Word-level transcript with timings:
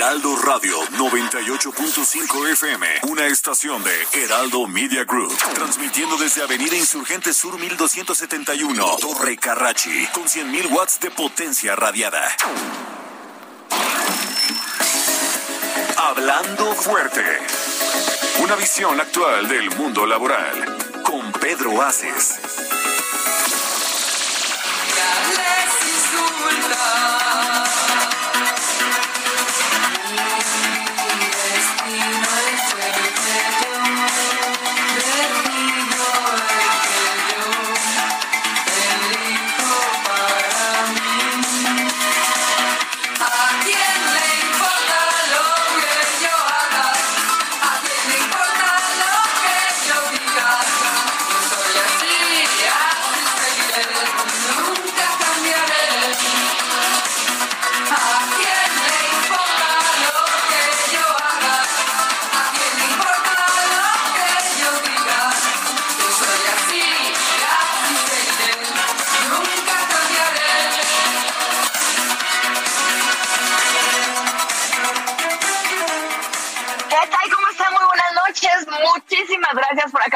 Heraldo 0.00 0.34
Radio 0.34 0.80
98.5 0.92 2.52
FM, 2.52 2.86
una 3.10 3.26
estación 3.26 3.84
de 3.84 3.92
Heraldo 4.14 4.66
Media 4.66 5.04
Group, 5.04 5.36
transmitiendo 5.54 6.16
desde 6.16 6.42
Avenida 6.42 6.74
Insurgente 6.74 7.34
Sur 7.34 7.58
1271, 7.58 8.96
Torre 8.98 9.36
Carrachi, 9.36 10.06
con 10.14 10.22
100.000 10.24 10.72
watts 10.72 11.00
de 11.00 11.10
potencia 11.10 11.76
radiada. 11.76 12.34
Hablando 15.98 16.74
fuerte. 16.76 17.22
Una 18.42 18.56
visión 18.56 18.98
actual 18.98 19.46
del 19.48 19.68
mundo 19.76 20.06
laboral. 20.06 20.78
Con 21.04 21.30
Pedro 21.32 21.82
Aces. 21.82 22.40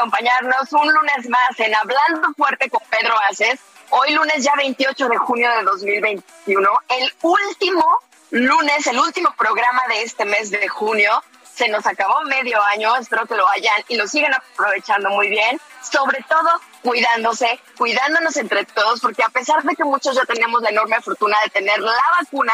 Acompañarnos 0.05 0.71
un 0.71 0.93
lunes 0.93 1.29
más 1.29 1.59
en 1.59 1.73
Hablando 1.73 2.31
Fuerte 2.37 2.69
con 2.69 2.81
Pedro 2.91 3.15
Aces. 3.27 3.59
Hoy 3.89 4.13
lunes 4.13 4.43
ya 4.43 4.53
28 4.55 5.09
de 5.09 5.17
junio 5.17 5.49
de 5.57 5.63
2021, 5.63 6.69
el 6.89 7.13
último 7.23 7.83
lunes, 8.29 8.85
el 8.85 8.99
último 8.99 9.33
programa 9.35 9.81
de 9.89 10.03
este 10.03 10.25
mes 10.25 10.51
de 10.51 10.67
junio. 10.67 11.11
Se 11.55 11.69
nos 11.69 11.87
acabó 11.87 12.21
medio 12.25 12.61
año, 12.61 12.95
espero 12.97 13.25
que 13.25 13.33
lo 13.33 13.49
hayan 13.49 13.83
y 13.87 13.95
lo 13.95 14.07
sigan 14.07 14.35
aprovechando 14.35 15.09
muy 15.09 15.29
bien. 15.29 15.59
Sobre 15.81 16.23
todo 16.29 16.51
cuidándose, 16.83 17.59
cuidándonos 17.75 18.37
entre 18.37 18.63
todos, 18.65 18.99
porque 18.99 19.23
a 19.23 19.29
pesar 19.29 19.63
de 19.63 19.75
que 19.75 19.85
muchos 19.85 20.15
ya 20.15 20.25
tenemos 20.25 20.61
la 20.61 20.69
enorme 20.69 21.01
fortuna 21.01 21.35
de 21.45 21.49
tener 21.49 21.79
la 21.79 21.93
vacuna, 22.21 22.53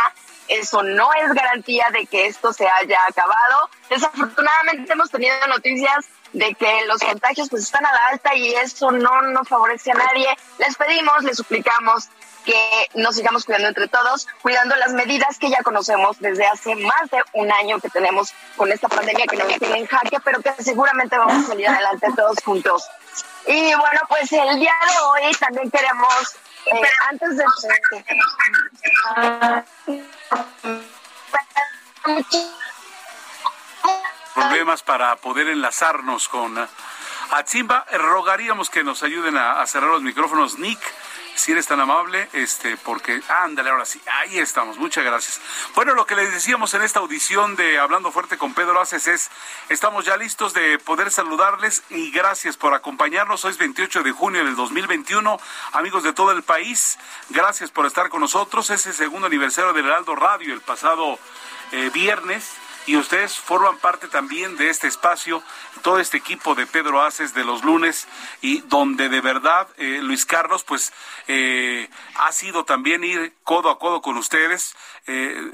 eso 0.52 0.84
no 0.84 1.10
es 1.14 1.34
garantía 1.34 1.88
de 1.94 2.06
que 2.06 2.28
esto 2.28 2.52
se 2.52 2.68
haya 2.68 3.00
acabado. 3.08 3.70
Desafortunadamente 3.90 4.92
hemos 4.92 5.10
tenido 5.10 5.36
noticias 5.48 6.08
de 6.34 6.54
que 6.56 6.86
los 6.88 7.00
contagios 7.02 7.50
pues 7.50 7.64
están 7.64 7.86
a 7.86 7.92
la 7.92 8.08
alta 8.12 8.36
y 8.36 8.54
eso 8.54 8.92
no 8.92 9.22
nos 9.22 9.48
favorece 9.48 9.92
a 9.92 9.96
nadie. 9.96 10.28
Les 10.60 10.76
pedimos, 10.76 11.24
les 11.24 11.38
suplicamos 11.38 12.10
que 12.46 12.90
nos 12.96 13.16
sigamos 13.16 13.46
cuidando 13.46 13.68
entre 13.68 13.88
todos, 13.88 14.28
cuidando 14.42 14.76
las 14.76 14.94
medidas 14.94 15.38
que 15.38 15.50
ya 15.50 15.62
conocemos 15.64 16.20
desde 16.20 16.46
hace 16.46 16.76
más 16.76 17.10
de 17.12 17.22
un 17.34 17.52
año 17.52 17.80
que 17.80 17.90
tenemos 17.90 18.34
con 18.56 18.72
esta 18.72 18.88
pandemia 18.88 19.26
que 19.28 19.38
nos 19.38 19.48
tiene 19.48 19.80
en 19.80 19.88
jaque, 19.88 20.18
pero 20.24 20.42
que 20.42 20.52
seguramente 20.64 21.18
vamos 21.18 21.46
a 21.46 21.48
salir 21.48 21.68
adelante 21.68 22.08
todos 22.16 22.38
juntos. 22.44 22.88
Y 23.48 23.74
bueno, 23.76 24.02
pues 24.08 24.32
el 24.32 24.60
día 24.60 24.74
de 24.88 25.26
hoy 25.26 25.32
también 25.40 25.70
queremos, 25.72 26.36
eh, 26.68 26.82
antes 27.10 27.38
de... 27.38 27.44
problemas 34.34 34.84
para 34.84 35.16
poder 35.18 35.48
enlazarnos 35.48 36.28
con 36.28 36.58
Atzimba. 37.32 37.86
Rogaríamos 37.92 38.70
que 38.70 38.84
nos 38.84 39.04
ayuden 39.04 39.38
a, 39.38 39.62
a 39.62 39.68
cerrar 39.68 39.90
los 39.90 40.02
micrófonos, 40.02 40.58
Nick. 40.60 40.80
Si 41.42 41.54
eres 41.54 41.66
tan 41.66 41.80
amable, 41.80 42.30
este, 42.34 42.78
porque 42.78 43.20
ándale, 43.28 43.72
ahora 43.72 43.84
sí, 43.84 44.00
ahí 44.06 44.38
estamos, 44.38 44.78
muchas 44.78 45.04
gracias. 45.04 45.42
Bueno, 45.74 45.96
lo 45.96 46.06
que 46.06 46.16
les 46.16 46.32
decíamos 46.32 46.76
en 46.76 46.84
esta 46.84 47.00
audición 47.00 47.56
de 47.56 47.80
Hablando 47.80 48.12
Fuerte 48.12 48.38
con 48.38 48.54
Pedro 48.54 48.80
Aces 48.80 49.08
es, 49.08 49.32
estamos 49.68 50.06
ya 50.06 50.18
listos 50.18 50.54
de 50.54 50.78
poder 50.78 51.10
saludarles 51.10 51.82
y 51.90 52.12
gracias 52.12 52.58
por 52.58 52.76
acompañarnos. 52.76 53.44
Hoy 53.44 53.54
es 53.54 53.58
28 53.58 54.04
de 54.04 54.12
junio 54.12 54.46
del 54.46 54.56
2021, 54.56 55.40
amigos 55.72 56.04
de 56.04 56.14
todo 56.14 56.32
el 56.32 56.44
país, 56.44 57.00
gracias 57.32 57.72
por 57.72 57.88
estar 57.88 58.10
con 58.10 58.22
nosotros. 58.22 58.70
Es 58.70 58.86
el 58.86 58.94
segundo 58.94 59.26
aniversario 59.26 59.74
del 59.74 59.88
Heraldo 59.88 60.16
Radio, 60.16 60.54
el 60.54 60.62
pasado 60.62 61.18
eh, 61.72 61.90
viernes 61.92 62.52
y 62.88 62.98
ustedes 62.98 63.38
forman 63.38 63.78
parte 63.78 64.08
también 64.08 64.58
de 64.58 64.70
este 64.70 64.88
espacio, 64.88 65.44
todo 65.82 66.00
este 66.00 66.18
equipo 66.18 66.56
de 66.56 66.66
Pedro 66.66 67.02
Aces 67.02 67.34
de 67.34 67.44
los 67.44 67.64
lunes 67.64 68.08
y 68.42 68.62
donde 68.62 69.10
de 69.10 69.22
verdad 69.22 69.68
eh, 69.78 70.00
Luis 70.02 70.26
Carlos 70.26 70.64
pues 70.64 70.94
eh, 71.28 71.90
ha 72.16 72.32
sido 72.32 72.66
también 72.66 73.04
ir 73.04 73.34
codo 73.44 73.70
a 73.70 73.80
codo 73.80 74.02
con 74.02 74.18
ustedes. 74.18 74.76
eh, 75.08 75.52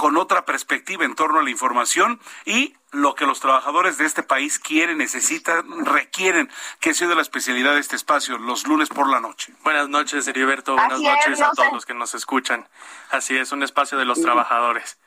con 0.00 0.16
otra 0.16 0.46
perspectiva 0.46 1.04
en 1.04 1.14
torno 1.14 1.40
a 1.40 1.42
la 1.42 1.50
información 1.50 2.20
y 2.46 2.74
lo 2.90 3.14
que 3.14 3.26
los 3.26 3.40
trabajadores 3.40 3.98
de 3.98 4.06
este 4.06 4.22
país 4.22 4.58
quieren, 4.58 4.96
necesitan, 4.96 5.84
requieren, 5.84 6.50
que 6.80 6.90
ha 6.90 6.94
sido 6.94 7.14
la 7.14 7.20
especialidad 7.20 7.74
de 7.74 7.80
este 7.80 7.96
espacio, 7.96 8.38
los 8.38 8.66
lunes 8.66 8.88
por 8.88 9.08
la 9.10 9.20
noche. 9.20 9.52
Buenas 9.62 9.88
noches, 9.90 10.26
Heriberto. 10.26 10.74
Buenas 10.74 10.94
Así 10.94 11.06
es, 11.06 11.12
noches 11.12 11.40
a 11.42 11.52
todos 11.52 11.72
los 11.72 11.86
que 11.86 11.94
nos 11.94 12.14
escuchan. 12.14 12.66
Así 13.10 13.36
es, 13.36 13.52
un 13.52 13.62
espacio 13.62 13.98
de 13.98 14.06
los 14.06 14.20
trabajadores. 14.22 14.98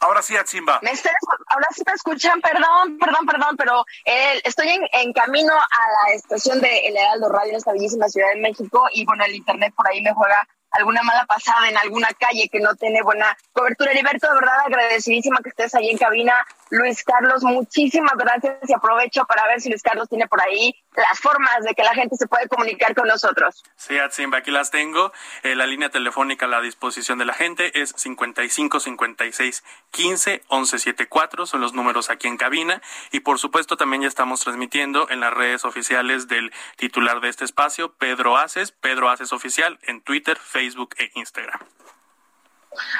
Ahora 0.00 0.22
sí, 0.22 0.36
Atzimba. 0.36 0.80
¿Me 0.82 0.90
ahora 0.90 1.66
sí 1.74 1.82
me 1.86 1.92
escuchan, 1.92 2.40
perdón, 2.40 2.98
perdón, 2.98 3.26
perdón, 3.26 3.56
pero 3.56 3.84
eh, 4.06 4.40
estoy 4.44 4.68
en, 4.68 4.82
en 4.92 5.12
camino 5.12 5.52
a 5.52 6.08
la 6.08 6.14
estación 6.14 6.60
de 6.60 6.86
El 6.86 6.96
Heraldo 6.96 7.28
Radio 7.28 7.50
en 7.50 7.56
esta 7.56 7.72
bellísima 7.72 8.08
Ciudad 8.08 8.28
de 8.34 8.40
México 8.40 8.86
y 8.92 9.04
bueno, 9.04 9.24
el 9.24 9.34
internet 9.34 9.74
por 9.76 9.86
ahí 9.86 10.00
me 10.00 10.14
juega 10.14 10.38
alguna 10.72 11.02
mala 11.02 11.26
pasada 11.26 11.68
en 11.68 11.76
alguna 11.76 12.08
calle 12.18 12.48
que 12.48 12.60
no 12.60 12.74
tiene 12.76 13.02
buena 13.02 13.36
cobertura. 13.52 13.90
Heriberto, 13.90 14.28
de 14.28 14.34
verdad 14.34 14.60
agradecidísima 14.66 15.40
que 15.42 15.50
estés 15.50 15.74
ahí 15.74 15.90
en 15.90 15.98
cabina. 15.98 16.34
Luis 16.70 17.02
Carlos, 17.02 17.42
muchísimas 17.42 18.14
gracias 18.16 18.68
y 18.68 18.72
aprovecho 18.72 19.24
para 19.24 19.46
ver 19.46 19.60
si 19.60 19.68
Luis 19.68 19.82
Carlos 19.82 20.08
tiene 20.08 20.28
por 20.28 20.40
ahí 20.40 20.74
las 20.96 21.20
formas 21.20 21.62
de 21.62 21.74
que 21.74 21.82
la 21.82 21.94
gente 21.94 22.16
se 22.16 22.26
puede 22.26 22.48
comunicar 22.48 22.94
con 22.94 23.06
nosotros. 23.06 23.62
Sí, 23.76 23.98
Atsimba, 23.98 24.38
aquí 24.38 24.50
las 24.50 24.70
tengo. 24.70 25.12
Eh, 25.42 25.54
la 25.54 25.66
línea 25.66 25.90
telefónica 25.90 26.46
a 26.46 26.48
la 26.48 26.60
disposición 26.60 27.18
de 27.18 27.24
la 27.24 27.34
gente 27.34 27.80
es 27.80 27.94
55 27.96 28.80
56 28.80 29.64
15 29.90 30.42
11 30.48 30.78
74. 30.78 31.46
Son 31.46 31.60
los 31.60 31.74
números 31.74 32.10
aquí 32.10 32.28
en 32.28 32.36
cabina. 32.36 32.82
Y 33.12 33.20
por 33.20 33.38
supuesto, 33.38 33.76
también 33.76 34.02
ya 34.02 34.08
estamos 34.08 34.40
transmitiendo 34.40 35.08
en 35.10 35.20
las 35.20 35.32
redes 35.32 35.64
oficiales 35.64 36.28
del 36.28 36.52
titular 36.76 37.20
de 37.20 37.28
este 37.28 37.44
espacio, 37.44 37.94
Pedro 37.94 38.36
Aces, 38.36 38.72
Pedro 38.72 39.08
Aces 39.10 39.32
Oficial, 39.32 39.78
en 39.82 40.00
Twitter, 40.00 40.36
Facebook 40.38 40.94
e 40.98 41.10
Instagram. 41.14 41.60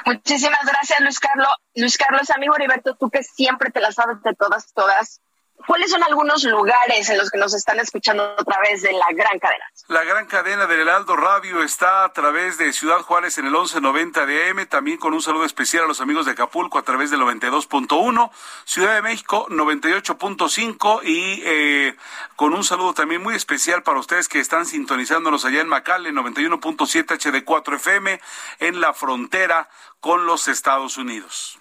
Muchísimas 0.05 0.65
gracias, 0.65 1.01
Luis 1.01 1.21
Carlos. 1.21 1.55
Luis 1.75 1.97
Carlos, 1.97 2.31
amigo 2.31 2.55
Heriberto, 2.57 2.97
tú 2.97 3.11
que 3.11 3.23
siempre 3.23 3.71
te 3.71 3.81
las 3.81 3.95
sabes 3.95 4.23
de 4.23 4.35
todas, 4.35 4.73
todas. 4.73 5.21
¿Cuáles 5.67 5.91
son 5.91 6.03
algunos 6.03 6.45
lugares 6.45 7.09
en 7.11 7.19
los 7.19 7.31
que 7.31 7.39
nos 7.39 7.55
están 7.55 7.79
escuchando 7.81 8.25
a 8.25 8.45
través 8.45 8.83
de 8.83 8.93
la 8.93 9.07
gran 9.13 9.39
cadena? 9.39 9.65
La 9.89 10.05
gran 10.05 10.27
cadena 10.27 10.67
del 10.67 10.81
Heraldo 10.81 11.17
Radio 11.17 11.63
está 11.63 12.05
a 12.05 12.13
través 12.13 12.59
de 12.59 12.73
Ciudad 12.73 13.01
Juárez 13.01 13.39
en 13.39 13.47
el 13.47 13.53
1190 13.53 14.27
de 14.27 14.51
AM, 14.51 14.67
también 14.67 14.99
con 14.99 15.15
un 15.15 15.23
saludo 15.23 15.45
especial 15.45 15.85
a 15.85 15.87
los 15.89 16.01
amigos 16.01 16.27
de 16.27 16.33
Acapulco 16.33 16.79
a 16.79 16.83
través 16.83 17.11
del 17.11 17.21
92.1, 17.21 18.31
Ciudad 18.65 18.95
de 18.95 19.03
México 19.03 19.47
98.5 19.49 21.01
y 21.05 21.43
eh, 21.45 21.97
con 22.37 22.55
un 22.55 22.65
saludo 22.65 22.95
también 22.95 23.23
muy 23.23 23.35
especial 23.35 23.83
para 23.83 24.01
ustedes 24.01 24.29
que 24.29 24.41
están 24.41 24.67
sintonizándonos 24.67 25.45
allá 25.45 25.61
en 25.61 25.69
Macale 25.69 26.11
91.7 26.13 27.19
HD4 27.19 27.77
FM 27.77 28.21
en 28.61 28.81
la 28.81 28.95
frontera 28.95 29.69
con 30.01 30.27
los 30.27 30.49
Estados 30.49 30.97
Unidos. 30.97 31.60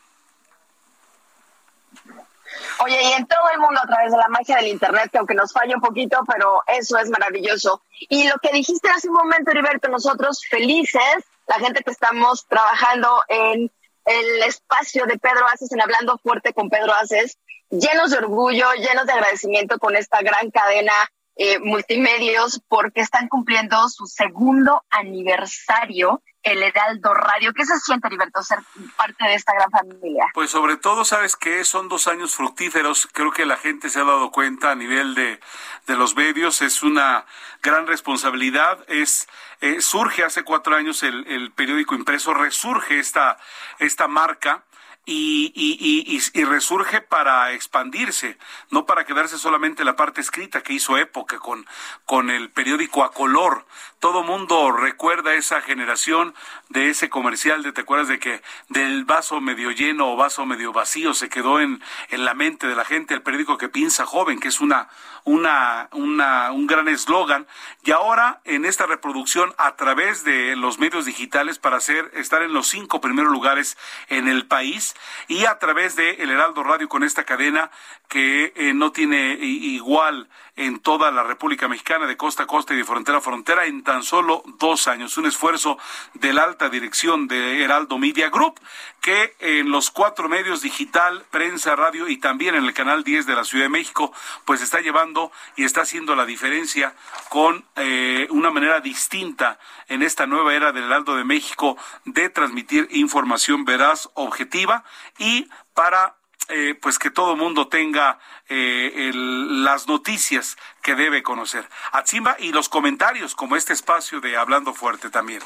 Oye, 2.83 3.01
y 3.01 3.13
en 3.13 3.25
todo 3.27 3.49
el 3.53 3.59
mundo 3.59 3.79
a 3.83 3.87
través 3.87 4.11
de 4.11 4.17
la 4.17 4.27
magia 4.29 4.57
del 4.57 4.67
Internet, 4.67 5.09
que 5.11 5.17
aunque 5.17 5.33
nos 5.33 5.51
falla 5.53 5.75
un 5.75 5.81
poquito, 5.81 6.19
pero 6.27 6.61
eso 6.67 6.97
es 6.97 7.09
maravilloso. 7.09 7.83
Y 8.09 8.27
lo 8.27 8.35
que 8.41 8.51
dijiste 8.51 8.89
hace 8.89 9.09
un 9.09 9.15
momento, 9.15 9.51
Heriberto, 9.51 9.89
nosotros 9.89 10.41
felices, 10.49 11.25
la 11.47 11.55
gente 11.55 11.83
que 11.83 11.91
estamos 11.91 12.45
trabajando 12.47 13.23
en 13.27 13.71
el 14.05 14.43
espacio 14.43 15.05
de 15.05 15.17
Pedro 15.17 15.45
Aces, 15.53 15.71
en 15.71 15.81
Hablando 15.81 16.17
Fuerte 16.17 16.53
con 16.53 16.69
Pedro 16.69 16.93
Aces, 16.93 17.37
llenos 17.69 18.11
de 18.11 18.17
orgullo, 18.17 18.71
llenos 18.73 19.05
de 19.05 19.13
agradecimiento 19.13 19.77
con 19.77 19.95
esta 19.95 20.21
gran 20.21 20.49
cadena 20.51 20.93
eh, 21.35 21.59
multimedios, 21.59 22.61
porque 22.67 23.01
están 23.01 23.29
cumpliendo 23.29 23.87
su 23.89 24.07
segundo 24.07 24.83
aniversario 24.89 26.21
el 26.43 26.63
Heraldo 26.63 27.13
Radio. 27.13 27.53
¿Qué 27.53 27.65
se 27.65 27.77
siente, 27.79 28.07
Heriberto, 28.07 28.41
ser 28.41 28.59
parte 28.95 29.25
de 29.25 29.35
esta 29.35 29.53
gran 29.53 29.69
familia? 29.71 30.25
Pues 30.33 30.49
sobre 30.49 30.77
todo, 30.77 31.05
¿sabes 31.05 31.35
que 31.35 31.63
Son 31.65 31.89
dos 31.89 32.07
años 32.07 32.35
fructíferos. 32.35 33.07
Creo 33.11 33.31
que 33.31 33.45
la 33.45 33.57
gente 33.57 33.89
se 33.89 33.99
ha 33.99 34.03
dado 34.03 34.31
cuenta 34.31 34.71
a 34.71 34.75
nivel 34.75 35.15
de, 35.15 35.39
de 35.87 35.95
los 35.95 36.15
medios. 36.15 36.61
Es 36.61 36.83
una 36.83 37.25
gran 37.61 37.87
responsabilidad. 37.87 38.83
Es 38.87 39.27
eh, 39.61 39.81
Surge 39.81 40.23
hace 40.23 40.43
cuatro 40.43 40.75
años 40.75 41.03
el, 41.03 41.27
el 41.27 41.51
periódico 41.51 41.95
impreso, 41.95 42.33
resurge 42.33 42.99
esta, 42.99 43.37
esta 43.79 44.07
marca 44.07 44.63
y, 45.11 45.51
y, 45.55 46.21
y, 46.39 46.43
resurge 46.43 47.01
para 47.01 47.51
expandirse, 47.53 48.37
no 48.69 48.85
para 48.85 49.05
quedarse 49.05 49.39
solamente 49.39 49.83
la 49.83 49.95
parte 49.95 50.21
escrita 50.21 50.61
que 50.61 50.73
hizo 50.73 50.97
época 50.97 51.39
con, 51.39 51.65
con 52.05 52.29
el 52.29 52.51
periódico 52.51 53.03
a 53.03 53.11
color. 53.11 53.65
Todo 53.97 54.23
mundo 54.23 54.71
recuerda 54.71 55.33
esa 55.33 55.61
generación 55.61 56.35
de 56.69 56.89
ese 56.89 57.09
comercial 57.09 57.63
de, 57.63 57.71
¿te 57.71 57.81
acuerdas 57.81 58.07
de 58.07 58.19
que 58.19 58.41
del 58.67 59.03
vaso 59.03 59.41
medio 59.41 59.71
lleno 59.71 60.11
o 60.11 60.15
vaso 60.15 60.45
medio 60.45 60.71
vacío 60.73 61.15
se 61.15 61.27
quedó 61.27 61.59
en, 61.59 61.81
en 62.09 62.23
la 62.23 62.35
mente 62.35 62.67
de 62.67 62.75
la 62.75 62.85
gente 62.85 63.15
el 63.15 63.23
periódico 63.23 63.57
que 63.57 63.67
piensa 63.67 64.05
joven, 64.05 64.39
que 64.39 64.47
es 64.47 64.61
una, 64.61 64.89
una, 65.23 65.89
una, 65.91 66.51
un 66.51 66.67
gran 66.67 66.87
eslogan. 66.87 67.47
Y 67.83 67.91
ahora 67.91 68.41
en 68.45 68.63
esta 68.63 68.85
reproducción 68.85 69.53
a 69.57 69.75
través 69.75 70.23
de 70.23 70.55
los 70.55 70.77
medios 70.79 71.05
digitales 71.05 71.57
para 71.57 71.77
hacer, 71.77 72.11
estar 72.13 72.43
en 72.43 72.53
los 72.53 72.67
cinco 72.67 73.01
primeros 73.01 73.31
lugares 73.31 73.77
en 74.07 74.27
el 74.27 74.45
país 74.45 74.95
y 75.27 75.45
a 75.45 75.59
través 75.59 75.95
de 75.95 76.11
El 76.15 76.31
Heraldo 76.31 76.63
Radio 76.63 76.89
con 76.89 77.03
esta 77.03 77.23
cadena 77.23 77.71
que 78.07 78.53
eh, 78.55 78.73
no 78.73 78.91
tiene 78.91 79.33
igual 79.33 80.29
en 80.59 80.79
toda 80.79 81.09
la 81.09 81.23
República 81.23 81.69
Mexicana, 81.69 82.05
de 82.05 82.17
costa 82.17 82.43
a 82.43 82.47
costa 82.47 82.73
y 82.73 82.77
de 82.77 82.83
frontera 82.83 83.19
a 83.19 83.21
frontera, 83.21 83.65
en 83.65 83.81
tan 83.81 84.03
solo 84.03 84.43
dos 84.59 84.89
años. 84.89 85.17
Un 85.17 85.25
esfuerzo 85.25 85.77
de 86.15 86.33
la 86.33 86.43
alta 86.43 86.69
dirección 86.69 87.29
de 87.29 87.63
Heraldo 87.63 87.97
Media 87.97 88.29
Group, 88.29 88.59
que 88.99 89.35
en 89.39 89.71
los 89.71 89.89
cuatro 89.89 90.27
medios 90.27 90.61
digital, 90.61 91.25
prensa, 91.31 91.77
radio 91.77 92.09
y 92.09 92.17
también 92.17 92.55
en 92.55 92.65
el 92.65 92.73
canal 92.73 93.05
10 93.05 93.25
de 93.25 93.35
la 93.35 93.45
Ciudad 93.45 93.65
de 93.65 93.69
México, 93.69 94.11
pues 94.43 94.61
está 94.61 94.81
llevando 94.81 95.31
y 95.55 95.63
está 95.63 95.81
haciendo 95.81 96.13
la 96.13 96.25
diferencia 96.25 96.93
con 97.29 97.65
eh, 97.77 98.27
una 98.29 98.51
manera 98.51 98.81
distinta 98.81 99.59
en 99.87 100.03
esta 100.03 100.27
nueva 100.27 100.53
era 100.53 100.73
del 100.73 100.83
Heraldo 100.83 101.15
de 101.15 101.23
México 101.23 101.77
de 102.03 102.29
transmitir 102.29 102.89
información 102.91 103.63
veraz, 103.63 104.09
objetiva 104.13 104.83
y 105.17 105.47
para 105.73 106.18
eh, 106.49 106.75
pues 106.81 106.99
que 106.99 107.11
todo 107.11 107.35
mundo 107.35 107.67
tenga 107.67 108.19
eh, 108.47 109.11
las 109.13 109.87
noticias 109.87 110.57
que 110.81 110.95
debe 110.95 111.23
conocer. 111.23 111.67
Atzimba 111.91 112.35
y 112.39 112.51
los 112.51 112.69
comentarios, 112.69 113.35
como 113.35 113.55
este 113.55 113.73
espacio 113.73 114.19
de 114.21 114.37
Hablando 114.37 114.73
Fuerte 114.73 115.09
también. 115.09 115.41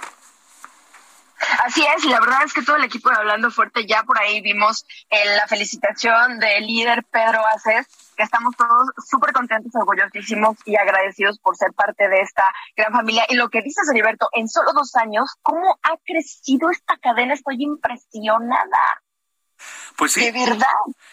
Así 1.66 1.86
es, 1.96 2.06
y 2.06 2.10
la 2.10 2.20
verdad 2.20 2.44
es 2.46 2.54
que 2.54 2.62
todo 2.62 2.78
el 2.78 2.84
equipo 2.84 3.10
de 3.10 3.16
Hablando 3.16 3.52
Fuerte, 3.52 3.86
ya 3.86 4.04
por 4.04 4.20
ahí 4.20 4.42
vimos 4.42 4.86
eh, 5.10 5.36
la 5.36 5.48
felicitación 5.48 6.40
del 6.40 6.66
líder 6.66 7.04
Pedro 7.12 7.46
Aces, 7.48 7.88
que 8.16 8.24
estamos 8.24 8.56
todos 8.56 8.90
súper 9.10 9.34
contentos, 9.34 9.72
orgullosísimos 9.76 10.58
y 10.66 10.76
agradecidos 10.76 11.40
por 11.40 11.58
ser 11.58 11.74
parte 11.74 12.08
de 12.08 12.22
esta 12.22 12.44
gran 12.76 12.94
familia. 12.94 13.26
Y 13.30 13.36
lo 13.36 13.50
que 13.50 13.62
dices, 13.62 13.90
Heriberto, 13.90 14.30
en 14.34 14.48
solo 14.48 14.72
dos 14.74 14.96
años, 14.96 15.36
¿cómo 15.42 15.78
ha 15.84 15.98
crecido 16.06 16.70
esta 16.70 16.98
cadena? 16.98 17.34
Estoy 17.34 17.58
impresionada. 17.60 19.02
Pues 19.96 20.14
sí. 20.14 20.22
De 20.22 20.32
verdad. 20.32 20.68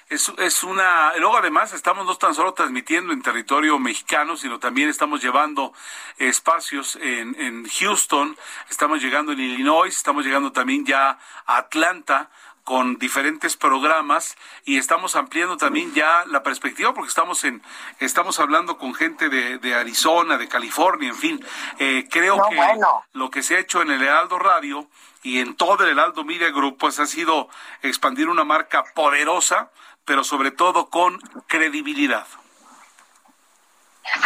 Es, 0.08 0.32
es 0.38 0.62
una. 0.62 1.14
Luego, 1.16 1.36
además, 1.36 1.72
estamos 1.72 2.06
no 2.06 2.16
tan 2.16 2.34
solo 2.34 2.54
transmitiendo 2.54 3.12
en 3.12 3.22
territorio 3.22 3.78
mexicano, 3.78 4.36
sino 4.36 4.58
también 4.58 4.88
estamos 4.88 5.22
llevando 5.22 5.72
espacios 6.18 6.96
en, 6.96 7.38
en 7.40 7.68
Houston, 7.68 8.36
estamos 8.68 9.02
llegando 9.02 9.32
en 9.32 9.40
Illinois, 9.40 9.94
estamos 9.94 10.24
llegando 10.24 10.52
también 10.52 10.84
ya 10.84 11.18
a 11.46 11.56
Atlanta 11.56 12.30
con 12.64 12.98
diferentes 12.98 13.56
programas 13.56 14.36
y 14.64 14.78
estamos 14.78 15.16
ampliando 15.16 15.56
también 15.56 15.92
ya 15.94 16.24
la 16.26 16.42
perspectiva 16.42 16.94
porque 16.94 17.08
estamos 17.08 17.42
en 17.44 17.62
estamos 17.98 18.38
hablando 18.38 18.78
con 18.78 18.94
gente 18.94 19.28
de, 19.28 19.58
de 19.58 19.74
Arizona, 19.74 20.36
de 20.38 20.48
California, 20.48 21.08
en 21.08 21.16
fin. 21.16 21.44
Eh, 21.78 22.06
creo 22.10 22.36
No, 22.36 22.48
que 22.48 22.56
bueno. 22.56 23.04
lo 23.12 23.30
que 23.30 23.42
se 23.42 23.56
ha 23.56 23.58
hecho 23.58 23.82
en 23.82 23.90
el 23.90 24.02
Heraldo 24.02 24.38
Radio 24.38 24.88
y 25.22 25.40
en 25.40 25.54
todo 25.56 25.84
el 25.84 25.90
Heraldo 25.90 26.24
Media 26.24 26.50
Group 26.50 26.78
pues 26.78 26.98
ha 27.00 27.06
sido 27.06 27.48
expandir 27.82 28.28
una 28.28 28.44
marca 28.44 28.84
poderosa, 28.94 29.70
pero 30.04 30.24
sobre 30.24 30.50
todo 30.50 30.88
con 30.90 31.18
credibilidad. 31.46 32.26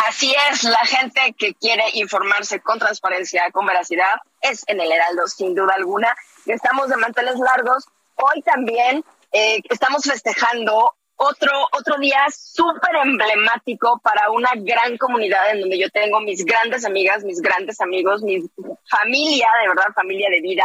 Así 0.06 0.34
es, 0.50 0.64
la 0.64 0.78
gente 0.78 1.34
que 1.37 1.54
quiere 1.54 1.84
informarse 1.94 2.60
con 2.60 2.78
transparencia, 2.78 3.50
con 3.52 3.66
veracidad, 3.66 4.14
es 4.40 4.64
en 4.69 4.80
el 4.80 4.90
Heraldo, 4.90 5.26
sin 5.26 5.54
duda 5.54 5.75
alguna. 5.75 6.14
Y 6.46 6.52
estamos 6.52 6.88
de 6.88 6.96
manteles 6.96 7.37
largos. 7.38 7.88
Hoy 8.16 8.43
también 8.43 9.05
eh, 9.32 9.61
estamos 9.69 10.02
festejando 10.02 10.94
otro, 11.16 11.52
otro 11.72 11.99
día 11.99 12.26
súper 12.31 12.96
emblemático 13.05 14.00
para 14.02 14.31
una 14.31 14.50
gran 14.56 14.96
comunidad 14.99 15.50
en 15.52 15.61
donde 15.61 15.78
yo 15.78 15.88
tengo 15.90 16.20
mis 16.20 16.44
grandes 16.44 16.84
amigas, 16.84 17.25
mis 17.25 17.40
grandes 17.40 17.81
amigos, 17.81 18.22
mi 18.22 18.43
familia, 18.88 19.49
de 19.62 19.69
verdad, 19.69 19.94
familia 19.94 20.28
de 20.31 20.40
vida, 20.40 20.64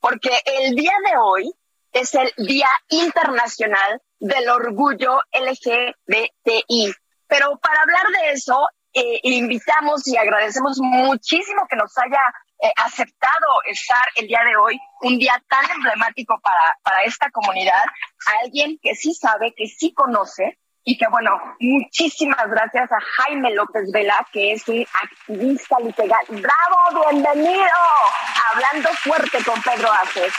porque 0.00 0.30
el 0.44 0.74
día 0.74 0.94
de 1.04 1.16
hoy 1.20 1.52
es 1.92 2.14
el 2.14 2.30
Día 2.36 2.68
Internacional 2.88 4.00
del 4.18 4.48
Orgullo 4.50 5.20
LGBTI. 5.32 6.92
Pero 7.26 7.58
para 7.58 7.82
hablar 7.82 8.06
de 8.20 8.32
eso, 8.32 8.66
eh, 8.92 9.20
invitamos 9.22 10.06
y 10.06 10.16
agradecemos 10.16 10.78
muchísimo 10.80 11.66
que 11.68 11.76
nos 11.76 11.96
haya 11.98 12.20
eh, 12.60 12.72
aceptado 12.76 13.46
estar 13.66 14.04
el 14.16 14.26
día 14.26 14.42
de 14.44 14.56
hoy, 14.56 14.80
un 15.02 15.18
día 15.18 15.40
tan 15.48 15.70
emblemático 15.70 16.40
para, 16.40 16.76
para 16.82 17.04
esta 17.04 17.30
comunidad, 17.30 17.84
alguien 18.42 18.78
que 18.82 18.94
sí 18.94 19.14
sabe, 19.14 19.54
que 19.56 19.66
sí 19.66 19.92
conoce 19.94 20.58
y 20.82 20.96
que 20.96 21.06
bueno, 21.08 21.30
muchísimas 21.60 22.48
gracias 22.48 22.90
a 22.90 22.98
Jaime 23.00 23.54
López 23.54 23.90
Vela, 23.92 24.26
que 24.32 24.52
es 24.52 24.66
un 24.68 24.86
activista 25.02 25.78
literal. 25.80 26.24
¡Bravo! 26.28 27.10
¡Bienvenido! 27.10 27.68
Hablando 28.50 28.88
fuerte 28.94 29.38
con 29.44 29.60
Pedro 29.62 29.92
Aces. 29.92 30.32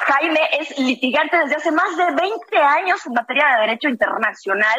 Jaime 0.00 0.40
es 0.60 0.78
litigante 0.78 1.38
desde 1.38 1.56
hace 1.56 1.72
más 1.72 1.96
de 1.96 2.04
20 2.04 2.58
años 2.58 3.04
en 3.06 3.12
materia 3.14 3.46
de 3.46 3.60
derecho 3.62 3.88
internacional 3.88 4.78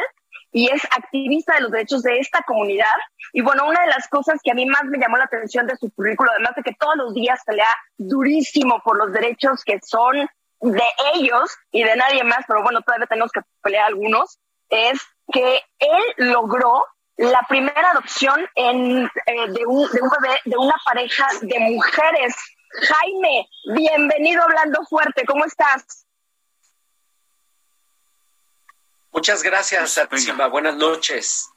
y 0.52 0.70
es 0.70 0.84
activista 0.86 1.56
de 1.56 1.62
los 1.62 1.72
derechos 1.72 2.04
de 2.04 2.20
esta 2.20 2.42
comunidad. 2.44 2.86
Y 3.34 3.42
bueno, 3.42 3.68
una 3.68 3.82
de 3.82 3.88
las 3.88 4.08
cosas 4.08 4.40
que 4.44 4.52
a 4.52 4.56
mí 4.56 4.66
más 4.66 4.84
me 4.86 4.98
llamó 4.98 5.18
la 5.18 5.26
atención 5.26 5.68
de 5.68 5.78
su 5.78 5.92
currículo, 5.92 6.32
además 6.32 6.56
de 6.56 6.64
que 6.64 6.76
todos 6.80 6.96
los 6.96 7.14
días 7.14 7.42
pelea 7.46 7.70
durísimo 7.98 8.82
por 8.84 8.98
los 8.98 9.12
derechos 9.14 9.64
que 9.64 9.80
son 9.84 10.28
de 10.62 10.84
ellos 11.16 11.56
y 11.72 11.84
de 11.84 11.96
nadie 11.96 12.24
más, 12.24 12.44
pero 12.48 12.64
bueno, 12.64 12.82
todavía 12.82 13.08
tenemos 13.08 13.32
que 13.32 13.42
pelear 13.62 13.86
algunos, 13.86 14.40
es 14.70 15.00
que 15.32 15.62
él 15.80 16.04
logró 16.18 16.84
la 17.18 17.42
primera 17.48 17.92
adopción 17.92 18.48
en, 18.56 19.06
eh, 19.06 19.48
de, 19.50 19.66
un, 19.66 19.90
de 19.92 20.02
un 20.02 20.10
bebé 20.10 20.36
de 20.46 20.58
una 20.58 20.76
pareja 20.86 21.28
de 21.42 21.60
mujeres. 21.60 22.36
Jaime, 22.72 23.48
bienvenido 23.74 24.44
hablando 24.44 24.84
fuerte, 24.86 25.26
¿cómo 25.26 25.46
estás? 25.46 26.06
Muchas 29.12 29.44
gracias, 29.44 29.96
Venga. 29.96 30.16
Atsima. 30.16 30.48
Buenas 30.48 30.76
noches. 30.76 31.50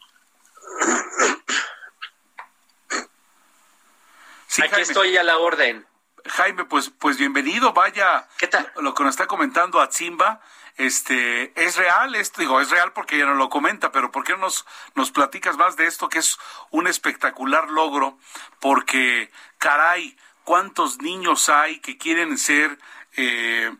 Sí, 4.46 4.62
Aquí 4.62 4.70
Jaime. 4.70 4.82
estoy 4.82 5.16
a 5.16 5.22
la 5.22 5.38
orden. 5.38 5.86
Jaime, 6.26 6.64
pues, 6.64 6.90
pues 6.98 7.16
bienvenido, 7.18 7.72
vaya. 7.72 8.28
¿Qué 8.38 8.46
tal? 8.46 8.70
Lo 8.76 8.94
que 8.94 9.02
nos 9.02 9.10
está 9.10 9.26
comentando 9.26 9.80
Atzimba, 9.80 10.40
este, 10.76 11.52
es 11.62 11.76
real, 11.76 12.14
esto, 12.14 12.40
digo, 12.40 12.60
es 12.60 12.70
real 12.70 12.92
porque 12.92 13.18
ya 13.18 13.26
no 13.26 13.34
lo 13.34 13.48
comenta, 13.48 13.90
pero 13.92 14.10
¿por 14.10 14.24
qué 14.24 14.32
no 14.32 14.38
nos, 14.38 14.64
nos 14.94 15.10
platicas 15.10 15.56
más 15.56 15.76
de 15.76 15.86
esto 15.86 16.08
que 16.08 16.18
es 16.18 16.38
un 16.70 16.86
espectacular 16.86 17.70
logro? 17.70 18.18
Porque, 18.60 19.30
caray, 19.58 20.16
¿cuántos 20.44 21.00
niños 21.00 21.48
hay 21.48 21.80
que 21.80 21.98
quieren 21.98 22.38
ser 22.38 22.78
eh, 23.16 23.70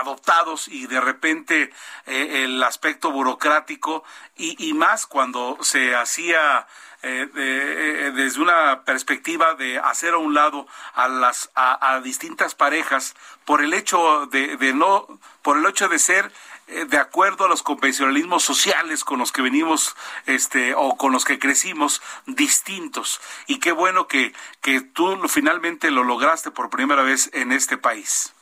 adoptados 0.00 0.68
y 0.68 0.86
de 0.86 1.00
repente 1.00 1.72
eh, 2.06 2.44
el 2.44 2.62
aspecto 2.62 3.10
burocrático 3.12 4.04
y, 4.36 4.72
más 4.74 5.06
cuando 5.06 5.58
se 5.62 5.94
hacía 5.94 6.66
eh, 7.02 7.28
de- 7.34 8.06
eh, 8.08 8.10
desde 8.12 8.40
una 8.40 8.82
perspectiva 8.84 9.54
de 9.54 9.78
hacer 9.78 10.14
a 10.14 10.18
un 10.18 10.34
lado 10.34 10.66
a 10.94 11.06
las 11.08 11.50
a, 11.54 11.94
a 11.94 12.00
distintas 12.00 12.54
parejas 12.54 13.14
por 13.44 13.62
el 13.62 13.74
hecho 13.74 14.26
de, 14.26 14.56
de 14.56 14.72
no 14.72 15.06
por 15.42 15.58
el 15.58 15.66
hecho 15.66 15.88
de 15.88 15.98
ser 15.98 16.32
de 16.66 16.96
acuerdo 16.96 17.44
a 17.44 17.48
los 17.48 17.62
convencionalismos 17.62 18.42
sociales 18.42 19.04
con 19.04 19.18
los 19.18 19.32
que 19.32 19.42
venimos 19.42 19.94
este 20.26 20.74
o 20.74 20.96
con 20.96 21.12
los 21.12 21.24
que 21.24 21.38
crecimos 21.38 22.00
distintos 22.26 23.20
y 23.46 23.60
qué 23.60 23.72
bueno 23.72 24.08
que 24.08 24.32
que 24.62 24.80
tú 24.80 25.28
finalmente 25.28 25.90
lo 25.90 26.04
lograste 26.04 26.50
por 26.50 26.70
primera 26.70 27.02
vez 27.02 27.30
en 27.34 27.52
este 27.52 27.76
país 27.76 28.34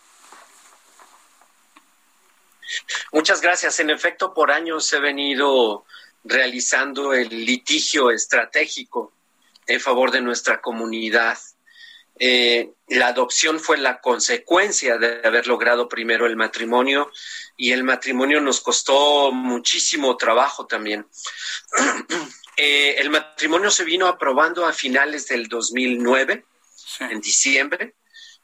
Muchas 3.13 3.41
gracias. 3.41 3.81
En 3.81 3.91
efecto, 3.91 4.33
por 4.33 4.51
años 4.51 4.93
he 4.93 5.01
venido 5.01 5.85
realizando 6.25 7.13
el 7.13 7.29
litigio 7.29 8.11
estratégico 8.11 9.13
en 9.67 9.81
favor 9.81 10.11
de 10.11 10.21
nuestra 10.21 10.61
comunidad. 10.61 11.39
Eh, 12.25 12.71
la 12.87 13.09
adopción 13.09 13.59
fue 13.59 13.79
la 13.79 14.01
consecuencia 14.01 14.97
de 14.97 15.23
haber 15.25 15.49
logrado 15.49 15.89
primero 15.89 16.25
el 16.25 16.37
matrimonio 16.37 17.11
y 17.57 17.73
el 17.73 17.83
matrimonio 17.83 18.41
nos 18.41 18.61
costó 18.61 19.33
muchísimo 19.33 20.17
trabajo 20.17 20.67
también. 20.67 21.07
Eh, 22.59 22.97
el 22.99 23.09
matrimonio 23.09 23.71
se 23.71 23.83
vino 23.83 24.07
aprobando 24.07 24.67
a 24.67 24.75
finales 24.75 25.27
del 25.27 25.49
2009 25.49 26.45
Sí. 26.77 27.05
en 27.05 27.19
diciembre. 27.23 27.95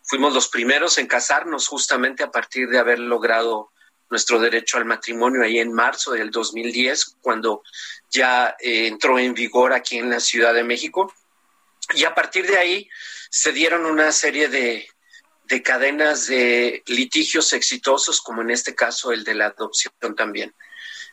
Fuimos 0.03 0.33
los 0.33 0.49
primeros 0.49 0.97
en 0.97 1.07
casarnos 1.07 1.69
justamente 1.69 2.23
a 2.23 2.31
partir 2.31 2.71
de 2.71 2.79
haber 2.79 2.99
logrado 3.01 3.71
nuestro 4.09 4.41
derecho 4.41 4.79
al 4.79 4.87
matrimonio 4.87 5.43
ahí 5.43 5.59
en 5.59 5.75
marzo 5.75 6.13
del 6.13 6.31
2010, 6.31 7.17
cuando 7.21 7.63
ya 8.11 8.57
eh, 8.61 8.87
entró 8.87 9.19
en 9.19 9.35
vigor 9.35 9.75
aquí 9.75 9.99
en 9.99 10.09
la 10.09 10.21
Ciudad 10.21 10.55
de 10.55 10.65
México. 10.65 11.13
Y 11.95 12.05
a 12.05 12.15
partir 12.15 12.47
de 12.47 12.57
ahí 12.57 12.89
se 13.31 13.53
dieron 13.53 13.87
una 13.87 14.13
serie 14.13 14.49
de, 14.49 14.89
de 15.45 15.63
cadenas 15.63 16.27
de 16.27 16.83
litigios 16.87 17.53
exitosos, 17.53 18.21
como 18.21 18.43
en 18.43 18.51
este 18.51 18.75
caso 18.75 19.13
el 19.13 19.25
de 19.25 19.35
la 19.35 19.47
adopción 19.47 20.17
también. 20.17 20.55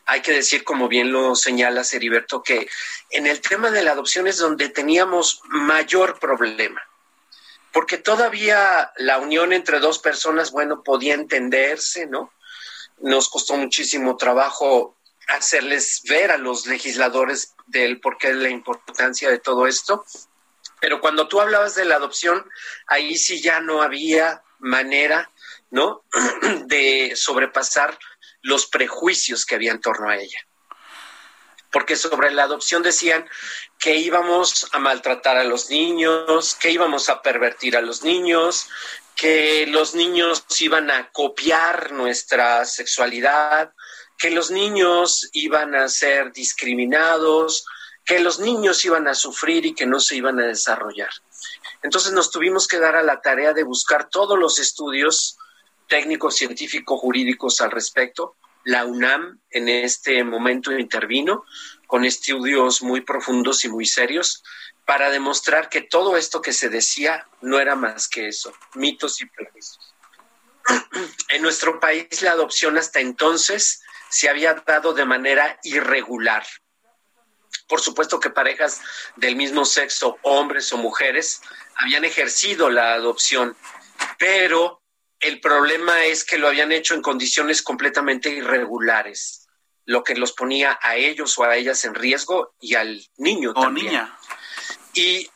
Hay 0.06 0.22
que 0.22 0.32
decir, 0.32 0.62
como 0.62 0.88
bien 0.88 1.12
lo 1.12 1.34
señala 1.34 1.82
Heriberto, 1.90 2.42
que 2.42 2.68
en 3.10 3.26
el 3.26 3.40
tema 3.40 3.70
de 3.70 3.82
la 3.82 3.92
adopción 3.92 4.26
es 4.26 4.38
donde 4.38 4.68
teníamos 4.68 5.40
mayor 5.48 6.18
problema 6.18 6.80
porque 7.76 7.98
todavía 7.98 8.90
la 8.96 9.18
unión 9.18 9.52
entre 9.52 9.80
dos 9.80 9.98
personas, 9.98 10.50
bueno, 10.50 10.82
podía 10.82 11.12
entenderse, 11.12 12.06
¿no? 12.06 12.32
Nos 13.00 13.28
costó 13.28 13.54
muchísimo 13.58 14.16
trabajo 14.16 14.96
hacerles 15.28 16.00
ver 16.08 16.30
a 16.30 16.38
los 16.38 16.64
legisladores 16.64 17.54
del 17.66 18.00
porqué 18.00 18.28
de 18.28 18.42
la 18.42 18.48
importancia 18.48 19.28
de 19.28 19.40
todo 19.40 19.66
esto. 19.66 20.06
Pero 20.86 21.00
cuando 21.00 21.26
tú 21.26 21.40
hablabas 21.40 21.74
de 21.74 21.84
la 21.84 21.96
adopción, 21.96 22.48
ahí 22.86 23.18
sí 23.18 23.42
ya 23.42 23.58
no 23.58 23.82
había 23.82 24.44
manera, 24.60 25.32
¿no? 25.68 26.04
de 26.66 27.14
sobrepasar 27.16 27.98
los 28.42 28.68
prejuicios 28.68 29.44
que 29.44 29.56
había 29.56 29.72
en 29.72 29.80
torno 29.80 30.08
a 30.08 30.16
ella. 30.16 30.38
Porque 31.72 31.96
sobre 31.96 32.30
la 32.30 32.44
adopción 32.44 32.84
decían 32.84 33.28
que 33.80 33.96
íbamos 33.96 34.68
a 34.70 34.78
maltratar 34.78 35.36
a 35.36 35.42
los 35.42 35.70
niños, 35.70 36.54
que 36.54 36.70
íbamos 36.70 37.08
a 37.08 37.20
pervertir 37.20 37.76
a 37.76 37.80
los 37.80 38.04
niños, 38.04 38.68
que 39.16 39.66
los 39.66 39.96
niños 39.96 40.44
iban 40.60 40.92
a 40.92 41.10
copiar 41.10 41.90
nuestra 41.90 42.64
sexualidad, 42.64 43.72
que 44.16 44.30
los 44.30 44.52
niños 44.52 45.30
iban 45.32 45.74
a 45.74 45.88
ser 45.88 46.32
discriminados, 46.32 47.66
que 48.06 48.20
los 48.20 48.38
niños 48.38 48.84
iban 48.84 49.08
a 49.08 49.14
sufrir 49.14 49.66
y 49.66 49.74
que 49.74 49.84
no 49.84 49.98
se 49.98 50.16
iban 50.16 50.38
a 50.40 50.46
desarrollar. 50.46 51.10
Entonces 51.82 52.12
nos 52.12 52.30
tuvimos 52.30 52.68
que 52.68 52.78
dar 52.78 52.94
a 52.94 53.02
la 53.02 53.20
tarea 53.20 53.52
de 53.52 53.64
buscar 53.64 54.08
todos 54.08 54.38
los 54.38 54.60
estudios 54.60 55.36
técnicos, 55.88 56.36
científicos, 56.36 57.00
jurídicos 57.00 57.60
al 57.60 57.72
respecto. 57.72 58.36
La 58.64 58.84
UNAM 58.84 59.40
en 59.50 59.68
este 59.68 60.22
momento 60.22 60.72
intervino 60.72 61.44
con 61.86 62.04
estudios 62.04 62.80
muy 62.80 63.00
profundos 63.00 63.64
y 63.64 63.68
muy 63.68 63.86
serios 63.86 64.42
para 64.84 65.10
demostrar 65.10 65.68
que 65.68 65.82
todo 65.82 66.16
esto 66.16 66.40
que 66.40 66.52
se 66.52 66.68
decía 66.68 67.26
no 67.40 67.58
era 67.58 67.74
más 67.74 68.08
que 68.08 68.28
eso, 68.28 68.52
mitos 68.74 69.20
y 69.20 69.26
prejuicios. 69.26 69.94
En 71.28 71.42
nuestro 71.42 71.80
país 71.80 72.22
la 72.22 72.32
adopción 72.32 72.78
hasta 72.78 73.00
entonces 73.00 73.82
se 74.10 74.28
había 74.28 74.54
dado 74.54 74.94
de 74.94 75.04
manera 75.04 75.58
irregular. 75.64 76.44
Por 77.68 77.80
supuesto 77.80 78.20
que 78.20 78.30
parejas 78.30 78.80
del 79.16 79.36
mismo 79.36 79.64
sexo, 79.64 80.18
hombres 80.22 80.72
o 80.72 80.78
mujeres, 80.78 81.40
habían 81.76 82.04
ejercido 82.04 82.70
la 82.70 82.94
adopción, 82.94 83.56
pero 84.18 84.82
el 85.20 85.40
problema 85.40 86.04
es 86.04 86.24
que 86.24 86.38
lo 86.38 86.48
habían 86.48 86.72
hecho 86.72 86.94
en 86.94 87.02
condiciones 87.02 87.62
completamente 87.62 88.30
irregulares, 88.30 89.46
lo 89.84 90.04
que 90.04 90.14
los 90.14 90.32
ponía 90.32 90.78
a 90.82 90.96
ellos 90.96 91.38
o 91.38 91.44
a 91.44 91.56
ellas 91.56 91.84
en 91.84 91.94
riesgo 91.94 92.54
y 92.60 92.74
al 92.74 93.04
niño 93.16 93.52
o 93.54 93.62
también. 93.62 93.86
niña 93.86 94.18
Y, 94.94 95.30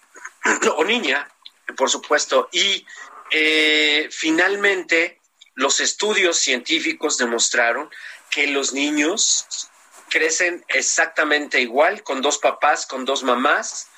o 0.76 0.84
niña, 0.84 1.28
por 1.76 1.88
supuesto. 1.88 2.48
Y 2.52 2.84
eh, 3.30 4.08
finalmente, 4.10 5.20
los 5.54 5.80
estudios 5.80 6.38
científicos 6.38 7.16
demostraron 7.16 7.90
que 8.30 8.46
los 8.46 8.72
niños 8.72 9.69
crecen 10.10 10.64
exactamente 10.68 11.60
igual 11.60 12.02
con 12.02 12.20
dos 12.20 12.38
papás, 12.38 12.84
con 12.84 13.04
dos 13.04 13.22
mamás, 13.22 13.88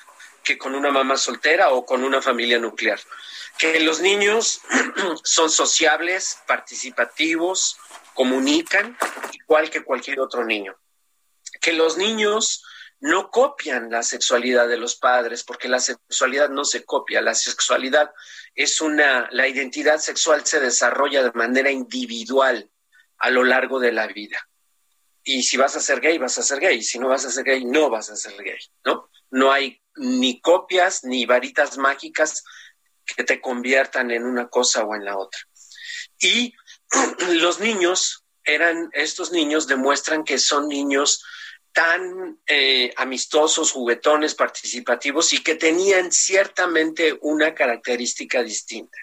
que 0.43 0.57
con 0.57 0.75
una 0.75 0.91
mamá 0.91 1.17
soltera 1.17 1.71
o 1.71 1.85
con 1.85 2.03
una 2.03 2.21
familia 2.21 2.59
nuclear. 2.59 2.99
Que 3.57 3.79
los 3.79 3.99
niños 3.99 4.61
son 5.23 5.49
sociables, 5.49 6.39
participativos, 6.47 7.77
comunican 8.13 8.97
igual 9.33 9.69
que 9.69 9.83
cualquier 9.83 10.19
otro 10.19 10.45
niño. 10.45 10.77
Que 11.59 11.73
los 11.73 11.97
niños 11.97 12.63
no 12.99 13.29
copian 13.31 13.89
la 13.91 14.01
sexualidad 14.01 14.67
de 14.67 14.77
los 14.77 14.95
padres, 14.95 15.43
porque 15.43 15.67
la 15.67 15.79
sexualidad 15.79 16.49
no 16.49 16.63
se 16.63 16.85
copia, 16.85 17.21
la 17.21 17.35
sexualidad 17.35 18.11
es 18.55 18.79
una, 18.79 19.27
la 19.31 19.47
identidad 19.47 19.97
sexual 19.97 20.45
se 20.45 20.61
desarrolla 20.61 21.23
de 21.23 21.31
manera 21.33 21.69
individual 21.69 22.71
a 23.17 23.29
lo 23.29 23.43
largo 23.43 23.79
de 23.79 23.91
la 23.91 24.07
vida. 24.07 24.47
Y 25.23 25.43
si 25.43 25.57
vas 25.57 25.75
a 25.75 25.79
ser 25.79 26.01
gay, 26.01 26.17
vas 26.17 26.37
a 26.37 26.43
ser 26.43 26.59
gay, 26.59 26.81
si 26.81 26.99
no 26.99 27.07
vas 27.07 27.25
a 27.25 27.31
ser 27.31 27.43
gay, 27.43 27.63
no 27.65 27.89
vas 27.89 28.09
a 28.09 28.15
ser 28.15 28.41
gay, 28.43 28.59
¿no? 28.85 29.09
No 29.31 29.51
hay 29.51 29.81
ni 29.95 30.41
copias 30.41 31.03
ni 31.03 31.25
varitas 31.25 31.77
mágicas 31.77 32.43
que 33.05 33.23
te 33.23 33.39
conviertan 33.39 34.11
en 34.11 34.25
una 34.25 34.49
cosa 34.49 34.83
o 34.83 34.95
en 34.95 35.05
la 35.05 35.17
otra. 35.17 35.39
Y 36.19 36.53
los 37.39 37.59
niños 37.59 38.25
eran, 38.43 38.89
estos 38.93 39.31
niños 39.31 39.67
demuestran 39.67 40.23
que 40.23 40.37
son 40.37 40.67
niños 40.67 41.23
tan 41.73 42.39
eh, 42.45 42.93
amistosos, 42.97 43.71
juguetones, 43.71 44.35
participativos 44.35 45.33
y 45.33 45.41
que 45.41 45.55
tenían 45.55 46.11
ciertamente 46.11 47.17
una 47.21 47.55
característica 47.55 48.43
distinta. 48.43 48.97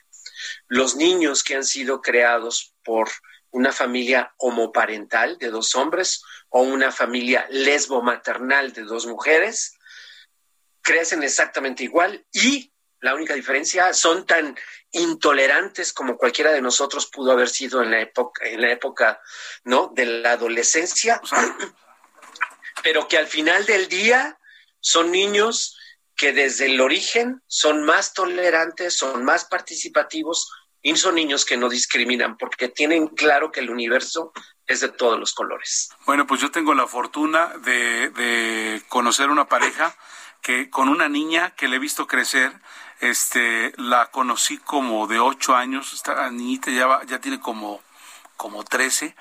Los 0.68 0.94
niños 0.94 1.42
que 1.42 1.56
han 1.56 1.64
sido 1.64 2.00
creados 2.00 2.74
por 2.84 3.10
una 3.52 3.72
familia 3.72 4.34
homoparental 4.38 5.38
de 5.38 5.50
dos 5.50 5.74
hombres 5.74 6.22
o 6.48 6.62
una 6.62 6.92
familia 6.92 7.46
lesbo-maternal 7.50 8.72
de 8.72 8.82
dos 8.82 9.06
mujeres 9.06 9.76
crecen 10.82 11.22
exactamente 11.22 11.84
igual 11.84 12.24
y 12.32 12.72
la 13.00 13.14
única 13.14 13.34
diferencia 13.34 13.92
son 13.94 14.26
tan 14.26 14.56
intolerantes 14.92 15.92
como 15.92 16.16
cualquiera 16.16 16.52
de 16.52 16.60
nosotros 16.60 17.06
pudo 17.06 17.32
haber 17.32 17.48
sido 17.48 17.82
en 17.82 17.90
la 17.90 18.00
época, 18.00 18.46
en 18.46 18.60
la 18.60 18.70
época 18.70 19.20
¿no? 19.64 19.90
de 19.94 20.04
la 20.06 20.32
adolescencia, 20.32 21.20
pero 22.82 23.08
que 23.08 23.16
al 23.16 23.26
final 23.26 23.64
del 23.66 23.88
día 23.88 24.38
son 24.80 25.10
niños 25.10 25.78
que 26.14 26.32
desde 26.32 26.66
el 26.66 26.80
origen 26.80 27.42
son 27.46 27.82
más 27.82 28.12
tolerantes, 28.12 28.98
son 28.98 29.24
más 29.24 29.46
participativos 29.46 30.50
y 30.82 30.96
son 30.96 31.14
niños 31.14 31.44
que 31.44 31.56
no 31.56 31.68
discriminan 31.68 32.36
porque 32.36 32.68
tienen 32.68 33.08
claro 33.08 33.50
que 33.52 33.60
el 33.60 33.70
universo 33.70 34.32
es 34.66 34.80
de 34.80 34.88
todos 34.88 35.18
los 35.18 35.34
colores. 35.34 35.90
Bueno, 36.06 36.26
pues 36.26 36.40
yo 36.40 36.50
tengo 36.50 36.74
la 36.74 36.86
fortuna 36.86 37.48
de, 37.58 38.10
de 38.10 38.82
conocer 38.88 39.28
una 39.30 39.46
pareja 39.46 39.94
que 40.42 40.70
con 40.70 40.88
una 40.88 41.08
niña 41.08 41.50
que 41.56 41.68
le 41.68 41.76
he 41.76 41.80
visto 41.80 42.06
crecer 42.06 42.52
Este, 43.00 43.72
la 43.78 44.10
conocí 44.10 44.58
como 44.58 45.06
de 45.06 45.18
ocho 45.20 45.56
años, 45.56 45.94
esta 45.94 46.30
niñita 46.30 46.70
ya, 46.70 46.86
va- 46.86 47.02
ya 47.06 47.18
tiene 47.18 47.40
como, 47.40 47.80
como 48.36 48.62
13 48.62 49.16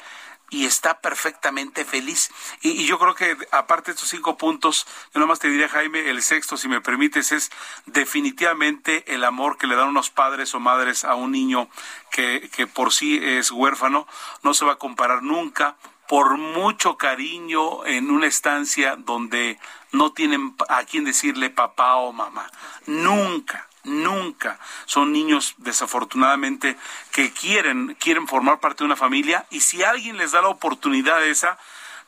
y 0.50 0.66
está 0.66 1.02
perfectamente 1.02 1.86
feliz. 1.86 2.32
Y, 2.62 2.86
yo 2.86 2.98
creo 3.00 3.16
que 3.16 3.38
aparte 3.52 3.92
de 3.92 3.96
estos 3.96 4.10
cinco 4.10 4.38
puntos, 4.38 4.88
yo 5.14 5.20
nomás 5.20 5.40
te 5.40 5.50
diría, 5.50 5.70
Jaime, 5.70 6.10
el 6.10 6.22
sexto, 6.22 6.58
si 6.58 6.68
me 6.68 6.82
permites, 6.82 7.32
es 7.32 7.52
definitivamente 7.86 9.14
el 9.14 9.24
amor 9.24 9.58
que 9.58 9.68
le 9.68 9.76
dan 9.76 9.90
unos 9.90 10.10
padres 10.10 10.54
o 10.56 10.60
madres 10.60 11.04
a 11.04 11.16
un 11.16 11.32
niño 11.32 11.70
que, 12.12 12.50
que 12.54 12.68
por 12.68 12.92
sí 12.94 13.20
es 13.22 13.52
huérfano, 13.52 14.08
no 14.44 14.54
se 14.54 14.66
va 14.66 14.74
a 14.74 14.78
comparar 14.78 15.24
nunca 15.24 15.78
por 16.10 16.40
mucho 16.40 16.98
cariño 16.98 17.86
en 17.86 18.10
una 18.10 18.26
estancia 18.26 18.96
donde 18.96 19.60
no 19.92 20.12
tienen 20.12 20.56
a 20.68 20.84
quien 20.84 21.04
decirle 21.04 21.52
papá 21.52 21.98
o 21.98 22.12
mamá. 22.12 22.50
Nunca, 22.88 23.69
nunca. 23.84 24.60
Son 24.86 25.12
niños 25.12 25.56
desafortunadamente 25.58 26.76
que 27.12 27.32
quieren, 27.32 27.96
quieren 28.00 28.28
formar 28.28 28.60
parte 28.60 28.80
de 28.80 28.86
una 28.86 28.96
familia 28.96 29.46
y 29.50 29.62
si 29.62 29.84
alguien 29.84 30.18
les 30.18 30.32
da 30.32 30.42
la 30.42 30.50
oportunidad 30.50 31.26
esa, 31.26 31.58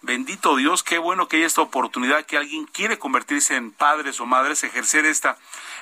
bendito 0.01 0.55
Dios, 0.55 0.83
qué 0.83 0.97
bueno 0.97 1.27
que 1.27 1.37
haya 1.37 1.45
esta 1.47 1.61
oportunidad, 1.61 2.25
que 2.25 2.37
alguien 2.37 2.65
quiere 2.65 2.97
convertirse 2.97 3.55
en 3.55 3.71
padres 3.71 4.19
o 4.19 4.25
madres, 4.25 4.63
ejercer 4.63 5.05
esta, 5.05 5.37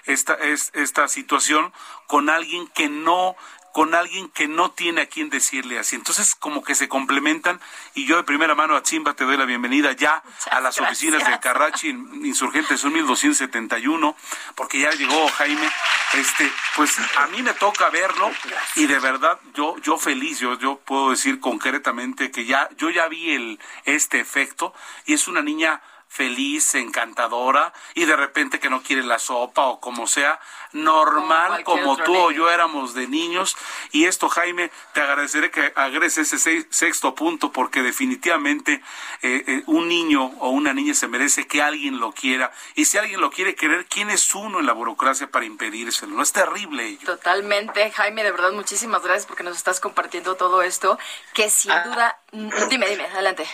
esta, 0.05 0.33
es- 0.33 0.71
esta 0.73 1.07
situación 1.07 1.71
con 2.07 2.29
alguien 2.29 2.67
que 2.67 2.89
no 2.89 3.35
con 3.73 3.95
alguien 3.95 4.29
que 4.29 4.47
no 4.47 4.71
tiene 4.71 5.01
a 5.01 5.05
quien 5.07 5.29
decirle 5.29 5.79
así. 5.79 5.95
Entonces, 5.95 6.35
como 6.35 6.63
que 6.63 6.75
se 6.75 6.87
complementan 6.87 7.59
y 7.93 8.05
yo 8.05 8.17
de 8.17 8.23
primera 8.23 8.55
mano 8.55 8.75
a 8.75 8.83
Chimba 8.83 9.13
te 9.13 9.23
doy 9.23 9.37
la 9.37 9.45
bienvenida 9.45 9.91
ya 9.93 10.23
a 10.51 10.59
las 10.59 10.79
oficinas 10.79 11.25
de 11.25 11.39
Carrachi, 11.39 11.89
en 11.89 12.25
Insurgentes 12.25 12.83
1271, 12.83 14.15
porque 14.55 14.79
ya 14.79 14.91
llegó 14.91 15.27
Jaime. 15.29 15.69
Este, 16.13 16.51
pues 16.75 16.97
a 17.17 17.27
mí 17.27 17.43
me 17.43 17.53
toca 17.53 17.89
verlo 17.89 18.31
y 18.75 18.87
de 18.87 18.99
verdad 18.99 19.39
yo 19.53 19.77
yo 19.77 19.97
feliz, 19.97 20.39
yo 20.39 20.57
yo 20.57 20.79
puedo 20.79 21.11
decir 21.11 21.39
concretamente 21.39 22.31
que 22.31 22.45
ya 22.45 22.67
yo 22.77 22.89
ya 22.89 23.07
vi 23.07 23.31
el 23.31 23.59
este 23.85 24.19
efecto 24.19 24.73
y 25.05 25.13
es 25.13 25.27
una 25.27 25.41
niña 25.41 25.81
feliz, 26.09 26.75
encantadora 26.75 27.71
y 27.93 28.05
de 28.05 28.15
repente 28.15 28.59
que 28.59 28.69
no 28.69 28.81
quiere 28.81 29.03
la 29.03 29.19
sopa 29.19 29.65
o 29.67 29.79
como 29.79 30.07
sea, 30.07 30.39
normal 30.71 31.63
Como 31.63 31.97
tú 31.97 32.15
o 32.17 32.31
yo 32.31 32.49
éramos 32.49 32.93
de 32.93 33.07
niños. 33.07 33.55
Y 33.91 34.05
esto 34.05 34.27
Jaime 34.27 34.71
te 34.93 35.01
agradeceré 35.01 35.51
que 35.51 35.71
agregues 35.75 36.17
ese 36.17 36.37
seis- 36.39 36.67
sexto 36.71 37.15
punto 37.15 37.51
porque 37.51 37.81
definitivamente 37.83 38.81
eh, 39.21 39.43
eh, 39.47 39.63
un 39.67 39.87
niño 39.87 40.25
o 40.39 40.49
una 40.49 40.73
niña 40.73 40.93
se 40.93 41.07
merece 41.07 41.47
que 41.47 41.61
alguien 41.61 41.99
lo 41.99 42.11
quiera. 42.11 42.51
Y 42.75 42.85
si 42.85 42.97
alguien 42.97 43.21
lo 43.21 43.29
quiere 43.31 43.55
querer 43.55 43.85
quién 43.85 44.09
es 44.09 44.33
uno 44.35 44.59
en 44.59 44.65
la 44.65 44.73
burocracia 44.73 45.29
para 45.29 45.45
impedírselo 45.45 46.15
no 46.15 46.23
es 46.23 46.31
terrible 46.31 46.85
ello. 46.87 47.05
Totalmente, 47.05 47.91
Jaime, 47.91 48.23
de 48.23 48.31
verdad, 48.31 48.51
muchísimas 48.51 49.03
gracias 49.03 49.25
porque 49.27 49.43
nos 49.43 49.55
estás 49.57 49.79
compartiendo 49.79 50.35
todo 50.35 50.61
esto, 50.63 50.97
que 51.33 51.49
sin 51.49 51.71
Ah. 51.71 51.83
duda, 51.83 52.19
mm, 52.31 52.49
dime, 52.69 52.89
dime, 52.89 53.05
adelante. 53.05 53.47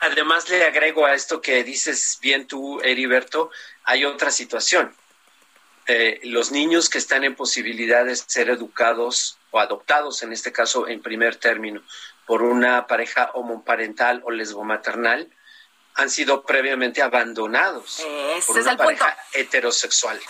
Además, 0.00 0.48
le 0.48 0.64
agrego 0.64 1.06
a 1.06 1.14
esto 1.14 1.40
que 1.40 1.64
dices 1.64 2.18
bien 2.20 2.46
tú, 2.46 2.80
Heriberto, 2.82 3.50
hay 3.84 4.04
otra 4.04 4.30
situación. 4.30 4.94
Eh, 5.86 6.20
los 6.24 6.50
niños 6.50 6.90
que 6.90 6.98
están 6.98 7.24
en 7.24 7.34
posibilidad 7.34 8.04
de 8.04 8.16
ser 8.16 8.50
educados 8.50 9.38
o 9.52 9.60
adoptados, 9.60 10.22
en 10.22 10.32
este 10.32 10.52
caso 10.52 10.88
en 10.88 11.00
primer 11.00 11.36
término, 11.36 11.82
por 12.26 12.42
una 12.42 12.86
pareja 12.86 13.30
homoparental 13.34 14.20
o 14.24 14.30
lesbomaternal, 14.32 15.30
han 15.94 16.10
sido 16.10 16.42
previamente 16.44 17.00
abandonados 17.02 18.00
Ese 18.00 18.46
por 18.46 18.56
una 18.58 18.70
punto. 18.70 18.84
pareja 18.84 19.16
heterosexual. 19.32 20.20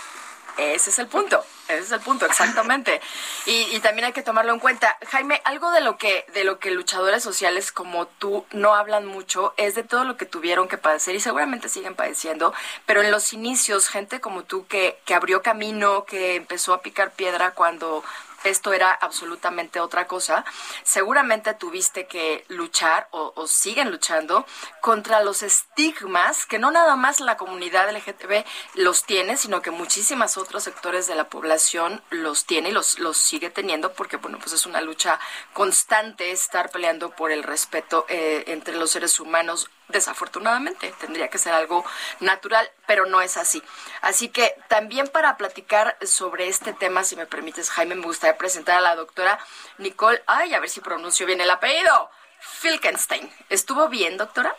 Ese 0.56 0.90
es 0.90 0.98
el 0.98 1.06
punto, 1.06 1.44
ese 1.68 1.80
es 1.80 1.92
el 1.92 2.00
punto, 2.00 2.24
exactamente. 2.24 3.00
Y, 3.44 3.78
también 3.80 4.06
hay 4.06 4.12
que 4.12 4.22
tomarlo 4.22 4.52
en 4.54 4.58
cuenta. 4.58 4.96
Jaime, 5.08 5.40
algo 5.44 5.70
de 5.70 5.80
lo 5.80 5.98
que, 5.98 6.24
de 6.32 6.44
lo 6.44 6.58
que 6.58 6.70
luchadores 6.70 7.22
sociales 7.22 7.72
como 7.72 8.06
tú 8.06 8.46
no 8.52 8.74
hablan 8.74 9.06
mucho 9.06 9.52
es 9.58 9.74
de 9.74 9.82
todo 9.82 10.04
lo 10.04 10.16
que 10.16 10.24
tuvieron 10.24 10.66
que 10.66 10.78
padecer 10.78 11.14
y 11.14 11.20
seguramente 11.20 11.68
siguen 11.68 11.94
padeciendo, 11.94 12.54
pero 12.86 13.02
en 13.02 13.10
los 13.10 13.32
inicios, 13.32 13.88
gente 13.88 14.20
como 14.20 14.44
tú 14.44 14.66
que, 14.66 14.98
que 15.04 15.14
abrió 15.14 15.42
camino, 15.42 16.04
que 16.04 16.36
empezó 16.36 16.72
a 16.72 16.80
picar 16.80 17.12
piedra 17.12 17.52
cuando 17.52 18.02
esto 18.48 18.72
era 18.72 18.92
absolutamente 18.92 19.80
otra 19.80 20.06
cosa, 20.06 20.44
seguramente 20.82 21.54
tuviste 21.54 22.06
que 22.06 22.44
luchar 22.48 23.08
o, 23.10 23.46
siguen 23.46 23.90
luchando 23.90 24.46
contra 24.80 25.22
los 25.22 25.42
estigmas 25.42 26.46
que 26.46 26.58
no 26.58 26.70
nada 26.70 26.96
más 26.96 27.20
la 27.20 27.36
comunidad 27.36 27.90
LGTB 27.90 28.44
los 28.74 29.04
tiene, 29.04 29.36
sino 29.36 29.62
que 29.62 29.70
muchísimas 29.70 30.36
otros 30.36 30.64
sectores 30.64 31.06
de 31.06 31.14
la 31.14 31.28
población 31.28 32.02
los 32.10 32.44
tiene 32.44 32.70
y 32.70 32.72
los, 32.72 32.98
los 32.98 33.16
sigue 33.16 33.50
teniendo 33.50 33.92
porque, 33.92 34.16
bueno, 34.16 34.38
pues 34.38 34.52
es 34.52 34.66
una 34.66 34.80
lucha 34.80 35.18
constante 35.52 36.30
estar 36.30 36.70
peleando 36.70 37.10
por 37.10 37.30
el 37.30 37.42
respeto 37.42 38.06
eh, 38.08 38.44
entre 38.48 38.76
los 38.76 38.90
seres 38.90 39.20
humanos 39.20 39.70
desafortunadamente 39.88 40.92
tendría 41.00 41.28
que 41.28 41.38
ser 41.38 41.52
algo 41.52 41.84
natural, 42.20 42.70
pero 42.86 43.06
no 43.06 43.20
es 43.20 43.36
así. 43.36 43.62
Así 44.00 44.28
que 44.28 44.54
también 44.68 45.08
para 45.08 45.36
platicar 45.36 45.96
sobre 46.02 46.48
este 46.48 46.72
tema, 46.72 47.04
si 47.04 47.16
me 47.16 47.26
permites, 47.26 47.70
Jaime, 47.70 47.94
me 47.94 48.06
gustaría 48.06 48.38
presentar 48.38 48.78
a 48.78 48.80
la 48.80 48.96
doctora 48.96 49.38
Nicole, 49.78 50.22
ay, 50.26 50.54
a 50.54 50.60
ver 50.60 50.70
si 50.70 50.80
pronuncio 50.80 51.26
bien 51.26 51.40
el 51.40 51.50
apellido, 51.50 52.10
Filkenstein. 52.40 53.30
¿Estuvo 53.48 53.88
bien, 53.88 54.16
doctora? 54.16 54.54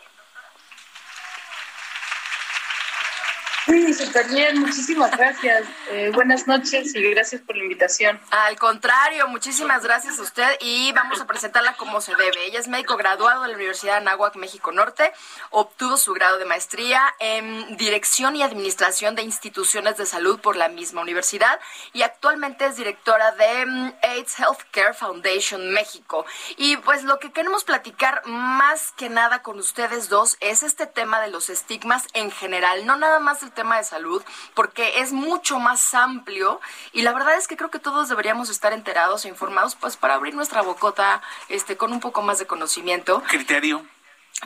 Sí, 3.68 3.92
súper 3.92 4.26
bien, 4.28 4.60
muchísimas 4.60 5.14
gracias. 5.14 5.64
Eh, 5.90 6.10
buenas 6.14 6.46
noches 6.46 6.94
y 6.94 7.02
gracias 7.10 7.42
por 7.42 7.54
la 7.54 7.64
invitación. 7.64 8.18
Al 8.30 8.56
contrario, 8.56 9.28
muchísimas 9.28 9.82
gracias 9.82 10.18
a 10.18 10.22
usted 10.22 10.48
y 10.60 10.90
vamos 10.92 11.20
a 11.20 11.26
presentarla 11.26 11.74
como 11.74 12.00
se 12.00 12.14
debe. 12.14 12.46
Ella 12.46 12.60
es 12.60 12.68
médico 12.68 12.96
graduado 12.96 13.42
de 13.42 13.48
la 13.48 13.54
Universidad 13.56 13.92
de 13.92 13.98
Anáhuac, 13.98 14.36
México 14.36 14.72
Norte, 14.72 15.12
obtuvo 15.50 15.98
su 15.98 16.14
grado 16.14 16.38
de 16.38 16.46
maestría 16.46 17.14
en 17.18 17.76
Dirección 17.76 18.36
y 18.36 18.42
Administración 18.42 19.14
de 19.14 19.22
Instituciones 19.22 19.98
de 19.98 20.06
Salud 20.06 20.40
por 20.40 20.56
la 20.56 20.70
misma 20.70 21.02
universidad 21.02 21.60
y 21.92 22.02
actualmente 22.02 22.64
es 22.64 22.76
directora 22.76 23.32
de 23.32 23.66
mm, 23.66 23.92
AIDS 24.02 24.38
Healthcare 24.38 24.94
Foundation 24.94 25.70
México. 25.72 26.24
Y 26.56 26.78
pues 26.78 27.04
lo 27.04 27.18
que 27.18 27.32
queremos 27.32 27.64
platicar 27.64 28.22
más 28.24 28.92
que 28.92 29.10
nada 29.10 29.42
con 29.42 29.58
ustedes 29.58 30.08
dos 30.08 30.38
es 30.40 30.62
este 30.62 30.86
tema 30.86 31.20
de 31.20 31.28
los 31.28 31.50
estigmas 31.50 32.06
en 32.14 32.30
general, 32.30 32.86
no 32.86 32.96
nada 32.96 33.18
más 33.18 33.42
del 33.42 33.52
tema 33.58 33.76
de 33.76 33.82
salud, 33.82 34.22
porque 34.54 35.00
es 35.00 35.12
mucho 35.12 35.58
más 35.58 35.92
amplio 35.94 36.60
y 36.92 37.02
la 37.02 37.12
verdad 37.12 37.36
es 37.36 37.48
que 37.48 37.56
creo 37.56 37.70
que 37.70 37.80
todos 37.80 38.08
deberíamos 38.08 38.50
estar 38.50 38.72
enterados 38.72 39.24
e 39.24 39.28
informados 39.28 39.74
pues 39.74 39.96
para 39.96 40.14
abrir 40.14 40.34
nuestra 40.36 40.62
bocota 40.62 41.22
este 41.48 41.76
con 41.76 41.90
un 41.90 41.98
poco 41.98 42.22
más 42.22 42.38
de 42.38 42.46
conocimiento. 42.46 43.20
criterio 43.28 43.84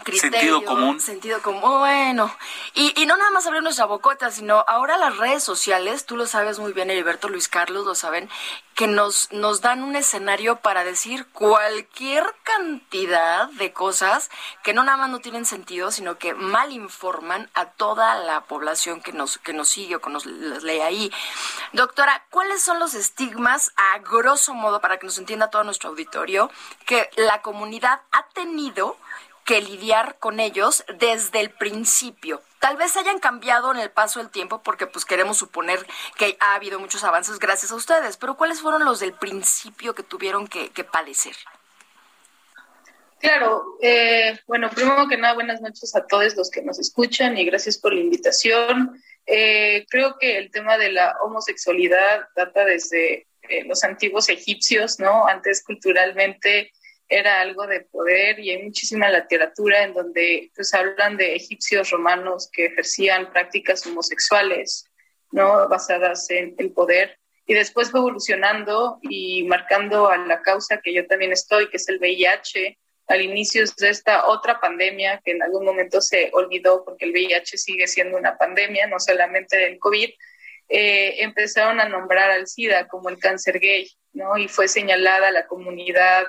Criterio, 0.04 0.40
Sentido 0.40 0.64
común. 0.64 1.00
Sentido 1.00 1.42
común, 1.42 1.78
bueno. 1.80 2.34
Y, 2.72 2.98
y 3.00 3.04
no 3.04 3.16
nada 3.18 3.30
más 3.30 3.46
abrir 3.46 3.62
nuestra 3.62 3.84
bocota, 3.84 4.30
sino 4.30 4.64
ahora 4.66 4.96
las 4.96 5.18
redes 5.18 5.44
sociales, 5.44 6.06
tú 6.06 6.16
lo 6.16 6.26
sabes 6.26 6.58
muy 6.58 6.72
bien, 6.72 6.90
Heriberto, 6.90 7.28
Luis 7.28 7.46
Carlos, 7.48 7.84
lo 7.84 7.94
saben, 7.94 8.30
que 8.74 8.86
nos, 8.86 9.30
nos 9.32 9.60
dan 9.60 9.84
un 9.84 9.94
escenario 9.94 10.56
para 10.56 10.82
decir 10.82 11.26
cualquier 11.26 12.24
cantidad 12.42 13.50
de 13.50 13.74
cosas 13.74 14.30
que 14.62 14.72
no 14.72 14.82
nada 14.82 14.96
más 14.96 15.10
no 15.10 15.20
tienen 15.20 15.44
sentido, 15.44 15.90
sino 15.90 16.16
que 16.16 16.32
mal 16.32 16.72
informan 16.72 17.50
a 17.52 17.66
toda 17.66 18.14
la 18.14 18.44
población 18.44 19.02
que 19.02 19.12
nos, 19.12 19.36
que 19.38 19.52
nos 19.52 19.68
sigue 19.68 19.96
o 19.96 20.00
que 20.00 20.08
nos 20.08 20.24
lee 20.24 20.80
ahí. 20.80 21.12
Doctora, 21.72 22.24
¿cuáles 22.30 22.62
son 22.62 22.78
los 22.78 22.94
estigmas, 22.94 23.72
a 23.76 23.98
grosso 23.98 24.54
modo, 24.54 24.80
para 24.80 24.98
que 24.98 25.06
nos 25.06 25.18
entienda 25.18 25.50
todo 25.50 25.64
nuestro 25.64 25.90
auditorio, 25.90 26.50
que 26.86 27.10
la 27.16 27.42
comunidad 27.42 28.00
ha 28.10 28.26
tenido 28.28 28.96
que 29.44 29.60
lidiar 29.60 30.16
con 30.18 30.40
ellos 30.40 30.84
desde 30.98 31.40
el 31.40 31.50
principio. 31.50 32.42
Tal 32.60 32.76
vez 32.76 32.96
hayan 32.96 33.18
cambiado 33.18 33.72
en 33.72 33.78
el 33.78 33.90
paso 33.90 34.20
del 34.20 34.30
tiempo 34.30 34.62
porque 34.62 34.86
pues 34.86 35.04
queremos 35.04 35.38
suponer 35.38 35.84
que 36.16 36.36
ha 36.40 36.54
habido 36.54 36.78
muchos 36.78 37.02
avances 37.02 37.38
gracias 37.38 37.72
a 37.72 37.74
ustedes, 37.74 38.16
pero 38.16 38.36
¿cuáles 38.36 38.60
fueron 38.60 38.84
los 38.84 39.00
del 39.00 39.12
principio 39.12 39.94
que 39.94 40.04
tuvieron 40.04 40.46
que, 40.46 40.70
padecer? 40.84 41.34
Claro, 43.18 43.78
eh, 43.80 44.38
bueno, 44.46 44.68
primero 44.70 45.08
que 45.08 45.16
nada, 45.16 45.34
buenas 45.34 45.60
noches 45.60 45.94
a 45.94 46.06
todos 46.06 46.36
los 46.36 46.50
que 46.50 46.62
nos 46.62 46.78
escuchan 46.78 47.36
y 47.38 47.44
gracias 47.44 47.78
por 47.78 47.92
la 47.92 48.00
invitación. 48.00 49.00
Eh, 49.26 49.86
creo 49.88 50.16
que 50.18 50.38
el 50.38 50.50
tema 50.50 50.76
de 50.76 50.92
la 50.92 51.16
homosexualidad 51.22 52.28
data 52.34 52.64
desde 52.64 53.26
eh, 53.48 53.64
los 53.66 53.82
antiguos 53.84 54.28
egipcios, 54.28 54.98
¿no? 54.98 55.26
Antes 55.26 55.64
culturalmente 55.64 56.72
era 57.12 57.42
algo 57.42 57.66
de 57.66 57.82
poder 57.82 58.40
y 58.40 58.50
hay 58.50 58.62
muchísima 58.62 59.10
literatura 59.10 59.84
en 59.84 59.92
donde 59.92 60.50
pues 60.54 60.72
hablan 60.72 61.18
de 61.18 61.36
egipcios 61.36 61.90
romanos 61.90 62.48
que 62.50 62.66
ejercían 62.66 63.30
prácticas 63.32 63.86
homosexuales, 63.86 64.86
¿no? 65.30 65.68
Basadas 65.68 66.30
en 66.30 66.54
el 66.56 66.72
poder. 66.72 67.18
Y 67.46 67.52
después 67.54 67.90
fue 67.90 68.00
evolucionando 68.00 68.98
y 69.02 69.42
marcando 69.44 70.08
a 70.08 70.16
la 70.16 70.40
causa 70.40 70.80
que 70.82 70.94
yo 70.94 71.06
también 71.06 71.32
estoy, 71.32 71.68
que 71.68 71.76
es 71.76 71.88
el 71.90 71.98
VIH, 71.98 72.78
al 73.08 73.20
inicio 73.20 73.62
de 73.76 73.90
esta 73.90 74.26
otra 74.28 74.58
pandemia 74.58 75.20
que 75.22 75.32
en 75.32 75.42
algún 75.42 75.66
momento 75.66 76.00
se 76.00 76.30
olvidó 76.32 76.82
porque 76.82 77.04
el 77.04 77.12
VIH 77.12 77.58
sigue 77.58 77.86
siendo 77.86 78.16
una 78.16 78.38
pandemia, 78.38 78.86
no 78.86 78.98
solamente 78.98 79.66
el 79.66 79.78
COVID. 79.78 80.10
eh, 80.68 81.22
empezaron 81.22 81.80
a 81.80 81.88
nombrar 81.88 82.30
al 82.30 82.46
SIDA 82.46 82.88
como 82.88 83.10
el 83.10 83.18
cáncer 83.18 83.58
gay, 83.60 83.90
¿no? 84.14 84.38
Y 84.38 84.48
fue 84.48 84.68
señalada 84.68 85.30
la 85.30 85.46
comunidad, 85.46 86.24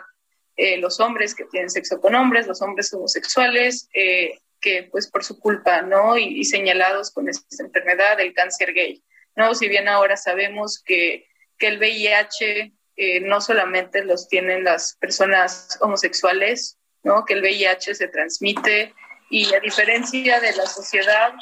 eh, 0.55 0.77
los 0.77 0.99
hombres 0.99 1.33
que 1.33 1.45
tienen 1.45 1.69
sexo 1.69 1.99
con 1.99 2.13
hombres, 2.13 2.45
los 2.45 2.61
hombres 2.61 2.93
homosexuales, 2.93 3.89
eh, 3.93 4.39
que 4.61 4.87
pues 4.91 5.09
por 5.09 5.23
su 5.23 5.39
culpa, 5.39 5.81
¿no? 5.81 6.17
Y, 6.17 6.43
señalados 6.45 7.11
con 7.11 7.27
esta 7.27 7.63
enfermedad, 7.63 8.19
el 8.19 8.33
cáncer 8.33 8.73
gay, 8.73 9.03
¿no? 9.35 9.55
Si 9.55 9.67
bien 9.67 9.87
ahora 9.87 10.15
sabemos 10.15 10.81
que, 10.85 11.27
que 11.57 11.67
el 11.67 11.79
VIH 11.79 12.71
eh, 12.95 13.19
no 13.21 13.41
solamente 13.41 14.05
los 14.05 14.27
tienen 14.27 14.63
las 14.63 14.95
personas 14.99 15.77
homosexuales, 15.81 16.77
¿no? 17.01 17.25
Que 17.25 17.33
el 17.33 17.41
VIH 17.41 17.95
se 17.95 18.07
transmite 18.07 18.93
y 19.31 19.53
a 19.53 19.59
diferencia 19.59 20.39
de 20.39 20.55
la 20.55 20.67
sociedad, 20.67 21.33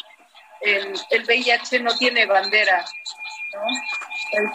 el 0.62 1.24
VIH 1.28 1.82
no 1.82 1.96
tiene 1.98 2.26
bandera, 2.26 2.86
¿no? 3.54 4.52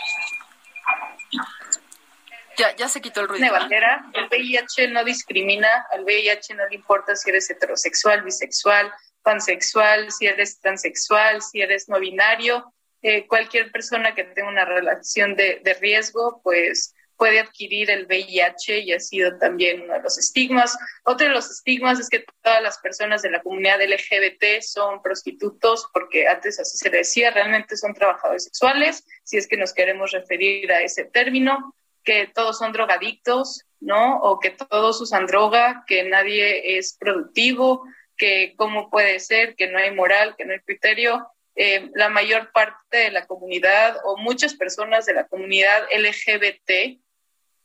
Ya, 2.56 2.74
ya 2.76 2.88
se 2.88 3.00
quitó 3.00 3.20
el 3.20 3.28
ruido. 3.28 3.52
Bandera. 3.52 4.10
El 4.14 4.26
VIH 4.28 4.88
no 4.88 5.04
discrimina, 5.04 5.86
al 5.92 6.04
VIH 6.04 6.54
no 6.54 6.66
le 6.68 6.74
importa 6.74 7.14
si 7.16 7.30
eres 7.30 7.50
heterosexual, 7.50 8.22
bisexual, 8.22 8.92
pansexual, 9.22 10.10
si 10.10 10.26
eres 10.26 10.60
transexual, 10.60 11.42
si 11.42 11.60
eres 11.60 11.88
no 11.88 11.98
binario. 11.98 12.72
Eh, 13.02 13.26
cualquier 13.26 13.70
persona 13.70 14.14
que 14.14 14.24
tenga 14.24 14.48
una 14.48 14.64
relación 14.64 15.36
de, 15.36 15.60
de 15.62 15.74
riesgo, 15.74 16.40
pues 16.42 16.94
puede 17.16 17.40
adquirir 17.40 17.90
el 17.90 18.06
VIH 18.06 18.80
y 18.80 18.92
ha 18.92 19.00
sido 19.00 19.36
también 19.38 19.82
uno 19.82 19.94
de 19.94 20.02
los 20.02 20.18
estigmas. 20.18 20.76
Otro 21.04 21.26
de 21.26 21.32
los 21.32 21.50
estigmas 21.50 21.98
es 21.98 22.08
que 22.08 22.24
todas 22.42 22.62
las 22.62 22.78
personas 22.78 23.22
de 23.22 23.30
la 23.30 23.42
comunidad 23.42 23.80
LGBT 23.82 24.60
son 24.62 25.02
prostitutos, 25.02 25.88
porque 25.92 26.28
antes 26.28 26.60
así 26.60 26.76
se 26.78 26.90
decía, 26.90 27.30
realmente 27.30 27.76
son 27.76 27.94
trabajadores 27.94 28.44
sexuales, 28.44 29.04
si 29.24 29.38
es 29.38 29.46
que 29.46 29.56
nos 29.56 29.72
queremos 29.72 30.12
referir 30.12 30.70
a 30.72 30.82
ese 30.82 31.04
término, 31.04 31.74
que 32.06 32.28
todos 32.28 32.56
son 32.56 32.72
drogadictos, 32.72 33.66
¿no? 33.80 34.18
O 34.20 34.40
que 34.40 34.50
todos 34.50 34.98
usan 35.00 35.26
droga, 35.26 35.84
que 35.86 36.04
nadie 36.04 36.78
es 36.78 36.96
productivo, 36.98 37.84
que 38.16 38.54
cómo 38.56 38.88
puede 38.88 39.20
ser, 39.20 39.56
que 39.56 39.66
no 39.66 39.78
hay 39.78 39.90
moral, 39.90 40.36
que 40.38 40.46
no 40.46 40.52
hay 40.52 40.60
criterio. 40.60 41.28
Eh, 41.56 41.90
la 41.94 42.08
mayor 42.08 42.52
parte 42.52 42.96
de 42.96 43.10
la 43.10 43.26
comunidad 43.26 43.98
o 44.04 44.16
muchas 44.16 44.54
personas 44.54 45.04
de 45.04 45.14
la 45.14 45.26
comunidad 45.26 45.84
LGBT 45.92 47.00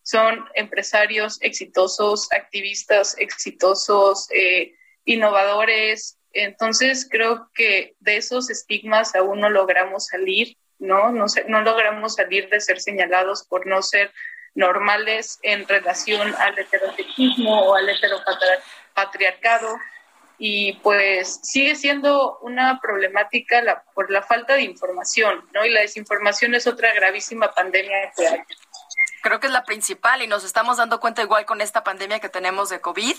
son 0.02 0.44
empresarios 0.56 1.40
exitosos, 1.42 2.28
activistas 2.34 3.16
exitosos, 3.20 4.28
eh, 4.32 4.74
innovadores. 5.06 6.18
Entonces 6.34 7.08
creo 7.10 7.50
que 7.54 7.96
de 8.00 8.18
esos 8.18 8.50
estigmas 8.50 9.14
aún 9.14 9.40
no 9.40 9.50
logramos 9.50 10.08
salir, 10.08 10.58
¿no? 10.80 11.12
No, 11.12 11.28
sé, 11.28 11.46
no 11.48 11.62
logramos 11.62 12.16
salir 12.16 12.50
de 12.50 12.60
ser 12.60 12.82
señalados 12.82 13.46
por 13.48 13.68
no 13.68 13.84
ser 13.84 14.12
normales 14.56 15.40
en 15.44 15.68
relación 15.68 16.34
al 16.36 16.58
heterosexismo 16.58 17.62
o 17.64 17.76
al 17.76 17.90
heteropatriarcado 17.90 19.78
y 20.38 20.74
pues 20.82 21.40
sigue 21.44 21.76
siendo 21.76 22.40
una 22.40 22.80
problemática 22.82 23.62
la, 23.62 23.84
por 23.94 24.10
la 24.10 24.24
falta 24.24 24.56
de 24.56 24.64
información, 24.64 25.48
¿no? 25.54 25.64
Y 25.64 25.70
la 25.70 25.82
desinformación 25.82 26.56
es 26.56 26.66
otra 26.66 26.92
gravísima 26.94 27.52
pandemia 27.52 28.12
que 28.18 28.28
hay 28.28 28.40
creo 29.22 29.40
que 29.40 29.48
es 29.48 29.54
la 29.54 29.64
principal 29.64 30.22
y 30.22 30.28
nos 30.28 30.44
estamos 30.44 30.78
dando 30.78 31.00
cuenta 31.00 31.22
igual 31.22 31.46
con 31.46 31.62
esta 31.62 31.84
pandemia 31.84 32.20
que 32.20 32.30
tenemos 32.30 32.70
de 32.70 32.82
COVID. 32.82 33.16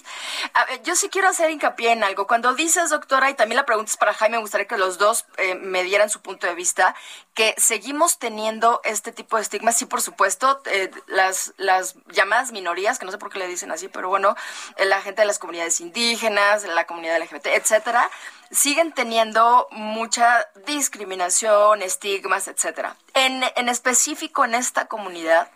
Ver, 0.68 0.82
yo 0.82 0.96
sí 0.96 1.08
quiero 1.08 1.28
hacer 1.28 1.50
hincapié 1.50 1.92
en 1.92 2.04
algo. 2.04 2.26
Cuando 2.26 2.54
dices, 2.54 2.90
doctora, 2.90 3.30
y 3.30 3.34
también 3.34 3.56
la 3.56 3.64
pregunta 3.64 3.90
es 3.90 3.96
para 3.96 4.14
Jaime, 4.14 4.36
me 4.36 4.42
gustaría 4.42 4.66
que 4.66 4.76
los 4.76 4.98
dos 4.98 5.26
eh, 5.38 5.54
me 5.54 5.82
dieran 5.84 6.10
su 6.10 6.20
punto 6.20 6.46
de 6.46 6.54
vista, 6.54 6.94
que 7.34 7.54
seguimos 7.56 8.18
teniendo 8.18 8.80
este 8.84 9.12
tipo 9.12 9.36
de 9.36 9.42
estigmas, 9.42 9.76
sí, 9.76 9.86
por 9.86 10.02
supuesto, 10.02 10.60
eh, 10.66 10.90
las, 11.06 11.54
las 11.56 11.96
llamadas 12.08 12.52
minorías, 12.52 12.98
que 12.98 13.06
no 13.06 13.12
sé 13.12 13.18
por 13.18 13.30
qué 13.30 13.38
le 13.38 13.48
dicen 13.48 13.70
así, 13.70 13.88
pero 13.88 14.08
bueno, 14.08 14.36
eh, 14.76 14.84
la 14.84 15.00
gente 15.00 15.22
de 15.22 15.26
las 15.26 15.38
comunidades 15.38 15.80
indígenas, 15.80 16.64
la 16.64 16.86
comunidad 16.86 17.20
LGBT, 17.20 17.46
etcétera, 17.46 18.10
siguen 18.52 18.92
teniendo 18.92 19.66
mucha 19.72 20.46
discriminación, 20.66 21.82
estigmas, 21.82 22.46
etcétera. 22.46 22.96
En, 23.14 23.42
en 23.56 23.68
específico 23.68 24.44
en 24.44 24.54
esta 24.54 24.86
comunidad, 24.86 25.50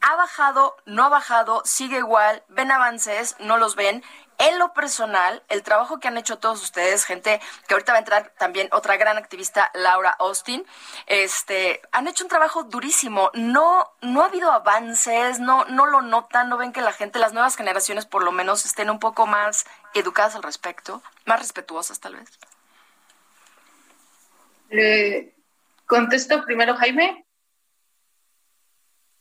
ha 0.00 0.14
bajado, 0.14 0.76
no 0.84 1.04
ha 1.04 1.08
bajado, 1.08 1.62
sigue 1.64 1.98
igual, 1.98 2.44
ven 2.48 2.70
avances, 2.70 3.34
no 3.40 3.56
los 3.56 3.74
ven. 3.74 4.04
En 4.38 4.58
lo 4.58 4.72
personal, 4.74 5.42
el 5.48 5.62
trabajo 5.62 5.98
que 5.98 6.08
han 6.08 6.18
hecho 6.18 6.38
todos 6.38 6.62
ustedes, 6.62 7.04
gente 7.04 7.40
que 7.66 7.74
ahorita 7.74 7.92
va 7.92 7.96
a 7.96 8.00
entrar 8.00 8.32
también 8.38 8.68
otra 8.72 8.96
gran 8.96 9.16
activista, 9.16 9.70
Laura 9.74 10.10
Austin, 10.18 10.66
este, 11.06 11.80
han 11.92 12.06
hecho 12.06 12.24
un 12.24 12.28
trabajo 12.28 12.64
durísimo. 12.64 13.30
No, 13.34 13.90
no 14.02 14.22
ha 14.22 14.26
habido 14.26 14.52
avances, 14.52 15.40
no, 15.40 15.64
no 15.66 15.86
lo 15.86 16.02
notan, 16.02 16.48
no 16.48 16.58
ven 16.58 16.72
que 16.72 16.82
la 16.82 16.92
gente, 16.92 17.18
las 17.18 17.32
nuevas 17.32 17.56
generaciones 17.56 18.04
por 18.04 18.22
lo 18.22 18.32
menos 18.32 18.66
estén 18.66 18.90
un 18.90 18.98
poco 18.98 19.26
más 19.26 19.64
educadas 19.94 20.34
al 20.34 20.42
respecto, 20.42 21.02
más 21.24 21.40
respetuosas 21.40 22.00
tal 22.00 22.16
vez. 22.16 22.38
Le 24.68 25.34
contesto 25.86 26.44
primero, 26.44 26.76
Jaime. 26.76 27.26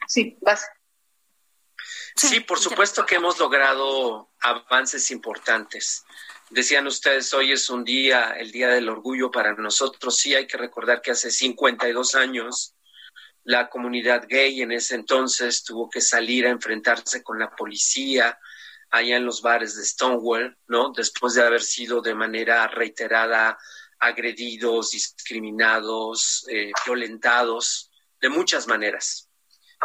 Sí, 0.08 0.38
vas. 0.42 0.68
Sí, 2.16 2.40
por 2.40 2.60
supuesto 2.60 3.06
que 3.06 3.16
hemos 3.16 3.40
logrado 3.40 4.32
avances 4.40 5.12
importantes. 5.12 6.06
Decían 6.50 6.88
ustedes, 6.88 7.34
hoy 7.34 7.52
es 7.52 7.70
un 7.70 7.84
día, 7.84 8.36
el 8.38 8.52
Día 8.52 8.70
del 8.70 8.88
Orgullo 8.88 9.30
para 9.32 9.54
nosotros. 9.56 10.18
Sí, 10.18 10.34
hay 10.34 10.48
que 10.48 10.58
recordar 10.58 11.02
que 11.02 11.12
hace 11.12 11.30
52 11.30 12.16
años 12.16 12.76
la 13.44 13.70
comunidad 13.70 14.26
gay 14.28 14.62
en 14.62 14.72
ese 14.72 14.96
entonces 14.96 15.64
tuvo 15.64 15.90
que 15.90 16.02
salir 16.02 16.48
a 16.48 16.50
enfrentarse 16.50 17.22
con 17.22 17.38
la 17.38 17.56
policía 17.56 18.40
allá 18.90 19.18
en 19.18 19.26
los 19.26 19.42
bares 19.42 19.76
de 19.76 19.86
Stonewall, 19.86 20.58
¿no? 20.68 20.92
Después 20.96 21.36
de 21.36 21.44
haber 21.44 21.62
sido 21.62 22.02
de 22.02 22.16
manera 22.16 22.68
reiterada 22.68 23.58
agredidos, 24.00 24.92
discriminados, 24.92 26.46
eh, 26.50 26.72
violentados, 26.86 27.92
de 28.20 28.30
muchas 28.30 28.68
maneras. 28.68 29.25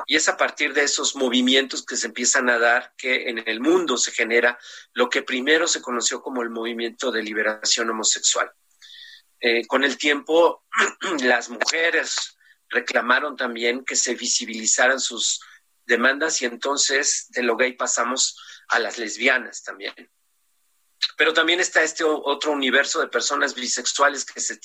Y 0.07 0.17
es 0.17 0.29
a 0.29 0.37
partir 0.37 0.73
de 0.73 0.85
esos 0.85 1.17
movimientos 1.17 1.85
que 1.85 1.97
se 1.97 2.07
empiezan 2.07 2.49
a 2.49 2.59
dar 2.59 2.95
que 2.97 3.29
en 3.29 3.47
el 3.47 3.61
mundo 3.61 3.97
se 3.97 4.13
genera 4.13 4.59
lo 4.93 5.09
que 5.09 5.23
primero 5.23 5.67
se 5.69 5.83
conoció 5.83 6.23
como 6.23 6.43
el 6.43 6.51
movimiento 6.51 7.11
de 7.11 7.23
liberación 7.23 7.91
homosexual. 7.91 8.51
Eh, 9.41 9.67
con 9.67 9.85
el 9.85 9.97
tiempo, 9.97 10.65
las 11.23 11.49
mujeres 11.49 12.37
reclamaron 12.69 13.37
también 13.37 13.85
que 13.85 13.97
se 13.97 14.15
visibilizaran 14.15 15.01
sus 15.01 15.41
demandas 15.87 16.41
y 16.43 16.47
entonces 16.47 17.27
de 17.31 17.43
lo 17.43 17.57
gay 17.57 17.73
pasamos 17.73 18.39
a 18.69 18.79
las 18.79 18.99
lesbianas 18.99 19.63
también. 19.63 19.95
Pero 21.17 21.33
también 21.33 21.61
está 21.61 21.83
este 21.83 22.05
otro 22.05 22.53
universo 22.53 23.01
de 23.01 23.09
personas 23.09 23.55
bisexuales 23.55 24.25
que 24.25 24.41
se, 24.41 24.59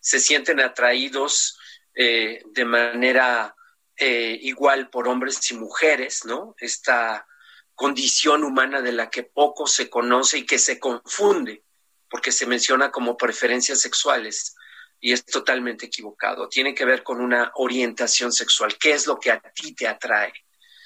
se 0.00 0.20
sienten 0.20 0.60
atraídos 0.60 1.58
eh, 1.94 2.42
de 2.46 2.64
manera 2.64 3.54
eh, 3.96 4.38
igual 4.42 4.90
por 4.90 5.08
hombres 5.08 5.50
y 5.50 5.54
mujeres, 5.54 6.24
¿no? 6.24 6.54
Esta 6.58 7.26
condición 7.74 8.44
humana 8.44 8.80
de 8.80 8.92
la 8.92 9.10
que 9.10 9.22
poco 9.22 9.66
se 9.66 9.90
conoce 9.90 10.38
y 10.38 10.46
que 10.46 10.58
se 10.58 10.78
confunde, 10.78 11.64
porque 12.08 12.32
se 12.32 12.46
menciona 12.46 12.90
como 12.90 13.16
preferencias 13.16 13.80
sexuales 13.80 14.54
y 15.00 15.12
es 15.12 15.24
totalmente 15.24 15.86
equivocado. 15.86 16.48
Tiene 16.48 16.74
que 16.74 16.84
ver 16.84 17.02
con 17.02 17.20
una 17.20 17.50
orientación 17.56 18.32
sexual. 18.32 18.76
¿Qué 18.78 18.92
es 18.92 19.06
lo 19.06 19.18
que 19.18 19.32
a 19.32 19.40
ti 19.40 19.74
te 19.74 19.88
atrae? 19.88 20.32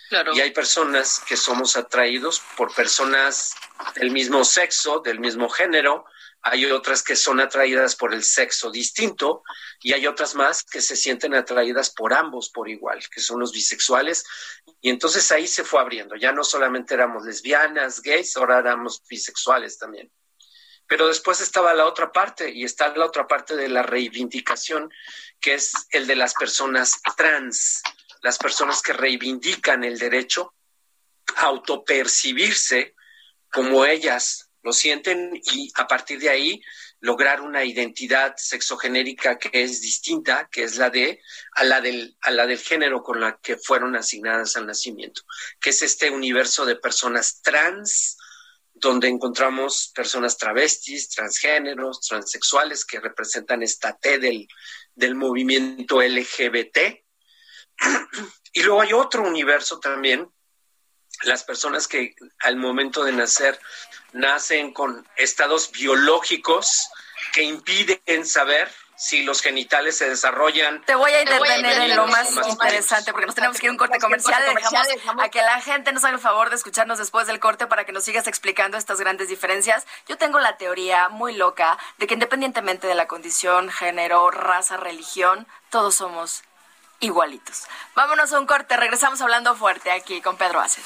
Claro. 0.09 0.35
Y 0.35 0.41
hay 0.41 0.53
personas 0.53 1.21
que 1.29 1.37
somos 1.37 1.77
atraídos 1.77 2.41
por 2.57 2.75
personas 2.75 3.55
del 3.97 4.11
mismo 4.11 4.45
sexo, 4.45 5.01
del 5.01 5.21
mismo 5.21 5.49
género, 5.49 6.07
hay 6.43 6.67
otras 6.67 7.03
que 7.03 7.17
son 7.17 7.41
atraídas 7.41 7.97
por 7.97 8.15
el 8.15 8.23
sexo 8.23 8.71
distinto 8.71 9.43
y 9.81 9.93
hay 9.93 10.07
otras 10.07 10.35
más 10.35 10.63
que 10.63 10.81
se 10.81 10.95
sienten 10.95 11.35
atraídas 11.35 11.91
por 11.91 12.15
ambos 12.15 12.51
por 12.51 12.69
igual, 12.69 13.05
que 13.09 13.21
son 13.21 13.41
los 13.41 13.53
bisexuales. 13.53 14.25
Y 14.81 14.91
entonces 14.91 15.31
ahí 15.33 15.49
se 15.49 15.65
fue 15.65 15.81
abriendo. 15.81 16.15
Ya 16.15 16.33
no 16.33 16.45
solamente 16.45 16.95
éramos 16.95 17.25
lesbianas, 17.25 18.01
gays, 18.01 18.37
ahora 18.37 18.61
éramos 18.61 19.03
bisexuales 19.09 19.77
también. 19.79 20.11
Pero 20.87 21.09
después 21.09 21.41
estaba 21.41 21.75
la 21.75 21.85
otra 21.85 22.13
parte 22.13 22.51
y 22.51 22.63
está 22.63 22.95
la 22.97 23.07
otra 23.07 23.27
parte 23.27 23.57
de 23.57 23.69
la 23.69 23.83
reivindicación, 23.83 24.89
que 25.41 25.55
es 25.55 25.73
el 25.91 26.07
de 26.07 26.15
las 26.15 26.35
personas 26.35 27.01
trans, 27.17 27.83
las 28.23 28.39
personas 28.39 28.83
que 28.83 28.93
reivindican 28.93 29.83
el 29.83 29.99
derecho 29.99 30.55
a 31.37 31.47
autopercibirse 31.47 32.95
como 33.51 33.85
ellas 33.85 34.46
lo 34.67 34.73
sienten 34.73 35.41
y 35.45 35.71
a 35.77 35.87
partir 35.87 36.19
de 36.19 36.29
ahí 36.29 36.61
lograr 36.99 37.41
una 37.41 37.65
identidad 37.65 38.35
sexogenérica 38.37 39.39
que 39.39 39.63
es 39.63 39.81
distinta, 39.81 40.49
que 40.51 40.65
es 40.65 40.77
la 40.77 40.91
de 40.91 41.21
a 41.53 41.63
la 41.63 41.81
del 41.81 42.17
a 42.21 42.33
la 42.33 42.49
del 42.49 42.59
género 42.59 43.01
con 43.05 43.21
la 43.21 43.39
que 43.39 43.57
fueron 43.59 43.95
asignadas 43.95 44.57
al 44.57 44.67
nacimiento, 44.67 45.23
que 45.61 45.71
es 45.71 45.83
este 45.83 46.11
universo 46.11 46.67
de 46.67 46.75
personas 46.75 47.41
trans 47.43 48.17
donde 48.75 49.07
encontramos 49.07 49.93
personas 49.95 50.37
travestis, 50.37 51.11
transgéneros, 51.11 52.01
transexuales 52.01 52.85
que 52.85 52.99
representan 52.99 53.63
esta 53.63 53.97
T 53.97 54.19
del, 54.19 54.49
del 54.95 55.15
movimiento 55.15 56.03
LGBT. 56.03 56.79
Y 58.53 58.63
luego 58.63 58.81
hay 58.81 58.95
otro 58.95 59.23
universo 59.23 59.79
también, 59.79 60.27
las 61.23 61.45
personas 61.45 61.89
que 61.89 62.15
al 62.41 62.57
momento 62.57 63.05
de 63.05 63.13
nacer 63.13 63.59
nacen 64.13 64.73
con 64.73 65.07
estados 65.17 65.71
biológicos 65.73 66.91
que 67.33 67.43
impiden 67.43 68.27
saber 68.27 68.71
si 68.97 69.23
los 69.23 69.43
genitales 69.43 69.99
se 69.99 70.09
desarrollan. 70.09 70.83
Te 70.87 70.95
voy 70.95 71.13
a 71.13 71.23
intervenir 71.23 71.67
en 71.67 71.97
lo 71.97 72.07
más 72.07 72.31
más 72.33 72.49
interesante 72.49 73.13
porque 73.13 73.27
nos 73.27 73.35
tenemos 73.35 73.59
que 73.59 73.67
ir 73.67 73.69
a 73.69 73.73
un 73.73 73.79
corte 73.79 73.99
comercial. 73.99 74.43
Dejamos 74.55 75.25
a 75.25 75.29
que 75.29 75.43
la 75.43 75.61
gente 75.61 75.93
nos 75.93 76.03
haga 76.05 76.15
el 76.15 76.21
favor 76.21 76.49
de 76.51 76.57
escucharnos 76.57 76.99
después 76.99 77.27
del 77.27 77.39
corte 77.39 77.67
para 77.67 77.85
que 77.85 77.93
nos 77.93 78.05
sigas 78.05 78.27
explicando 78.27 78.79
estas 78.79 78.99
grandes 78.99 79.29
diferencias. 79.29 79.87
Yo 80.09 80.17
tengo 80.17 80.41
la 80.41 80.57
teoría 80.57 81.11
muy 81.11 81.35
loca 81.35 81.79
de 81.99 82.07
que 82.07 82.15
independientemente 82.15 82.87
de 82.87 82.95
la 82.95 83.07
condición, 83.07 83.71
género, 83.71 84.31
raza, 84.31 84.79
religión, 84.79 85.47
todos 85.71 85.97
somos 85.97 86.43
igualitos. 87.01 87.65
Vámonos 87.95 88.33
a 88.33 88.39
un 88.39 88.47
corte, 88.47 88.77
regresamos 88.77 89.21
hablando 89.21 89.55
fuerte 89.57 89.91
aquí 89.91 90.21
con 90.21 90.37
Pedro 90.37 90.61
Aces. 90.61 90.85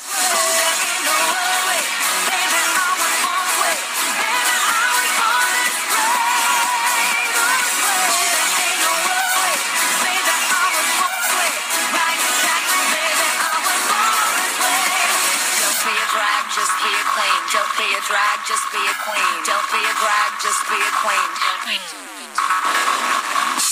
Don't 17.52 17.66
be 17.76 17.82
a 17.82 18.00
drag, 18.06 18.38
just 18.46 18.62
be 18.70 18.78
a 18.78 18.94
queen. 19.02 19.34
Don't 19.44 19.72
be 19.72 19.78
a 19.82 19.94
drag, 19.98 20.30
just 20.40 20.62
be 20.70 20.76
a 20.76 20.90
queen. 21.02 22.89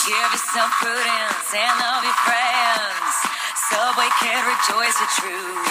Give 0.07 0.15
yourself 0.15 0.71
prudence 0.79 1.51
and 1.53 1.75
love 1.81 2.05
your 2.05 2.15
friends. 2.23 3.15
Subway 3.69 4.09
kid, 4.21 4.43
rejoice 4.47 4.95
your 5.01 5.11
truth. 5.19 5.67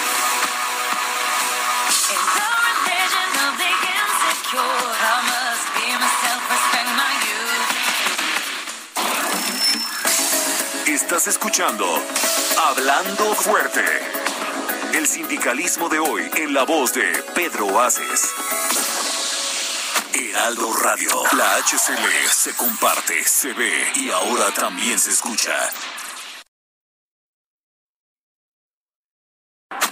In 2.12 2.24
the 2.36 2.50
religion 2.68 3.30
of 3.48 3.54
the 3.56 3.72
insecure, 3.72 4.60
I 4.60 5.18
must 5.32 5.66
be 5.80 5.88
myself, 5.96 6.44
respect 6.52 6.92
my 7.00 7.14
youth. 7.24 7.72
Estás 10.88 11.28
escuchando 11.28 11.86
Hablando 12.68 13.34
Fuerte. 13.34 13.86
El 14.94 15.08
sindicalismo 15.08 15.88
de 15.88 16.00
hoy 16.00 16.30
en 16.36 16.54
la 16.54 16.64
voz 16.64 16.94
de 16.94 17.24
Pedro 17.34 17.80
Aces. 17.80 18.34
Heraldo 20.18 20.74
Radio. 20.74 21.12
La 21.34 21.58
HCL 21.58 22.30
se 22.32 22.56
comparte, 22.56 23.24
se 23.24 23.54
ve 23.54 23.92
y 23.96 24.10
ahora 24.10 24.52
también 24.52 25.00
se 25.00 25.12
escucha. 25.12 25.54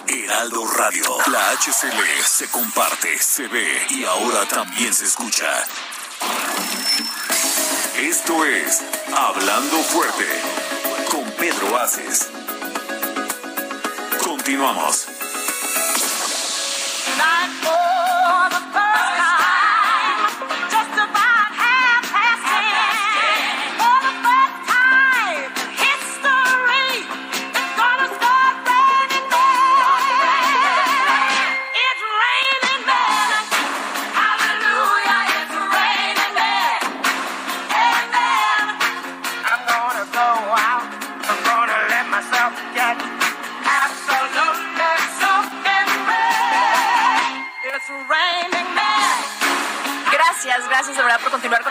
Heraldo 0.08 0.68
Radio. 0.78 1.06
La 1.28 1.52
HCL 1.52 2.24
se 2.26 2.50
comparte, 2.50 3.20
se 3.20 3.48
ve 3.48 3.86
y 3.92 4.04
ahora 4.06 4.48
también 4.48 4.96
se 4.96 5.06
escucha. 5.06 5.64
Esto 8.00 8.46
es 8.46 8.82
Hablando 9.16 9.78
Fuerte 9.84 10.28
con 11.12 11.24
Pedro 11.34 11.78
Aces. 11.78 12.30
Continuamos. 14.24 15.15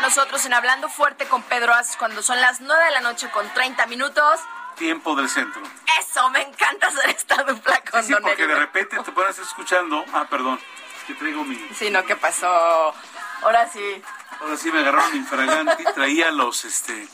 Nosotros 0.05 0.45
en 0.45 0.53
Hablando 0.53 0.91
Fuerte 0.91 1.25
con 1.25 1.43
Pedro 1.43 1.73
Aces 1.73 1.97
cuando 1.97 2.23
son 2.23 2.39
las 2.39 2.61
9 2.61 2.85
de 2.85 2.91
la 2.91 3.01
noche 3.01 3.31
con 3.31 3.49
30 3.55 3.87
minutos. 3.87 4.39
Tiempo 4.77 5.17
del 5.17 5.31
centro. 5.31 5.63
Eso, 5.99 6.29
me 6.29 6.43
encanta 6.43 6.89
hacer 6.89 7.09
esta 7.09 7.43
dupla 7.43 7.81
con 7.91 8.05
Sí, 8.05 8.13
Don 8.13 8.23
porque 8.23 8.47
de 8.47 8.55
repente 8.55 8.99
te 8.99 9.13
pones 9.13 9.39
escuchando. 9.39 10.05
Ah, 10.13 10.27
perdón. 10.29 10.61
Que 11.07 11.15
traigo 11.15 11.43
mi. 11.45 11.57
Sí, 11.75 11.91
no, 11.91 12.05
¿qué 12.05 12.17
pasó? 12.17 12.95
Ahora 13.43 13.67
sí. 13.73 14.03
Ahora 14.41 14.57
sí 14.59 14.71
me 14.71 14.81
agarraron 14.81 15.17
infraganti, 15.17 15.85
traía 15.95 16.31
los, 16.31 16.67
este, 16.67 17.09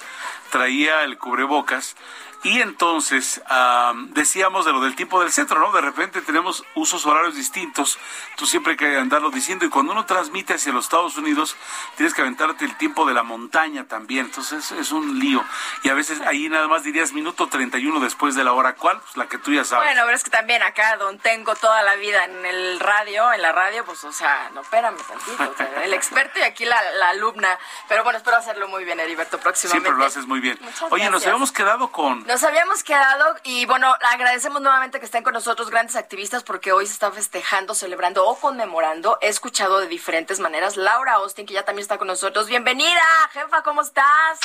traía 0.51 1.05
el 1.05 1.17
cubrebocas. 1.17 1.95
Y 2.43 2.61
entonces 2.61 3.43
am, 3.47 4.13
decíamos 4.15 4.65
de 4.65 4.73
lo 4.73 4.81
del 4.81 4.97
tiempo 4.97 5.21
del 5.21 5.31
centro, 5.31 5.61
¿no? 5.61 5.73
De 5.73 5.81
repente 5.81 6.23
tenemos 6.23 6.65
usos 6.75 7.05
horarios 7.05 7.35
distintos. 7.35 7.99
Tú 8.37 8.47
siempre 8.47 8.73
hay 8.73 8.77
que 8.79 8.97
andarlo 8.97 9.31
diciendo. 9.31 9.67
Y 9.67 9.69
cuando 9.69 9.93
uno 9.93 10.07
transmite 10.07 10.55
hacia 10.55 10.73
los 10.73 10.87
Estados 10.87 11.19
Unidos, 11.19 11.57
tienes 11.97 12.15
que 12.15 12.23
aventarte 12.23 12.65
el 12.65 12.77
tiempo 12.77 13.05
de 13.05 13.13
la 13.13 13.23
montaña 13.23 13.85
también. 13.85 14.27
Entonces 14.27 14.73
es 14.73 14.91
un 14.91 15.19
lío. 15.19 15.45
Y 15.83 15.91
a 15.91 15.95
veces 15.95 16.21
ahí 16.23 16.49
nada 16.49 16.67
más 16.67 16.83
dirías 16.83 17.13
minuto 17.13 17.49
31 17.49 18.01
después 18.01 18.35
de 18.35 18.45
la 18.45 18.53
hora. 18.53 18.75
¿Cuál? 18.75 19.01
Pues 19.01 19.17
la 19.17 19.29
que 19.29 19.37
tú 19.37 19.53
ya 19.53 19.65
sabes. 19.65 19.85
Bueno, 19.85 20.03
pero 20.05 20.17
es 20.17 20.25
que 20.25 20.31
también 20.31 20.63
acá, 20.63 20.97
don 20.97 21.19
tengo 21.19 21.55
toda 21.57 21.83
la 21.83 21.97
vida 21.97 22.25
en 22.25 22.47
el 22.47 22.81
radio, 22.81 23.33
en 23.33 23.43
la 23.43 23.53
radio, 23.53 23.85
pues, 23.85 24.03
o 24.05 24.13
sea, 24.13 24.51
no, 24.55 24.63
espérame 24.63 24.97
tantito. 24.97 25.51
o 25.51 25.57
sea, 25.57 25.85
el 25.85 25.93
experto 25.93 26.39
y 26.39 26.43
aquí 26.43 26.65
la, 26.65 26.81
la 26.93 27.11
alumna. 27.11 27.59
Pero 27.89 28.03
bueno, 28.03 28.17
espero 28.17 28.39
hacerlo 28.39 28.69
muy 28.69 28.85
bien, 28.85 28.99
Heriberto, 28.99 29.39
próximamente. 29.39 29.89
Siempre 29.89 29.99
lo 29.99 30.07
haces 30.07 30.27
muy 30.27 30.41
bien. 30.41 30.59
Muchas 30.61 30.91
Oye, 30.91 31.11
nos 31.11 31.23
habíamos 31.27 31.53
quedado 31.53 31.93
con... 31.93 32.30
Nos 32.31 32.45
habíamos 32.45 32.85
quedado 32.85 33.37
y 33.43 33.67
bueno, 33.67 33.93
agradecemos 34.03 34.63
nuevamente 34.63 35.01
que 35.01 35.05
estén 35.05 35.25
con 35.25 35.33
nosotros 35.33 35.69
grandes 35.69 35.97
activistas 35.97 36.45
porque 36.45 36.71
hoy 36.71 36.87
se 36.87 36.93
está 36.93 37.11
festejando, 37.11 37.75
celebrando 37.75 38.25
o 38.25 38.39
conmemorando. 38.39 39.19
He 39.21 39.27
escuchado 39.27 39.81
de 39.81 39.89
diferentes 39.89 40.39
maneras. 40.39 40.77
Laura 40.77 41.15
Austin, 41.15 41.45
que 41.45 41.55
ya 41.55 41.65
también 41.65 41.83
está 41.83 41.99
con 41.99 42.07
nosotros. 42.07 42.47
Bienvenida, 42.47 43.03
jefa, 43.33 43.65
¿cómo 43.65 43.83
estás? 43.83 44.39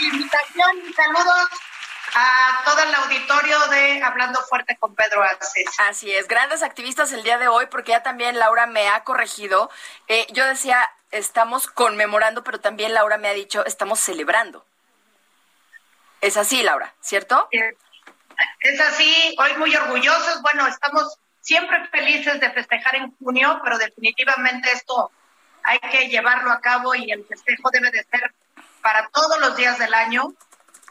invitación 0.00 0.82
y 0.86 0.92
saludos 0.92 1.48
a 2.14 2.62
todo 2.66 2.80
el 2.80 2.94
auditorio 2.94 3.58
de 3.68 4.02
Hablando 4.02 4.38
Fuerte 4.42 4.76
con 4.78 4.94
Pedro 4.94 5.22
Aces. 5.22 5.64
Así 5.78 6.12
es, 6.12 6.28
grandes 6.28 6.62
activistas 6.62 7.10
el 7.14 7.22
día 7.22 7.38
de 7.38 7.48
hoy, 7.48 7.64
porque 7.70 7.92
ya 7.92 8.02
también 8.02 8.38
Laura 8.38 8.66
me 8.66 8.86
ha 8.90 9.02
corregido. 9.02 9.70
Eh, 10.08 10.26
yo 10.32 10.44
decía, 10.44 10.90
estamos 11.10 11.68
conmemorando, 11.68 12.44
pero 12.44 12.60
también 12.60 12.92
Laura 12.92 13.16
me 13.16 13.28
ha 13.28 13.32
dicho, 13.32 13.64
estamos 13.64 13.98
celebrando. 13.98 14.66
Es 16.22 16.36
así, 16.36 16.62
Laura, 16.62 16.94
¿cierto? 17.00 17.48
Es 17.50 18.80
así, 18.80 19.34
hoy 19.38 19.54
muy 19.58 19.74
orgullosos. 19.74 20.40
Bueno, 20.40 20.68
estamos 20.68 21.18
siempre 21.40 21.84
felices 21.88 22.38
de 22.38 22.48
festejar 22.52 22.94
en 22.94 23.10
junio, 23.16 23.60
pero 23.64 23.76
definitivamente 23.76 24.70
esto 24.70 25.10
hay 25.64 25.80
que 25.80 26.08
llevarlo 26.08 26.52
a 26.52 26.60
cabo 26.60 26.94
y 26.94 27.10
el 27.10 27.24
festejo 27.26 27.70
debe 27.72 27.90
de 27.90 28.04
ser 28.04 28.32
para 28.80 29.08
todos 29.08 29.40
los 29.40 29.56
días 29.56 29.80
del 29.80 29.92
año. 29.92 30.32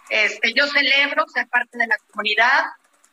Este, 0.10 0.54
yo 0.54 0.68
celebro 0.68 1.26
ser 1.30 1.48
parte 1.48 1.78
de 1.78 1.88
la 1.88 1.98
comunidad, 2.10 2.66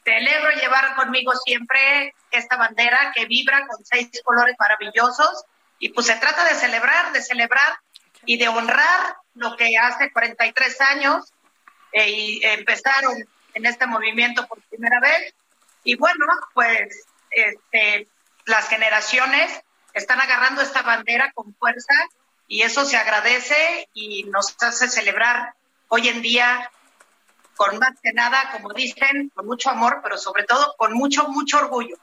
celebro 0.02 0.50
llevar 0.60 0.96
conmigo 0.96 1.32
siempre 1.44 2.16
esta 2.32 2.56
bandera 2.56 3.12
que 3.14 3.26
vibra 3.26 3.64
con 3.68 3.84
seis 3.84 4.10
colores 4.24 4.56
maravillosos 4.58 5.44
y 5.78 5.90
pues 5.90 6.08
se 6.08 6.16
trata 6.16 6.42
de 6.48 6.56
celebrar, 6.56 7.12
de 7.12 7.22
celebrar 7.22 7.78
y 8.26 8.38
de 8.38 8.48
honrar 8.48 9.14
lo 9.34 9.56
que 9.56 9.78
hace 9.78 10.10
43 10.10 10.80
años 10.80 11.32
eh, 11.92 12.10
y 12.10 12.44
empezaron 12.44 13.16
en 13.54 13.66
este 13.66 13.86
movimiento 13.86 14.46
por 14.46 14.60
primera 14.62 15.00
vez 15.00 15.34
y 15.84 15.96
bueno, 15.96 16.26
pues 16.54 17.06
este, 17.30 18.08
las 18.44 18.68
generaciones 18.68 19.62
están 19.94 20.20
agarrando 20.20 20.60
esta 20.60 20.82
bandera 20.82 21.32
con 21.32 21.54
fuerza 21.54 21.94
y 22.46 22.62
eso 22.62 22.84
se 22.84 22.96
agradece 22.96 23.88
y 23.94 24.24
nos 24.24 24.54
hace 24.60 24.88
celebrar 24.88 25.54
hoy 25.88 26.08
en 26.08 26.22
día 26.22 26.70
con 27.56 27.78
más 27.78 27.98
que 28.02 28.12
nada, 28.12 28.50
como 28.52 28.72
dicen, 28.72 29.30
con 29.34 29.46
mucho 29.46 29.70
amor, 29.70 30.00
pero 30.02 30.16
sobre 30.16 30.44
todo 30.44 30.74
con 30.76 30.92
mucho, 30.92 31.26
mucho 31.28 31.58
orgullo. 31.58 31.96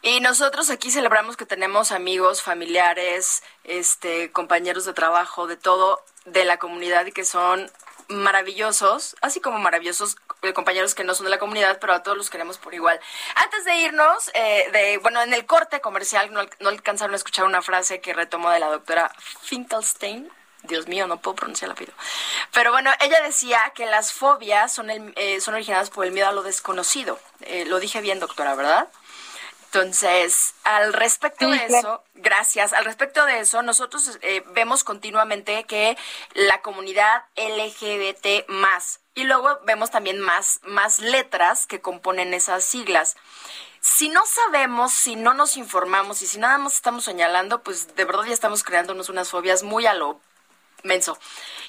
Y 0.00 0.20
nosotros 0.20 0.70
aquí 0.70 0.90
celebramos 0.90 1.36
que 1.36 1.46
tenemos 1.46 1.92
amigos, 1.92 2.42
familiares, 2.42 3.42
este, 3.64 4.32
compañeros 4.32 4.84
de 4.84 4.94
trabajo, 4.94 5.46
de 5.46 5.56
todo, 5.56 6.04
de 6.24 6.44
la 6.44 6.58
comunidad 6.58 7.06
y 7.06 7.12
que 7.12 7.24
son 7.24 7.70
maravillosos, 8.08 9.16
así 9.20 9.40
como 9.40 9.58
maravillosos 9.58 10.16
eh, 10.42 10.52
compañeros 10.52 10.94
que 10.94 11.04
no 11.04 11.14
son 11.14 11.24
de 11.24 11.30
la 11.30 11.38
comunidad, 11.38 11.78
pero 11.80 11.92
a 11.94 12.02
todos 12.02 12.16
los 12.16 12.30
queremos 12.30 12.58
por 12.58 12.74
igual. 12.74 13.00
Antes 13.36 13.64
de 13.64 13.76
irnos, 13.76 14.30
eh, 14.34 14.68
de, 14.72 14.98
bueno, 14.98 15.22
en 15.22 15.32
el 15.34 15.46
corte 15.46 15.80
comercial 15.80 16.32
no, 16.32 16.42
no 16.60 16.68
alcanzaron 16.68 17.14
a 17.14 17.16
escuchar 17.16 17.44
una 17.44 17.62
frase 17.62 18.00
que 18.00 18.12
retomó 18.14 18.50
de 18.50 18.60
la 18.60 18.68
doctora 18.68 19.10
Finkelstein. 19.42 20.30
Dios 20.62 20.88
mío, 20.88 21.06
no 21.06 21.18
puedo 21.20 21.34
pronunciar 21.36 21.66
el 21.68 21.72
apellido. 21.72 21.94
Pero 22.52 22.72
bueno, 22.72 22.90
ella 23.00 23.20
decía 23.22 23.60
que 23.74 23.84
las 23.84 24.12
fobias 24.12 24.72
son, 24.72 24.88
el- 24.88 25.12
eh, 25.16 25.38
son 25.42 25.52
originadas 25.54 25.90
por 25.90 26.06
el 26.06 26.12
miedo 26.12 26.26
a 26.28 26.32
lo 26.32 26.42
desconocido. 26.42 27.20
Eh, 27.42 27.66
lo 27.66 27.80
dije 27.80 28.00
bien, 28.00 28.18
doctora, 28.18 28.54
¿verdad? 28.54 28.88
Entonces, 29.74 30.54
al 30.62 30.92
respecto 30.92 31.50
de 31.50 31.66
eso, 31.66 32.00
gracias. 32.14 32.72
Al 32.72 32.84
respecto 32.84 33.26
de 33.26 33.40
eso, 33.40 33.60
nosotros 33.62 34.20
eh, 34.22 34.44
vemos 34.52 34.84
continuamente 34.84 35.64
que 35.64 35.98
la 36.34 36.62
comunidad 36.62 37.24
LGBT 37.34 38.48
más, 38.48 39.00
y 39.16 39.24
luego 39.24 39.58
vemos 39.64 39.90
también 39.90 40.20
más, 40.20 40.60
más 40.62 41.00
letras 41.00 41.66
que 41.66 41.80
componen 41.80 42.34
esas 42.34 42.62
siglas. 42.64 43.16
Si 43.80 44.08
no 44.10 44.24
sabemos, 44.26 44.92
si 44.92 45.16
no 45.16 45.34
nos 45.34 45.56
informamos 45.56 46.22
y 46.22 46.28
si 46.28 46.38
nada 46.38 46.56
más 46.56 46.74
estamos 46.76 47.02
señalando, 47.02 47.60
pues 47.64 47.96
de 47.96 48.04
verdad 48.04 48.22
ya 48.26 48.32
estamos 48.32 48.62
creándonos 48.62 49.08
unas 49.08 49.28
fobias 49.28 49.64
muy 49.64 49.86
a 49.86 49.94
lo 49.94 50.20
menso. 50.84 51.18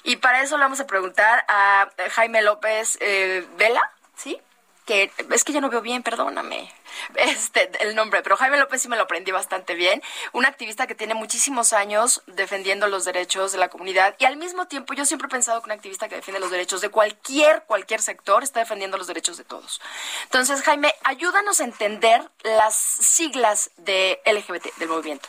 Y 0.04 0.14
para 0.18 0.42
eso 0.42 0.56
le 0.56 0.62
vamos 0.62 0.78
a 0.78 0.86
preguntar 0.86 1.44
a 1.48 1.88
Jaime 2.12 2.40
López 2.42 2.98
eh, 3.00 3.44
Vela, 3.56 3.82
¿sí? 4.14 4.40
Que 4.84 5.10
es 5.32 5.42
que 5.42 5.52
ya 5.52 5.60
no 5.60 5.70
veo 5.70 5.80
bien, 5.80 6.04
perdóname. 6.04 6.72
Este, 7.16 7.70
el 7.80 7.94
nombre, 7.94 8.22
pero 8.22 8.36
Jaime 8.36 8.58
López 8.58 8.82
sí 8.82 8.88
me 8.88 8.96
lo 8.96 9.02
aprendí 9.02 9.30
bastante 9.30 9.74
bien. 9.74 10.02
Un 10.32 10.46
activista 10.46 10.86
que 10.86 10.94
tiene 10.94 11.14
muchísimos 11.14 11.72
años 11.72 12.22
defendiendo 12.26 12.88
los 12.88 13.04
derechos 13.04 13.52
de 13.52 13.58
la 13.58 13.68
comunidad 13.68 14.14
y 14.18 14.24
al 14.24 14.36
mismo 14.36 14.66
tiempo 14.66 14.94
yo 14.94 15.04
siempre 15.04 15.26
he 15.26 15.30
pensado 15.30 15.60
que 15.60 15.66
un 15.66 15.72
activista 15.72 16.08
que 16.08 16.16
defiende 16.16 16.40
los 16.40 16.50
derechos 16.50 16.80
de 16.80 16.88
cualquier, 16.88 17.64
cualquier 17.64 18.02
sector 18.02 18.42
está 18.42 18.60
defendiendo 18.60 18.98
los 18.98 19.06
derechos 19.06 19.36
de 19.36 19.44
todos. 19.44 19.80
Entonces, 20.24 20.62
Jaime, 20.62 20.94
ayúdanos 21.04 21.60
a 21.60 21.64
entender 21.64 22.22
las 22.42 22.76
siglas 22.76 23.70
de 23.76 24.20
LGBT, 24.24 24.74
del 24.76 24.88
movimiento. 24.88 25.28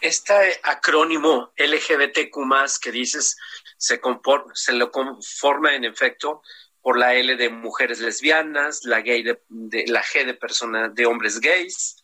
Este 0.00 0.60
acrónimo 0.62 1.52
LGBTQ 1.56 2.36
que 2.82 2.92
dices 2.92 3.38
se, 3.78 4.00
se 4.54 4.72
lo 4.72 4.90
conforma 4.90 5.74
en 5.74 5.84
efecto 5.84 6.42
por 6.84 6.98
la 6.98 7.14
L 7.14 7.34
de 7.36 7.48
mujeres 7.48 8.00
lesbianas, 8.00 8.84
la, 8.84 9.00
gay 9.00 9.22
de, 9.22 9.40
la 9.86 10.04
G 10.04 10.26
de 10.26 10.34
personas 10.34 10.94
de 10.94 11.06
hombres 11.06 11.40
gays, 11.40 11.96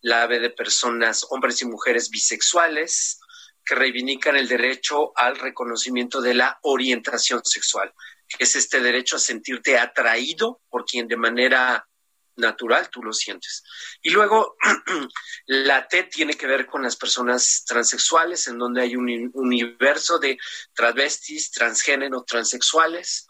la 0.00 0.28
B 0.28 0.38
de 0.38 0.50
personas, 0.50 1.26
hombres 1.30 1.60
y 1.60 1.64
mujeres 1.64 2.08
bisexuales, 2.08 3.18
que 3.66 3.74
reivindican 3.74 4.36
el 4.36 4.46
derecho 4.46 5.10
al 5.16 5.36
reconocimiento 5.36 6.20
de 6.20 6.34
la 6.34 6.56
orientación 6.62 7.40
sexual, 7.44 7.92
que 8.28 8.44
es 8.44 8.54
este 8.54 8.78
derecho 8.78 9.16
a 9.16 9.18
sentirte 9.18 9.76
atraído 9.76 10.60
por 10.70 10.84
quien 10.84 11.08
de 11.08 11.16
manera 11.16 11.88
natural 12.36 12.90
tú 12.90 13.02
lo 13.02 13.12
sientes. 13.12 13.64
Y 14.02 14.10
luego 14.10 14.56
la 15.46 15.88
T 15.88 16.04
tiene 16.04 16.34
que 16.34 16.46
ver 16.46 16.66
con 16.66 16.84
las 16.84 16.94
personas 16.94 17.64
transexuales, 17.66 18.46
en 18.46 18.58
donde 18.58 18.82
hay 18.82 18.94
un 18.94 19.32
universo 19.34 20.20
de 20.20 20.38
travestis, 20.74 21.50
transgénero, 21.50 22.22
transexuales, 22.22 23.26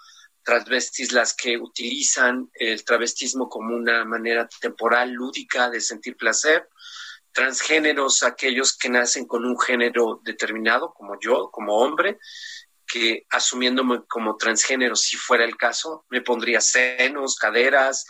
travestis 0.49 1.13
las 1.13 1.35
que 1.35 1.59
utilizan 1.59 2.51
el 2.55 2.83
travestismo 2.83 3.51
como 3.51 3.77
una 3.77 4.05
manera 4.07 4.49
temporal, 4.61 5.11
lúdica 5.11 5.69
de 5.69 5.81
sentir 5.81 6.17
placer, 6.17 6.67
transgéneros 7.33 8.23
aquellos 8.23 8.77
que 8.77 8.89
nacen 8.89 9.27
con 9.27 9.45
un 9.45 9.61
género 9.61 10.21
determinado, 10.25 10.95
como 10.95 11.21
yo, 11.21 11.51
como 11.51 11.77
hombre, 11.77 12.19
que 12.87 13.27
asumiéndome 13.29 14.07
como 14.09 14.39
transgénero, 14.39 14.97
si 14.97 15.19
fuera 15.19 15.45
el 15.45 15.59
caso, 15.59 16.07
me 16.09 16.23
pondría 16.23 16.63
senos, 16.63 17.37
caderas, 17.37 18.07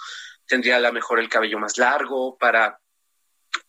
tendría 0.47 0.77
a 0.77 0.81
lo 0.81 0.93
mejor 0.93 1.19
el 1.19 1.29
cabello 1.29 1.59
más 1.59 1.77
largo 1.77 2.39
para 2.39 2.81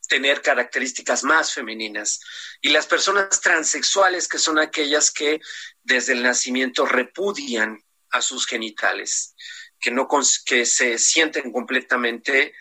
tener 0.07 0.43
características 0.43 1.23
más 1.23 1.53
femeninas. 1.53 2.19
Y 2.61 2.69
las 2.69 2.85
personas 2.85 3.41
transexuales, 3.41 4.27
que 4.27 4.37
son 4.37 4.59
aquellas 4.59 5.09
que 5.09 5.39
desde 5.81 6.13
el 6.13 6.21
nacimiento 6.21 6.85
repudian 6.85 7.83
a 8.11 8.21
sus 8.21 8.45
genitales, 8.45 9.35
que, 9.79 9.91
no 9.91 10.07
que 10.45 10.65
se 10.65 10.97
sienten 10.97 11.51
completamente 11.51 12.53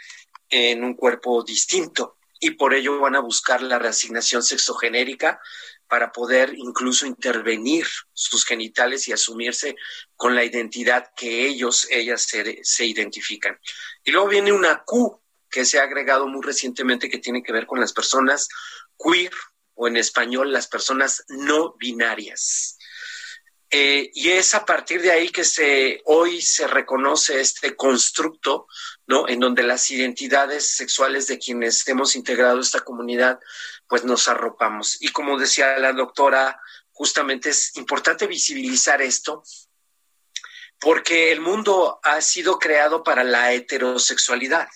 en 0.51 0.85
un 0.85 0.95
cuerpo 0.95 1.43
distinto 1.43 2.19
y 2.41 2.51
por 2.51 2.75
ello 2.75 3.01
van 3.01 3.17
a 3.17 3.21
buscar 3.21 3.63
la 3.63 3.79
reasignación 3.79 4.43
sexogenérica 4.43 5.41
para 5.89 6.13
poder 6.13 6.55
incluso 6.55 7.07
intervenir 7.07 7.87
sus 8.13 8.45
genitales 8.45 9.09
y 9.09 9.13
asumirse 9.13 9.75
con 10.17 10.35
la 10.35 10.45
identidad 10.45 11.13
que 11.17 11.47
ellos, 11.47 11.87
ellas 11.91 12.23
se, 12.23 12.61
se 12.63 12.85
identifican. 12.85 13.59
Y 14.05 14.13
luego 14.13 14.29
viene 14.29 14.53
una 14.53 14.85
Q 14.85 15.21
que 15.51 15.65
se 15.65 15.79
ha 15.79 15.85
agregado 15.85 16.27
muy 16.29 16.43
recientemente 16.43 17.09
que 17.09 17.19
tiene 17.19 17.43
que 17.43 17.53
ver 17.53 17.67
con 17.67 17.81
las 17.81 17.93
personas 17.93 18.49
queer 18.99 19.33
o 19.75 19.89
en 19.89 19.97
español 19.97 20.53
las 20.53 20.67
personas 20.67 21.25
no 21.29 21.75
binarias. 21.79 22.78
Eh, 23.71 24.11
y 24.15 24.31
es 24.31 24.55
a 24.55 24.65
partir 24.65 25.03
de 25.03 25.11
ahí 25.11 25.29
que 25.29 25.45
se 25.45 26.01
hoy 26.07 26.41
se 26.41 26.67
reconoce 26.67 27.41
este 27.41 27.77
constructo, 27.77 28.67
¿no? 29.07 29.29
En 29.29 29.41
donde 29.41 29.63
las 29.63 29.91
identidades 29.91 30.75
sexuales 30.75 31.27
de 31.27 31.39
quienes 31.39 31.87
hemos 31.87 32.17
integrado 32.17 32.61
esta 32.61 32.81
comunidad, 32.81 33.39
pues 33.87 34.05
nos 34.05 34.27
arropamos. 34.27 34.97
Y 35.03 35.09
como 35.09 35.39
decía 35.39 35.79
la 35.79 35.93
doctora, 35.93 36.59
justamente 36.93 37.51
es 37.51 37.77
importante 37.77 38.27
visibilizar 38.27 39.03
esto, 39.03 39.43
porque 40.81 41.31
el 41.31 41.41
mundo 41.41 42.01
ha 42.03 42.23
sido 42.23 42.59
creado 42.59 43.03
para 43.03 43.23
la 43.23 43.53
heterosexualidad. 43.53 44.69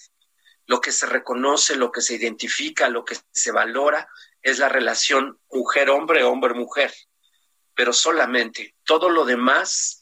Lo 0.67 0.83
que 0.83 0.93
se 0.93 1.07
reconoce, 1.07 1.77
lo 1.77 1.91
que 1.91 2.03
se 2.03 2.15
identifica, 2.15 2.91
lo 2.91 3.07
que 3.07 3.17
se 3.33 3.53
valora 3.53 4.07
es 4.43 4.59
la 4.59 4.69
relación 4.69 5.39
mujer-hombre, 5.49 6.25
hombre-mujer 6.25 6.93
pero 7.75 7.93
solamente. 7.93 8.75
Todo 8.85 9.11
lo 9.11 9.25
demás 9.25 10.01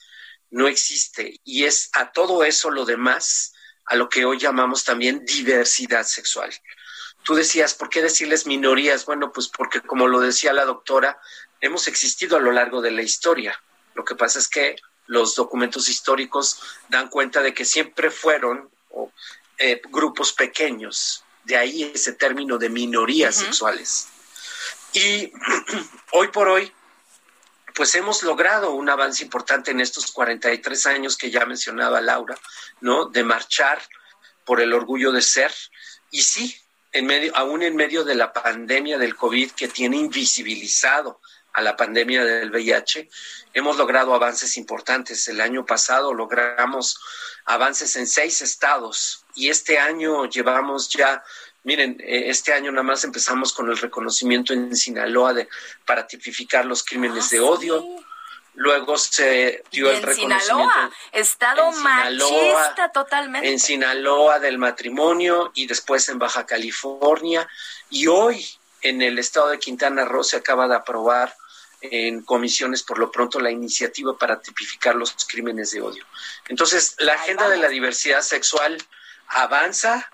no 0.50 0.68
existe 0.68 1.40
y 1.44 1.64
es 1.64 1.90
a 1.92 2.12
todo 2.12 2.44
eso 2.44 2.70
lo 2.70 2.84
demás 2.84 3.52
a 3.86 3.96
lo 3.96 4.08
que 4.08 4.24
hoy 4.24 4.38
llamamos 4.38 4.84
también 4.84 5.24
diversidad 5.24 6.04
sexual. 6.04 6.52
Tú 7.24 7.34
decías, 7.34 7.74
¿por 7.74 7.90
qué 7.90 8.02
decirles 8.02 8.46
minorías? 8.46 9.04
Bueno, 9.04 9.32
pues 9.32 9.48
porque 9.48 9.80
como 9.80 10.06
lo 10.06 10.20
decía 10.20 10.52
la 10.52 10.64
doctora, 10.64 11.20
hemos 11.60 11.88
existido 11.88 12.36
a 12.36 12.40
lo 12.40 12.52
largo 12.52 12.80
de 12.80 12.92
la 12.92 13.02
historia. 13.02 13.60
Lo 13.94 14.04
que 14.04 14.14
pasa 14.14 14.38
es 14.38 14.48
que 14.48 14.76
los 15.06 15.34
documentos 15.34 15.88
históricos 15.88 16.60
dan 16.88 17.08
cuenta 17.08 17.42
de 17.42 17.52
que 17.52 17.64
siempre 17.64 18.10
fueron 18.10 18.70
eh, 19.58 19.80
grupos 19.90 20.32
pequeños. 20.32 21.24
De 21.44 21.56
ahí 21.56 21.90
ese 21.92 22.12
término 22.12 22.58
de 22.58 22.68
minorías 22.68 23.34
sexuales. 23.34 24.06
Y 24.92 25.32
hoy 26.12 26.28
por 26.28 26.48
hoy, 26.48 26.72
pues 27.74 27.94
hemos 27.94 28.22
logrado 28.22 28.72
un 28.72 28.88
avance 28.88 29.22
importante 29.22 29.70
en 29.70 29.80
estos 29.80 30.10
43 30.12 30.86
años 30.86 31.16
que 31.16 31.30
ya 31.30 31.44
mencionaba 31.46 32.00
Laura, 32.00 32.36
¿no? 32.80 33.06
De 33.06 33.24
marchar 33.24 33.80
por 34.44 34.60
el 34.60 34.72
orgullo 34.72 35.12
de 35.12 35.22
ser. 35.22 35.52
Y 36.10 36.22
sí, 36.22 36.56
en 36.92 37.06
medio, 37.06 37.36
aún 37.36 37.62
en 37.62 37.76
medio 37.76 38.04
de 38.04 38.14
la 38.14 38.32
pandemia 38.32 38.98
del 38.98 39.16
COVID 39.16 39.52
que 39.52 39.68
tiene 39.68 39.96
invisibilizado 39.96 41.20
a 41.52 41.62
la 41.62 41.76
pandemia 41.76 42.24
del 42.24 42.50
VIH, 42.50 43.08
hemos 43.54 43.76
logrado 43.76 44.14
avances 44.14 44.56
importantes. 44.56 45.26
El 45.28 45.40
año 45.40 45.66
pasado 45.66 46.14
logramos 46.14 46.98
avances 47.44 47.96
en 47.96 48.06
seis 48.06 48.40
estados 48.40 49.24
y 49.34 49.48
este 49.48 49.78
año 49.78 50.26
llevamos 50.26 50.88
ya 50.88 51.22
Miren, 51.64 51.98
eh, 52.00 52.24
este 52.30 52.52
año 52.52 52.70
nada 52.72 52.82
más 52.82 53.04
empezamos 53.04 53.52
con 53.52 53.68
el 53.70 53.76
reconocimiento 53.76 54.52
en 54.52 54.74
Sinaloa 54.74 55.34
de, 55.34 55.48
para 55.84 56.06
tipificar 56.06 56.64
los 56.64 56.82
crímenes 56.84 57.24
Ah, 57.26 57.28
de 57.30 57.36
sí. 57.36 57.38
odio. 57.38 57.84
Luego 58.54 58.98
se 58.98 59.62
dio 59.70 59.90
el 59.90 59.96
en 59.98 60.02
reconocimiento 60.02 60.44
Sinaloa, 60.44 60.90
estado 61.12 61.68
en 61.68 61.74
Sinaloa, 61.74 62.52
machista 62.52 62.92
totalmente. 62.92 63.48
en 63.48 63.60
Sinaloa 63.60 64.38
del 64.40 64.58
matrimonio 64.58 65.52
y 65.54 65.66
después 65.66 66.08
en 66.08 66.18
Baja 66.18 66.44
California. 66.46 67.48
Y 67.90 68.06
hoy 68.08 68.44
en 68.82 69.02
el 69.02 69.18
estado 69.18 69.48
de 69.48 69.58
Quintana 69.58 70.04
Roo 70.04 70.24
se 70.24 70.36
acaba 70.36 70.66
de 70.66 70.74
aprobar 70.74 71.34
en 71.82 72.22
comisiones 72.22 72.82
por 72.82 72.98
lo 72.98 73.10
pronto 73.10 73.38
la 73.40 73.50
iniciativa 73.50 74.18
para 74.18 74.40
tipificar 74.40 74.94
los 74.96 75.12
crímenes 75.26 75.70
de 75.70 75.80
odio. 75.80 76.04
Entonces, 76.48 76.96
la 76.98 77.14
agenda 77.14 77.48
de 77.48 77.56
la 77.56 77.68
diversidad 77.68 78.20
sexual 78.22 78.76
avanza, 79.28 80.10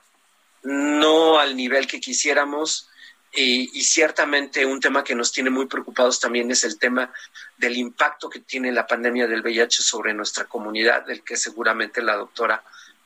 no 0.66 1.38
al 1.38 1.56
nivel 1.56 1.86
que 1.86 2.00
quisiéramos, 2.00 2.88
y, 3.32 3.78
y, 3.78 3.82
ciertamente 3.82 4.64
un 4.64 4.80
tema 4.80 5.04
que 5.04 5.14
nos 5.14 5.30
tiene 5.30 5.50
muy 5.50 5.66
preocupados 5.66 6.18
también 6.18 6.50
es 6.50 6.64
el 6.64 6.78
tema 6.78 7.12
del 7.58 7.76
impacto 7.76 8.30
que 8.30 8.40
tiene 8.40 8.72
la 8.72 8.86
pandemia 8.86 9.26
del 9.26 9.42
VIH 9.42 9.82
sobre 9.82 10.14
nuestra 10.14 10.44
comunidad, 10.44 11.04
del 11.04 11.22
que 11.22 11.36
seguramente 11.36 12.00
la 12.00 12.16
doctora 12.16 12.64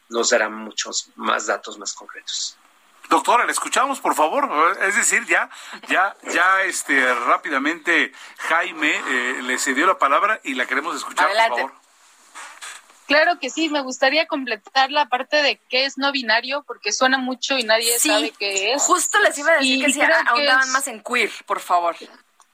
nos 0.09 0.31
dará 0.31 0.49
muchos 0.49 1.11
más 1.17 1.47
datos 1.47 1.79
más 1.79 1.95
concretos. 1.95 2.57
Doctora, 3.09 3.45
le 3.45 3.51
escuchamos, 3.51 3.99
por 3.99 4.15
favor. 4.15 4.49
Es 4.83 4.95
decir, 4.95 5.27
ya, 5.27 5.51
ya, 5.89 6.17
ya, 6.33 6.63
este, 6.63 7.13
rápidamente 7.27 8.13
Jaime 8.39 8.95
eh, 8.95 9.43
le 9.43 9.59
cedió 9.59 9.87
la 9.87 9.99
palabra 9.99 10.41
y 10.45 10.55
la 10.55 10.67
queremos 10.67 10.95
escuchar, 10.95 11.27
Adelante. 11.27 11.63
por 11.63 11.71
favor. 11.73 11.90
Claro 13.11 13.41
que 13.41 13.51
sí, 13.51 13.69
me 13.69 13.81
gustaría 13.81 14.27
completar 14.29 14.93
la 14.93 15.07
parte 15.07 15.43
de 15.43 15.61
qué 15.69 15.85
es 15.85 15.99
no 15.99 16.13
binario, 16.13 16.63
porque 16.65 16.93
suena 16.93 17.19
mucho 17.19 17.59
y 17.59 17.65
nadie 17.65 17.99
Sí, 17.99 18.09
sabe 18.09 18.33
qué 18.39 18.73
es. 18.75 18.83
Justo 18.83 19.19
les 19.19 19.37
iba 19.37 19.51
a 19.51 19.55
decir 19.57 19.79
Y 19.79 19.85
que 19.85 19.93
si 19.93 20.01
ahondaban 20.01 20.61
es- 20.61 20.67
más 20.69 20.87
en 20.87 21.03
queer, 21.03 21.29
por 21.45 21.59
favor. 21.59 21.97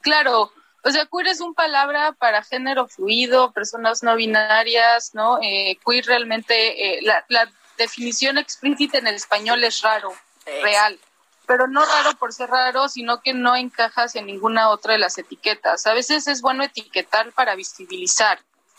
Claro, 0.01 0.51
O 0.83 0.91
sea, 0.91 1.05
queer 1.07 1.27
es 1.27 1.41
un 1.41 1.53
palabra 1.53 2.13
para 2.13 2.43
género 2.45 2.87
fluido, 2.87 3.51
personas 3.53 4.03
no 4.05 4.15
binarias, 4.15 5.15
¿no? 5.15 5.39
Eh, 5.43 5.79
queer 5.85 6.07
realmente, 6.07 6.55
eh, 6.99 7.03
la, 7.03 7.25
la 7.29 7.51
definición 7.77 8.39
explícita 8.39 8.97
en 8.99 9.09
el 9.09 9.17
español 9.17 9.63
es 9.65 9.83
raro, 9.83 10.15
real. 10.63 10.99
Pero 11.45 11.67
no 11.67 11.85
raro 11.85 12.17
por 12.17 12.33
ser 12.33 12.49
raro, 12.51 12.89
sino 12.89 13.21
que 13.21 13.35
no 13.35 13.57
encajas 13.57 14.15
en 14.15 14.27
ninguna 14.27 14.69
otra 14.71 14.93
de 14.93 14.99
las 15.01 15.19
etiquetas. 15.19 15.87
A 15.89 15.93
veces 15.93 16.29
es 16.29 16.41
bueno 16.41 16.63
etiquetar 16.65 17.33
para 17.33 17.57
visibilizar, 17.57 18.39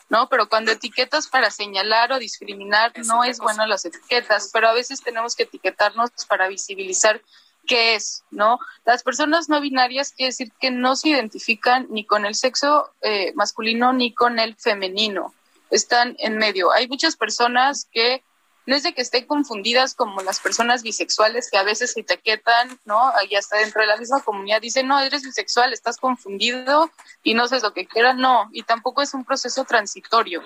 ¿no? 0.10 0.30
Pero 0.30 0.48
cuando 0.48 0.72
etiquetas 0.72 1.28
para 1.28 1.52
señalar 1.52 2.12
o 2.12 2.20
discriminar, 2.20 2.94
no 3.06 3.24
es 3.24 3.40
bueno 3.40 3.66
las 3.66 3.86
etiquetas, 3.86 4.50
pero 4.54 4.70
a 4.70 4.74
veces 4.74 5.02
tenemos 5.02 5.36
que 5.36 5.44
etiquetarnos 5.44 6.12
para 6.28 6.48
visibilizar 6.48 7.22
qué 7.68 7.96
es, 7.96 8.24
¿no? 8.32 8.60
Las 8.86 9.04
personas 9.04 9.50
no 9.50 9.60
binarias 9.62 10.12
quiere 10.14 10.30
decir 10.30 10.52
que 10.60 10.72
no 10.72 10.96
se 10.96 11.10
identifican 11.10 11.88
ni 11.90 12.06
con 12.06 12.26
el 12.26 12.36
sexo 12.36 12.90
eh, 13.02 13.34
masculino 13.36 13.94
ni 13.94 14.14
con 14.14 14.40
el 14.40 14.56
femenino, 14.56 15.34
están 15.70 16.16
en 16.20 16.38
medio. 16.38 16.72
Hay 16.72 16.88
muchas 16.88 17.18
personas 17.18 17.88
que 17.92 18.24
no 18.68 18.76
es 18.76 18.84
de 18.84 18.94
que 18.94 19.02
estén 19.02 19.26
confundidas 19.26 19.94
como 19.94 20.22
las 20.22 20.42
personas 20.42 20.84
bisexuales 20.84 21.50
que 21.50 21.58
a 21.58 21.64
veces 21.64 21.94
se 21.94 22.02
etiquetan, 22.02 22.78
¿no? 22.84 23.14
Y 23.30 23.36
hasta 23.36 23.58
dentro 23.58 23.80
de 23.80 23.88
la 23.88 23.96
misma 23.96 24.22
comunidad 24.22 24.60
dicen, 24.60 24.88
no, 24.88 25.00
eres 25.00 25.24
bisexual, 25.24 25.72
estás 25.72 25.96
confundido 25.98 26.92
y 27.24 27.34
no 27.34 27.48
sabes 27.48 27.64
lo 27.64 27.74
que 27.74 27.88
quieras. 27.88 28.18
No, 28.18 28.50
y 28.52 28.64
tampoco 28.64 29.02
es 29.02 29.14
un 29.14 29.24
proceso 29.24 29.64
transitorio. 29.64 30.44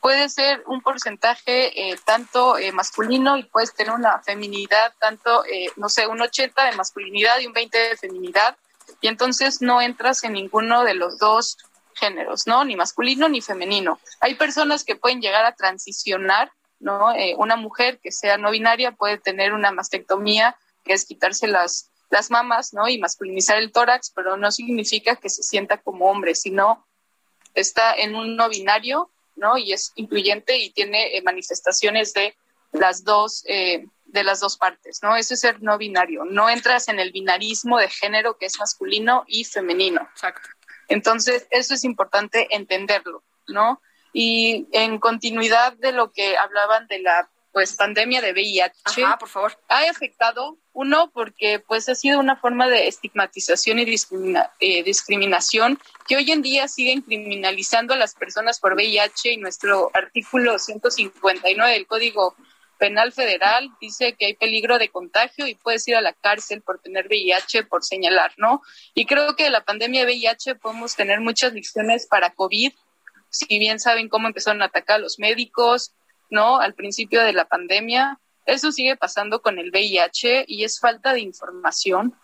Puede 0.00 0.28
ser 0.28 0.64
un 0.66 0.80
porcentaje 0.80 1.92
eh, 1.92 1.96
tanto 2.04 2.58
eh, 2.58 2.72
masculino 2.72 3.36
y 3.36 3.44
puedes 3.44 3.72
tener 3.72 3.92
una 3.92 4.18
feminidad, 4.18 4.92
tanto, 4.98 5.44
eh, 5.44 5.70
no 5.76 5.88
sé, 5.88 6.08
un 6.08 6.20
80 6.20 6.64
de 6.64 6.76
masculinidad 6.76 7.38
y 7.38 7.46
un 7.46 7.52
20 7.52 7.78
de 7.78 7.96
feminidad, 7.96 8.56
y 9.00 9.06
entonces 9.06 9.62
no 9.62 9.80
entras 9.80 10.24
en 10.24 10.32
ninguno 10.32 10.82
de 10.82 10.94
los 10.94 11.16
dos 11.18 11.58
géneros, 11.94 12.48
¿no? 12.48 12.64
Ni 12.64 12.74
masculino 12.74 13.28
ni 13.28 13.40
femenino. 13.40 14.00
Hay 14.18 14.34
personas 14.34 14.82
que 14.82 14.96
pueden 14.96 15.20
llegar 15.20 15.44
a 15.44 15.54
transicionar 15.54 16.50
¿no? 16.82 17.14
Eh, 17.14 17.34
una 17.38 17.56
mujer 17.56 17.98
que 18.00 18.12
sea 18.12 18.36
no 18.36 18.50
binaria 18.50 18.92
puede 18.92 19.16
tener 19.16 19.54
una 19.54 19.70
mastectomía, 19.70 20.56
que 20.84 20.92
es 20.92 21.04
quitarse 21.06 21.46
las, 21.46 21.90
las 22.10 22.30
mamas, 22.30 22.74
¿no? 22.74 22.88
Y 22.88 22.98
masculinizar 22.98 23.56
el 23.56 23.72
tórax, 23.72 24.10
pero 24.10 24.36
no 24.36 24.50
significa 24.50 25.16
que 25.16 25.30
se 25.30 25.42
sienta 25.42 25.78
como 25.78 26.10
hombre, 26.10 26.34
sino 26.34 26.86
está 27.54 27.94
en 27.94 28.14
un 28.14 28.36
no 28.36 28.48
binario, 28.48 29.10
¿no? 29.36 29.56
Y 29.56 29.72
es 29.72 29.92
incluyente 29.94 30.58
y 30.58 30.70
tiene 30.70 31.16
eh, 31.16 31.22
manifestaciones 31.22 32.12
de 32.12 32.34
las 32.72 33.04
dos, 33.04 33.44
eh, 33.46 33.86
de 34.04 34.24
las 34.24 34.40
dos 34.40 34.56
partes, 34.56 35.02
¿no? 35.02 35.16
Eso 35.16 35.34
es 35.34 35.40
ser 35.40 35.62
no 35.62 35.78
binario. 35.78 36.24
No 36.24 36.50
entras 36.50 36.88
en 36.88 36.98
el 36.98 37.12
binarismo 37.12 37.78
de 37.78 37.88
género 37.88 38.36
que 38.36 38.46
es 38.46 38.58
masculino 38.58 39.24
y 39.28 39.44
femenino. 39.44 40.02
Exacto. 40.12 40.48
Entonces, 40.88 41.46
eso 41.50 41.74
es 41.74 41.84
importante 41.84 42.48
entenderlo, 42.50 43.22
¿no? 43.46 43.80
Y 44.12 44.66
en 44.72 44.98
continuidad 44.98 45.72
de 45.74 45.92
lo 45.92 46.12
que 46.12 46.36
hablaban 46.36 46.86
de 46.86 47.00
la 47.00 47.28
pues 47.52 47.74
pandemia 47.74 48.22
de 48.22 48.32
VIH, 48.32 48.72
Ajá, 49.04 49.18
por 49.18 49.28
favor. 49.28 49.58
ha 49.68 49.80
afectado 49.90 50.56
uno 50.72 51.10
porque 51.12 51.58
pues 51.60 51.86
ha 51.90 51.94
sido 51.94 52.18
una 52.18 52.36
forma 52.36 52.66
de 52.66 52.88
estigmatización 52.88 53.78
y 53.78 53.84
discrimina- 53.84 54.50
eh, 54.58 54.82
discriminación 54.82 55.78
que 56.08 56.16
hoy 56.16 56.30
en 56.30 56.40
día 56.40 56.66
siguen 56.66 57.02
criminalizando 57.02 57.92
a 57.92 57.98
las 57.98 58.14
personas 58.14 58.58
por 58.58 58.72
VIH 58.72 59.32
y 59.32 59.36
nuestro 59.36 59.90
artículo 59.92 60.58
159 60.58 61.72
del 61.74 61.86
Código 61.86 62.34
Penal 62.78 63.12
Federal 63.12 63.70
dice 63.80 64.14
que 64.14 64.26
hay 64.26 64.34
peligro 64.34 64.78
de 64.78 64.88
contagio 64.88 65.46
y 65.46 65.54
puedes 65.54 65.86
ir 65.86 65.94
a 65.94 66.00
la 66.00 66.14
cárcel 66.14 66.62
por 66.62 66.80
tener 66.80 67.06
VIH 67.06 67.64
por 67.64 67.84
señalar, 67.84 68.32
¿no? 68.38 68.62
Y 68.94 69.04
creo 69.04 69.36
que 69.36 69.44
de 69.44 69.50
la 69.50 69.62
pandemia 69.62 70.00
de 70.00 70.06
VIH 70.06 70.54
podemos 70.56 70.96
tener 70.96 71.20
muchas 71.20 71.52
lecciones 71.52 72.06
para 72.06 72.30
COVID 72.30 72.72
si 73.32 73.58
bien 73.58 73.80
saben 73.80 74.08
cómo 74.08 74.28
empezaron 74.28 74.62
a 74.62 74.66
atacar 74.66 74.96
a 74.96 75.02
los 75.02 75.18
médicos, 75.18 75.94
¿no? 76.30 76.60
Al 76.60 76.74
principio 76.74 77.24
de 77.24 77.32
la 77.32 77.46
pandemia. 77.46 78.20
Eso 78.46 78.70
sigue 78.70 78.96
pasando 78.96 79.40
con 79.40 79.58
el 79.58 79.70
VIH 79.70 80.44
y 80.46 80.64
es 80.64 80.78
falta 80.78 81.12
de 81.12 81.20
información, 81.20 82.14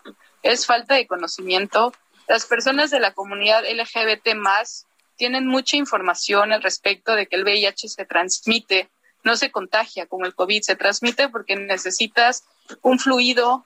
es 0.43 0.65
falta 0.65 0.95
de 0.95 1.07
conocimiento. 1.07 1.93
Las 2.27 2.45
personas 2.45 2.91
de 2.91 2.99
la 2.99 3.13
comunidad 3.13 3.63
LGBT 3.69 4.35
más 4.35 4.85
tienen 5.15 5.47
mucha 5.47 5.77
información 5.77 6.53
al 6.53 6.61
respecto 6.61 7.15
de 7.15 7.27
que 7.27 7.35
el 7.35 7.43
VIH 7.43 7.89
se 7.89 8.05
transmite, 8.05 8.89
no 9.23 9.35
se 9.35 9.51
contagia 9.51 10.05
como 10.05 10.25
el 10.25 10.35
COVID, 10.35 10.61
se 10.61 10.75
transmite 10.75 11.29
porque 11.29 11.55
necesitas 11.55 12.43
un 12.81 12.99
fluido 12.99 13.65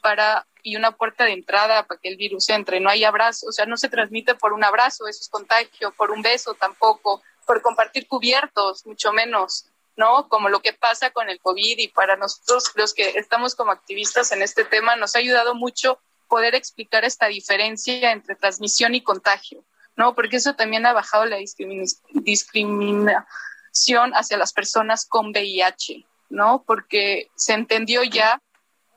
para 0.00 0.46
y 0.64 0.76
una 0.76 0.92
puerta 0.92 1.24
de 1.24 1.32
entrada 1.32 1.86
para 1.86 2.00
que 2.00 2.08
el 2.08 2.16
virus 2.16 2.48
entre. 2.48 2.80
No 2.80 2.90
hay 2.90 3.04
abrazo, 3.04 3.46
o 3.48 3.52
sea, 3.52 3.66
no 3.66 3.76
se 3.76 3.88
transmite 3.88 4.34
por 4.34 4.52
un 4.52 4.64
abrazo, 4.64 5.06
eso 5.06 5.20
es 5.20 5.28
contagio, 5.28 5.92
por 5.92 6.10
un 6.10 6.22
beso 6.22 6.54
tampoco, 6.54 7.22
por 7.46 7.62
compartir 7.62 8.08
cubiertos, 8.08 8.84
mucho 8.86 9.12
menos, 9.12 9.66
¿no? 9.96 10.28
Como 10.28 10.48
lo 10.48 10.60
que 10.60 10.72
pasa 10.72 11.10
con 11.10 11.28
el 11.28 11.38
COVID 11.38 11.78
y 11.78 11.88
para 11.88 12.16
nosotros 12.16 12.72
los 12.74 12.94
que 12.94 13.10
estamos 13.10 13.54
como 13.54 13.72
activistas 13.72 14.32
en 14.32 14.42
este 14.42 14.64
tema 14.64 14.96
nos 14.96 15.14
ha 15.14 15.18
ayudado 15.18 15.54
mucho 15.54 16.00
poder 16.28 16.54
explicar 16.54 17.04
esta 17.04 17.26
diferencia 17.26 18.10
entre 18.10 18.34
transmisión 18.34 18.94
y 18.94 19.02
contagio, 19.02 19.62
¿no? 19.96 20.14
Porque 20.14 20.38
eso 20.38 20.54
también 20.54 20.86
ha 20.86 20.94
bajado 20.94 21.26
la 21.26 21.38
discrimi- 21.38 22.00
discriminación 22.08 24.14
hacia 24.14 24.38
las 24.38 24.54
personas 24.54 25.04
con 25.04 25.28
VIH, 25.28 26.06
¿no? 26.30 26.64
Porque 26.66 27.28
se 27.36 27.52
entendió 27.52 28.02
ya 28.02 28.40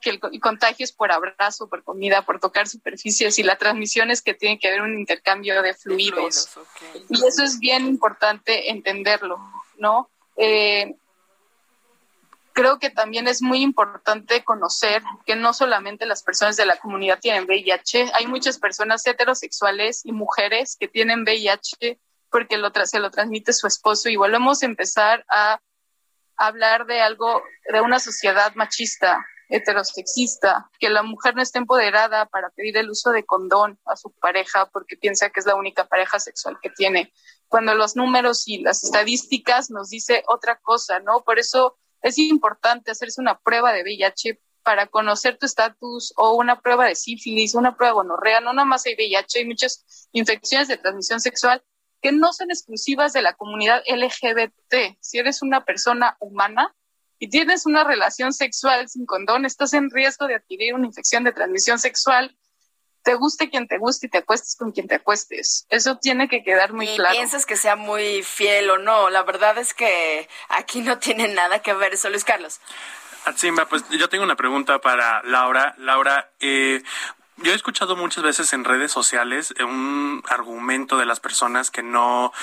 que 0.01 0.11
el 0.11 0.19
co- 0.19 0.29
el 0.31 0.39
contagio 0.39 0.83
es 0.83 0.91
por 0.91 1.11
abrazo, 1.11 1.67
por 1.69 1.83
comida, 1.83 2.21
por 2.23 2.39
tocar 2.39 2.67
superficies 2.67 3.37
y 3.39 3.43
la 3.43 3.57
transmisión 3.57 4.11
es 4.11 4.21
que 4.21 4.33
tiene 4.33 4.59
que 4.59 4.67
haber 4.67 4.81
un 4.81 4.97
intercambio 4.97 5.61
de 5.61 5.73
fluidos. 5.73 6.49
Y 7.09 7.25
eso 7.25 7.43
es 7.43 7.59
bien 7.59 7.85
importante 7.87 8.69
entenderlo, 8.71 9.39
¿no? 9.77 10.09
Eh, 10.37 10.95
creo 12.53 12.79
que 12.79 12.89
también 12.89 13.27
es 13.27 13.41
muy 13.41 13.61
importante 13.61 14.43
conocer 14.43 15.03
que 15.25 15.35
no 15.35 15.53
solamente 15.53 16.05
las 16.07 16.23
personas 16.23 16.55
de 16.57 16.65
la 16.65 16.77
comunidad 16.77 17.19
tienen 17.19 17.45
VIH, 17.45 18.11
hay 18.13 18.25
muchas 18.27 18.57
personas 18.57 19.05
heterosexuales 19.05 20.01
y 20.05 20.11
mujeres 20.11 20.75
que 20.79 20.87
tienen 20.87 21.21
VIH 21.21 21.99
porque 22.31 22.57
lo 22.57 22.71
se 22.85 22.99
lo 22.99 23.09
transmite 23.11 23.53
su 23.53 23.67
esposo 23.67 24.09
y 24.09 24.15
volvemos 24.15 24.61
a 24.61 24.65
empezar 24.65 25.23
a 25.29 25.59
hablar 26.35 26.85
de 26.87 26.99
algo, 27.01 27.43
de 27.71 27.81
una 27.81 27.99
sociedad 27.99 28.53
machista, 28.55 29.25
heterosexista, 29.49 30.69
que 30.79 30.89
la 30.89 31.03
mujer 31.03 31.35
no 31.35 31.41
está 31.41 31.59
empoderada 31.59 32.25
para 32.25 32.49
pedir 32.49 32.77
el 32.77 32.89
uso 32.89 33.11
de 33.11 33.25
condón 33.25 33.79
a 33.85 33.95
su 33.95 34.11
pareja 34.11 34.69
porque 34.71 34.97
piensa 34.97 35.29
que 35.29 35.39
es 35.39 35.45
la 35.45 35.55
única 35.55 35.85
pareja 35.85 36.19
sexual 36.19 36.57
que 36.61 36.69
tiene, 36.69 37.13
cuando 37.47 37.73
los 37.75 37.95
números 37.95 38.47
y 38.47 38.59
las 38.59 38.83
estadísticas 38.83 39.69
nos 39.69 39.89
dice 39.89 40.23
otra 40.27 40.57
cosa, 40.57 40.99
¿no? 40.99 41.21
Por 41.21 41.39
eso 41.39 41.77
es 42.01 42.17
importante 42.17 42.91
hacerse 42.91 43.21
una 43.21 43.39
prueba 43.39 43.73
de 43.73 43.83
VIH 43.83 44.39
para 44.63 44.87
conocer 44.87 45.37
tu 45.37 45.45
estatus 45.45 46.13
o 46.17 46.33
una 46.35 46.59
prueba 46.59 46.85
de 46.85 46.95
sífilis, 46.95 47.55
una 47.55 47.77
prueba 47.77 47.91
de 47.91 47.95
gonorrea, 47.95 48.41
no 48.41 48.51
nada 48.53 48.65
más 48.65 48.85
hay 48.85 48.95
VIH, 48.95 49.39
hay 49.39 49.45
muchas 49.45 50.09
infecciones 50.11 50.67
de 50.67 50.77
transmisión 50.77 51.21
sexual 51.21 51.63
que 52.01 52.11
no 52.11 52.33
son 52.33 52.51
exclusivas 52.51 53.13
de 53.13 53.21
la 53.21 53.33
comunidad 53.33 53.81
LGBT. 53.87 54.97
Si 54.99 55.17
eres 55.17 55.41
una 55.41 55.63
persona 55.63 56.17
humana 56.19 56.75
y 57.19 57.29
tienes 57.29 57.65
una 57.65 57.83
relación 57.83 58.33
sexual 58.33 58.87
sin 58.89 59.05
condón, 59.05 59.45
estás 59.45 59.73
en 59.73 59.89
riesgo 59.89 60.27
de 60.27 60.35
adquirir 60.35 60.73
una 60.73 60.87
infección 60.87 61.23
de 61.23 61.31
transmisión 61.31 61.79
sexual. 61.79 62.35
Te 63.03 63.15
guste 63.15 63.49
quien 63.49 63.67
te 63.67 63.77
guste 63.77 64.07
y 64.07 64.09
te 64.09 64.19
acuestes 64.19 64.55
con 64.55 64.71
quien 64.71 64.87
te 64.87 64.95
acuestes. 64.95 65.65
Eso 65.69 65.97
tiene 65.97 66.27
que 66.27 66.43
quedar 66.43 66.73
muy 66.73 66.89
y 66.89 66.95
claro. 66.97 67.15
piensas 67.15 67.45
que 67.45 67.55
sea 67.55 67.75
muy 67.75 68.21
fiel 68.21 68.69
o 68.69 68.77
no. 68.77 69.09
La 69.09 69.23
verdad 69.23 69.57
es 69.57 69.73
que 69.73 70.27
aquí 70.49 70.81
no 70.81 70.99
tiene 70.99 71.27
nada 71.29 71.59
que 71.59 71.73
ver 71.73 71.93
eso, 71.93 72.09
Luis 72.09 72.25
Carlos. 72.25 72.59
Atsimba, 73.25 73.65
pues 73.67 73.83
yo 73.89 74.09
tengo 74.09 74.23
una 74.23 74.35
pregunta 74.35 74.79
para 74.79 75.23
Laura. 75.23 75.73
Laura, 75.77 76.31
eh, 76.39 76.83
yo 77.37 77.51
he 77.51 77.55
escuchado 77.55 77.95
muchas 77.95 78.23
veces 78.23 78.51
en 78.53 78.63
redes 78.63 78.91
sociales 78.91 79.53
eh, 79.57 79.63
un 79.63 80.23
argumento 80.27 80.97
de 80.97 81.05
las 81.05 81.19
personas 81.19 81.69
que 81.71 81.83
no 81.83 82.33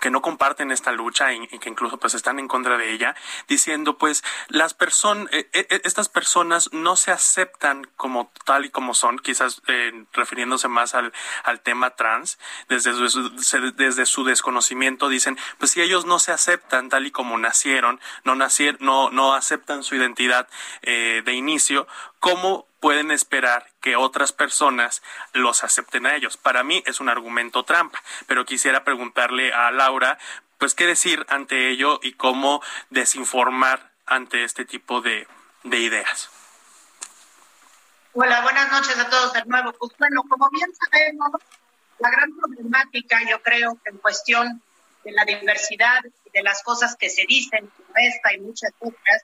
que 0.00 0.10
no 0.10 0.22
comparten 0.22 0.70
esta 0.70 0.92
lucha 0.92 1.32
y, 1.32 1.46
que 1.46 1.68
incluso 1.68 1.98
pues 1.98 2.14
están 2.14 2.38
en 2.38 2.48
contra 2.48 2.76
de 2.76 2.92
ella, 2.92 3.16
diciendo 3.48 3.98
pues 3.98 4.22
las 4.48 4.74
personas, 4.74 5.28
estas 5.52 6.08
personas 6.08 6.70
no 6.72 6.96
se 6.96 7.10
aceptan 7.10 7.84
como 7.96 8.30
tal 8.44 8.64
y 8.64 8.70
como 8.70 8.94
son, 8.94 9.18
quizás 9.18 9.62
eh, 9.66 10.04
refiriéndose 10.12 10.68
más 10.68 10.94
al, 10.94 11.12
al 11.44 11.60
tema 11.60 11.90
trans, 11.90 12.38
desde 12.68 12.92
su, 12.92 13.30
desde 13.76 14.06
su 14.06 14.24
desconocimiento 14.24 15.08
dicen, 15.08 15.38
pues 15.58 15.72
si 15.72 15.82
ellos 15.82 16.04
no 16.04 16.18
se 16.18 16.32
aceptan 16.32 16.88
tal 16.88 17.06
y 17.06 17.10
como 17.10 17.38
nacieron, 17.38 18.00
no 18.24 18.34
nacieron, 18.34 18.78
no, 18.80 19.10
no 19.10 19.34
aceptan 19.34 19.82
su 19.82 19.96
identidad 19.96 20.48
eh, 20.82 21.22
de 21.24 21.32
inicio, 21.32 21.86
¿cómo 22.20 22.66
pueden 22.80 23.10
esperar 23.10 23.66
que 23.80 23.96
otras 23.96 24.32
personas 24.32 25.02
los 25.32 25.64
acepten 25.64 26.06
a 26.06 26.14
ellos? 26.14 26.36
Para 26.36 26.62
mí 26.62 26.82
es 26.86 27.00
un 27.00 27.08
argumento 27.08 27.64
trampa, 27.64 28.02
pero 28.26 28.44
quisiera 28.44 28.84
preguntarle 28.84 29.52
a 29.52 29.70
Laura, 29.88 30.18
pues 30.58 30.74
qué 30.74 30.86
decir 30.86 31.24
ante 31.30 31.70
ello 31.70 31.98
y 32.02 32.12
cómo 32.12 32.62
desinformar 32.90 33.90
ante 34.04 34.44
este 34.44 34.66
tipo 34.66 35.00
de, 35.00 35.26
de 35.64 35.78
ideas. 35.78 36.28
Hola, 38.12 38.42
buenas 38.42 38.70
noches 38.70 38.98
a 38.98 39.08
todos 39.08 39.32
de 39.32 39.46
nuevo. 39.46 39.72
Pues 39.72 39.92
bueno, 39.98 40.24
como 40.28 40.50
bien 40.50 40.70
sabemos, 40.74 41.30
la 42.00 42.10
gran 42.10 42.36
problemática, 42.36 43.18
yo 43.30 43.40
creo 43.42 43.78
en 43.86 43.96
cuestión 43.96 44.62
de 45.04 45.12
la 45.12 45.24
diversidad 45.24 46.04
y 46.26 46.30
de 46.34 46.42
las 46.42 46.62
cosas 46.62 46.94
que 46.96 47.08
se 47.08 47.24
dicen, 47.26 47.70
esta 47.94 48.34
y 48.34 48.40
muchas 48.40 48.72
otras, 48.80 49.22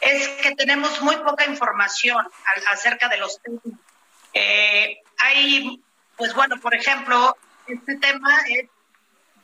es 0.00 0.28
que 0.42 0.54
tenemos 0.54 1.00
muy 1.02 1.16
poca 1.16 1.44
información 1.46 2.24
acerca 2.70 3.08
de 3.08 3.16
los 3.16 3.42
temas. 3.42 3.62
Eh, 4.32 5.02
hay, 5.18 5.82
pues 6.16 6.34
bueno, 6.34 6.54
por 6.60 6.72
ejemplo, 6.72 7.36
este 7.66 7.96
tema 7.96 8.30
es, 8.48 8.68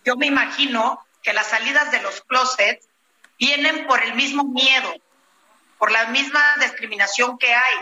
yo 0.04 0.16
me 0.16 0.26
imagino 0.26 1.04
que 1.22 1.32
las 1.32 1.48
salidas 1.48 1.90
de 1.90 2.02
los 2.02 2.20
closets 2.22 2.86
vienen 3.38 3.86
por 3.86 4.02
el 4.02 4.14
mismo 4.14 4.44
miedo, 4.44 4.94
por 5.78 5.90
la 5.90 6.06
misma 6.06 6.40
discriminación 6.60 7.38
que 7.38 7.52
hay, 7.52 7.76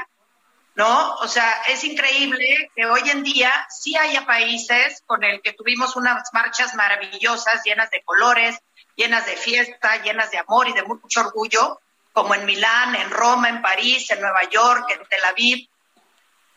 ¿no? 0.74 1.14
O 1.16 1.28
sea, 1.28 1.62
es 1.68 1.84
increíble 1.84 2.70
que 2.74 2.86
hoy 2.86 3.10
en 3.10 3.22
día 3.22 3.52
sí 3.68 3.96
haya 3.96 4.24
países 4.24 5.02
con 5.06 5.22
el 5.24 5.42
que 5.42 5.52
tuvimos 5.52 5.96
unas 5.96 6.22
marchas 6.32 6.74
maravillosas, 6.74 7.62
llenas 7.64 7.90
de 7.90 8.02
colores, 8.02 8.58
llenas 8.96 9.26
de 9.26 9.36
fiesta, 9.36 10.02
llenas 10.02 10.30
de 10.30 10.38
amor 10.38 10.68
y 10.68 10.72
de 10.72 10.82
mucho 10.82 11.20
orgullo, 11.20 11.80
como 12.12 12.34
en 12.34 12.44
Milán, 12.44 12.94
en 12.94 13.10
Roma, 13.10 13.48
en 13.48 13.62
París, 13.62 14.10
en 14.10 14.20
Nueva 14.20 14.42
York, 14.50 14.86
en 14.90 15.06
Tel 15.08 15.24
Aviv, 15.24 15.68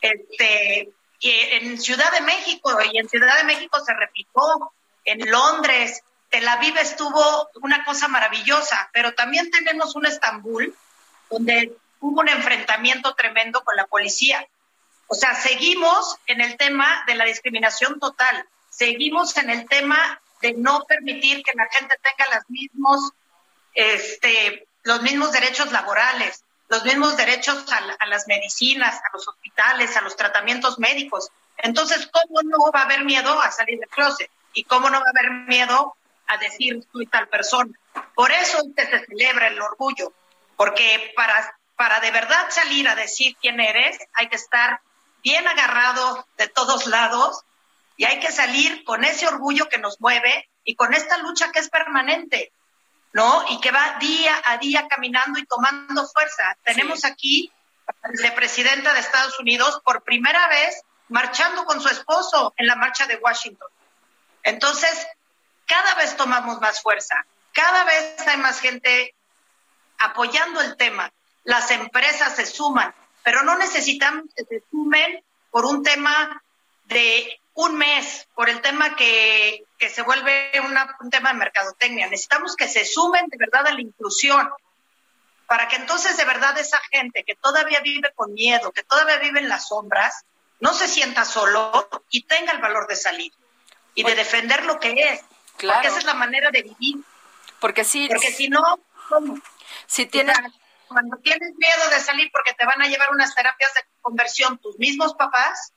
este, 0.02 0.90
y 1.20 1.32
en 1.32 1.80
Ciudad 1.80 2.12
de 2.12 2.22
México, 2.22 2.78
y 2.92 2.98
en 2.98 3.10
Ciudad 3.10 3.38
de 3.38 3.46
México 3.46 3.80
se 3.84 3.94
replicó, 3.94 4.74
en 5.06 5.30
Londres, 5.30 6.04
Tel 6.30 6.48
Aviv 6.48 6.76
estuvo 6.78 7.50
una 7.62 7.86
cosa 7.86 8.08
maravillosa, 8.08 8.90
pero 8.92 9.14
también 9.14 9.50
tenemos 9.52 9.96
un 9.96 10.06
Estambul 10.06 10.76
donde 11.30 11.78
hubo 12.00 12.22
un 12.22 12.30
enfrentamiento 12.30 13.14
tremendo 13.16 13.64
con 13.64 13.76
la 13.76 13.86
policía. 13.86 14.46
O 15.08 15.16
sea, 15.16 15.36
seguimos 15.36 16.18
en 16.26 16.42
el 16.42 16.58
tema 16.58 17.04
de 17.08 17.16
la 17.16 17.26
discriminación 17.26 18.00
total, 18.00 18.46
seguimos 18.70 19.38
en 19.38 19.50
el 19.50 19.68
tema 19.68 20.20
de 20.42 20.54
no 20.54 20.84
permitir 20.86 21.44
que 21.44 21.54
la 21.56 21.68
gente 21.72 21.96
tenga 22.02 22.36
los 22.36 22.50
mismos, 22.50 23.12
este, 23.74 24.68
los 24.84 25.02
mismos 25.04 25.32
derechos 25.32 25.72
laborales, 25.72 26.44
los 26.68 26.84
mismos 26.84 27.16
derechos 27.16 27.72
a, 27.72 27.78
a 28.00 28.08
las 28.08 28.28
medicinas, 28.28 28.96
a 28.96 29.10
los 29.14 29.28
hospitales, 29.28 29.96
a 29.96 30.02
los 30.02 30.16
tratamientos 30.16 30.80
médicos. 30.80 31.30
Entonces, 31.58 32.10
¿cómo 32.12 32.42
no 32.44 32.72
va 32.72 32.82
a 32.82 32.86
haber 32.86 33.06
miedo 33.06 33.40
a 33.40 33.52
salir 33.52 33.80
del 33.80 33.90
closet? 33.90 34.30
¿Y 34.56 34.64
cómo 34.64 34.90
no 34.90 35.00
va 35.00 35.06
a 35.06 35.10
haber 35.10 35.32
miedo 35.48 35.96
a 36.28 36.38
decir 36.38 36.84
soy 36.92 37.06
tal 37.06 37.28
persona? 37.28 37.72
Por 38.16 38.32
eso 38.32 38.58
es 38.58 38.74
que 38.76 38.90
se 38.90 39.06
celebra 39.06 39.48
el 39.48 39.62
orgullo, 39.62 40.14
porque 40.56 41.14
para, 41.16 41.56
para 41.76 42.00
de 42.00 42.10
verdad 42.10 42.48
salir 42.50 42.88
a 42.88 42.96
decir 42.96 43.36
quién 43.40 43.60
eres, 43.60 44.00
hay 44.14 44.30
que 44.30 44.38
estar 44.38 44.80
bien 45.24 45.46
agarrado 45.48 46.26
de 46.38 46.48
todos 46.48 46.88
lados 46.88 47.44
y 47.98 48.06
hay 48.06 48.20
que 48.20 48.32
salir 48.32 48.84
con 48.86 49.04
ese 49.04 49.28
orgullo 49.28 49.68
que 49.68 49.78
nos 49.78 50.00
mueve 50.00 50.50
y 50.64 50.76
con 50.76 50.94
esta 50.94 51.18
lucha 51.18 51.52
que 51.52 51.60
es 51.60 51.70
permanente, 51.70 52.54
¿no? 53.12 53.44
Y 53.50 53.60
que 53.60 53.72
va 53.72 53.98
día 54.00 54.42
a 54.46 54.58
día 54.58 54.88
caminando 54.88 55.38
y 55.38 55.46
tomando 55.46 56.08
fuerza. 56.08 56.58
Tenemos 56.64 57.04
aquí 57.04 57.52
a 57.88 57.94
la 58.04 58.12
vicepresidenta 58.12 58.94
de 58.94 59.02
Estados 59.02 59.38
Unidos 59.40 59.82
por 59.84 60.04
primera 60.04 60.48
vez 60.48 60.82
marchando 61.10 61.66
con 61.66 61.82
su 61.82 61.90
esposo 61.90 62.54
en 62.58 62.68
la 62.68 62.76
marcha 62.76 63.06
de 63.06 63.18
Washington. 63.18 63.68
Entonces, 64.46 65.08
cada 65.66 65.96
vez 65.96 66.16
tomamos 66.16 66.62
más 66.62 66.82
fuerza, 66.82 67.26
cada 67.52 67.84
vez 67.84 68.28
hay 68.28 68.38
más 68.38 68.60
gente 68.60 69.16
apoyando 69.98 70.62
el 70.62 70.78
tema. 70.78 71.12
Las 71.44 71.72
empresas 71.72 72.36
se 72.36 72.46
suman, 72.46 72.94
pero 73.24 73.44
no 73.44 73.58
necesitamos 73.58 74.26
que 74.36 74.46
se 74.46 74.64
sumen 74.70 75.24
por 75.50 75.66
un 75.66 75.84
tema 75.84 76.44
de 76.86 77.40
un 77.56 77.76
mes, 77.76 78.28
por 78.36 78.50
el 78.50 78.62
tema 78.62 78.96
que, 78.96 79.66
que 79.80 79.90
se 79.90 80.04
vuelve 80.04 80.52
un 81.00 81.10
tema 81.10 81.32
de 81.32 81.40
mercadotecnia. 81.40 82.08
Necesitamos 82.08 82.56
que 82.56 82.68
se 82.68 82.86
sumen 82.86 83.26
de 83.28 83.38
verdad 83.38 83.66
a 83.66 83.74
la 83.74 83.82
inclusión, 83.82 84.48
para 85.48 85.68
que 85.68 85.78
entonces 85.78 86.18
de 86.18 86.26
verdad 86.26 86.56
esa 86.60 86.80
gente 86.92 87.24
que 87.24 87.36
todavía 87.36 87.80
vive 87.80 88.12
con 88.14 88.34
miedo, 88.34 88.72
que 88.72 88.84
todavía 88.84 89.18
vive 89.18 89.40
en 89.40 89.50
las 89.50 89.70
sombras, 89.70 90.24
no 90.60 90.74
se 90.74 90.88
sienta 90.88 91.26
solo 91.26 91.90
y 92.12 92.24
tenga 92.24 92.52
el 92.52 92.62
valor 92.62 92.88
de 92.88 92.96
salir 92.96 93.32
y 93.96 94.04
de 94.04 94.16
defender 94.16 94.66
lo 94.66 94.80
que 94.80 94.92
es. 94.92 95.22
Claro. 95.58 95.80
Porque 95.80 95.88
esa 95.88 96.00
es 96.00 96.06
la 96.06 96.14
manera 96.14 96.52
de 96.52 96.64
vivir. 96.64 97.04
Porque 97.60 97.84
sí, 97.84 98.08
Porque 98.08 98.32
si 98.32 98.50
no, 98.50 98.62
¿cómo? 99.10 99.40
si 99.88 100.06
tienes, 100.06 100.38
cuando 100.88 101.18
tienes 101.18 101.54
miedo 101.58 101.90
de 101.90 102.00
salir 102.00 102.30
porque 102.32 102.54
te 102.54 102.66
van 102.66 102.82
a 102.82 102.88
llevar 102.88 103.10
unas 103.12 103.34
terapias 103.34 103.74
de 103.74 103.82
conversión 104.02 104.58
tus 104.60 104.78
mismos 104.78 105.16
papás, 105.16 105.74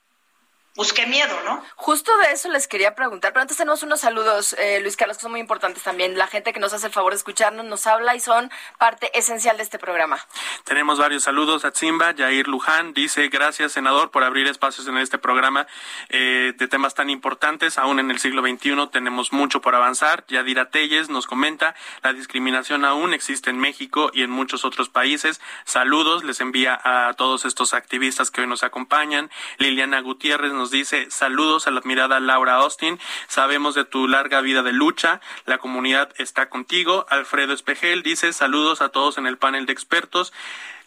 pues 0.75 0.93
qué 0.93 1.05
miedo, 1.07 1.35
¿no? 1.45 1.63
Justo 1.75 2.15
de 2.17 2.31
eso 2.31 2.49
les 2.49 2.67
quería 2.67 2.95
preguntar, 2.95 3.33
pero 3.33 3.41
antes 3.41 3.57
tenemos 3.57 3.83
unos 3.83 4.01
saludos, 4.01 4.53
eh, 4.53 4.79
Luis 4.81 4.95
Carlos, 4.95 5.17
que 5.17 5.23
son 5.23 5.31
muy 5.31 5.39
importantes 5.39 5.83
también. 5.83 6.17
La 6.17 6.27
gente 6.27 6.53
que 6.53 6.59
nos 6.59 6.73
hace 6.73 6.87
el 6.87 6.93
favor 6.93 7.11
de 7.11 7.17
escucharnos 7.17 7.65
nos 7.65 7.87
habla 7.87 8.15
y 8.15 8.19
son 8.19 8.51
parte 8.77 9.11
esencial 9.17 9.57
de 9.57 9.63
este 9.63 9.79
programa. 9.79 10.19
Tenemos 10.63 10.99
varios 10.99 11.23
saludos 11.23 11.65
a 11.65 11.71
Zimba. 11.71 12.13
Jair 12.15 12.47
Luján 12.47 12.93
dice, 12.93 13.27
gracias 13.29 13.71
senador 13.71 14.11
por 14.11 14.23
abrir 14.23 14.47
espacios 14.47 14.87
en 14.87 14.97
este 14.97 15.17
programa 15.17 15.67
eh, 16.09 16.53
de 16.57 16.67
temas 16.67 16.93
tan 16.93 17.09
importantes. 17.09 17.77
Aún 17.77 17.99
en 17.99 18.11
el 18.11 18.19
siglo 18.19 18.41
XXI 18.41 18.87
tenemos 18.91 19.33
mucho 19.33 19.61
por 19.61 19.75
avanzar. 19.75 20.25
Yadira 20.27 20.69
Telles 20.69 21.09
nos 21.09 21.27
comenta, 21.27 21.75
la 22.03 22.13
discriminación 22.13 22.85
aún 22.85 23.13
existe 23.13 23.49
en 23.49 23.57
México 23.57 24.11
y 24.13 24.23
en 24.23 24.29
muchos 24.29 24.65
otros 24.65 24.89
países. 24.89 25.41
Saludos, 25.65 26.23
les 26.23 26.41
envía 26.41 26.79
a 26.83 27.13
todos 27.13 27.45
estos 27.45 27.73
activistas 27.73 28.31
que 28.31 28.41
hoy 28.41 28.47
nos 28.47 28.63
acompañan. 28.63 29.29
Liliana 29.57 29.99
Gutiérrez 30.01 30.53
nos 30.59 30.71
dice, 30.71 31.09
saludos 31.09 31.67
a 31.67 31.71
la 31.71 31.79
admirada 31.79 32.19
Laura 32.19 32.55
Austin. 32.55 32.99
Sabemos 33.29 33.75
de 33.75 33.85
tu 33.85 34.09
larga 34.09 34.41
vida 34.41 34.61
de 34.61 34.73
lucha. 34.73 35.21
La 35.45 35.57
comunidad 35.57 36.13
está 36.17 36.49
contigo. 36.49 37.05
Alfredo 37.09 37.53
Espejel 37.53 38.03
dice, 38.03 38.33
saludos 38.33 38.81
a 38.81 38.89
todos 38.89 39.17
en 39.17 39.25
el 39.25 39.37
panel 39.37 39.65
de 39.65 39.71
expertos. 39.71 40.33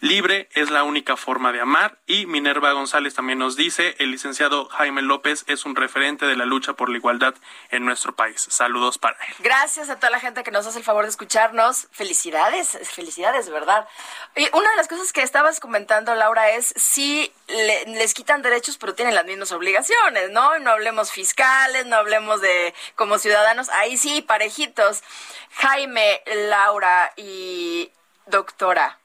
Libre 0.03 0.49
es 0.55 0.69
la 0.73 0.83
única 0.83 1.17
forma 1.17 1.53
de 1.53 1.61
amar. 1.61 1.97
Y 2.07 2.27
Minerva 2.27 2.73
González 2.73 3.15
también 3.15 3.39
nos 3.39 3.55
dice, 3.55 3.95
el 4.01 4.11
licenciado 4.11 4.69
Jaime 4.69 5.01
López 5.01 5.45
es 5.47 5.65
un 5.65 5.77
referente 5.77 6.27
de 6.27 6.35
la 6.35 6.45
lucha 6.45 6.73
por 6.73 6.89
la 6.91 6.97
igualdad 6.97 7.35
en 7.71 7.85
nuestro 7.85 8.13
país. 8.17 8.45
Saludos 8.51 8.99
para 8.99 9.17
él. 9.29 9.35
Gracias 9.39 9.91
a 9.91 9.97
toda 10.01 10.11
la 10.11 10.19
gente 10.19 10.43
que 10.43 10.51
nos 10.51 10.67
hace 10.67 10.79
el 10.79 10.85
favor 10.85 11.05
de 11.05 11.11
escucharnos. 11.11 11.87
Felicidades, 11.93 12.77
felicidades, 12.93 13.49
¿verdad? 13.49 13.87
Y 14.35 14.49
una 14.53 14.69
de 14.73 14.77
las 14.77 14.89
cosas 14.89 15.13
que 15.13 15.23
estabas 15.23 15.61
comentando, 15.61 16.13
Laura, 16.17 16.51
es 16.51 16.75
si 16.77 17.33
le- 17.47 17.85
les 17.87 18.13
quitan 18.13 18.43
derechos, 18.43 18.79
pero 18.79 18.97
tienen 18.97 19.15
las 19.15 19.25
mismas 19.25 19.53
obligaciones, 19.53 20.31
¿no? 20.31 20.59
No 20.59 20.73
hablemos 20.73 21.13
fiscales, 21.13 21.87
no 21.87 21.95
hablemos 21.95 22.41
de 22.41 22.75
como 22.97 23.19
ciudadanos, 23.19 23.69
ahí 23.69 23.97
sí, 23.97 24.21
parejitos. 24.21 25.05
Jaime, 25.53 26.23
Laura 26.27 27.13
y 27.15 27.93
doctora. 28.27 28.99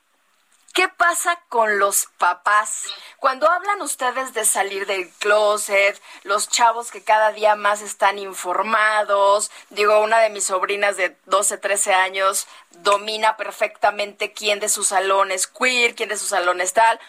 ¿Qué 0.77 0.87
pasa 0.89 1.41
con 1.49 1.79
los 1.79 2.05
papás? 2.19 2.83
Cuando 3.17 3.49
hablan 3.49 3.81
ustedes 3.81 4.35
de 4.35 4.45
salir 4.45 4.85
del 4.85 5.09
closet, 5.09 5.99
los 6.21 6.49
chavos 6.49 6.91
que 6.91 7.03
cada 7.03 7.31
día 7.31 7.55
más 7.55 7.81
están 7.81 8.19
informados, 8.19 9.49
digo, 9.71 9.99
una 10.01 10.19
de 10.19 10.29
mis 10.29 10.43
sobrinas 10.43 10.95
de 10.95 11.17
12, 11.25 11.57
13 11.57 11.95
años 11.95 12.47
domina 12.83 13.37
perfectamente 13.37 14.33
quién 14.33 14.59
de 14.59 14.69
su 14.69 14.83
salón 14.83 15.31
es 15.31 15.47
queer, 15.47 15.95
quién 15.95 16.09
de 16.09 16.17
su 16.17 16.27
salón 16.27 16.61
es 16.61 16.73
tal. 16.73 16.99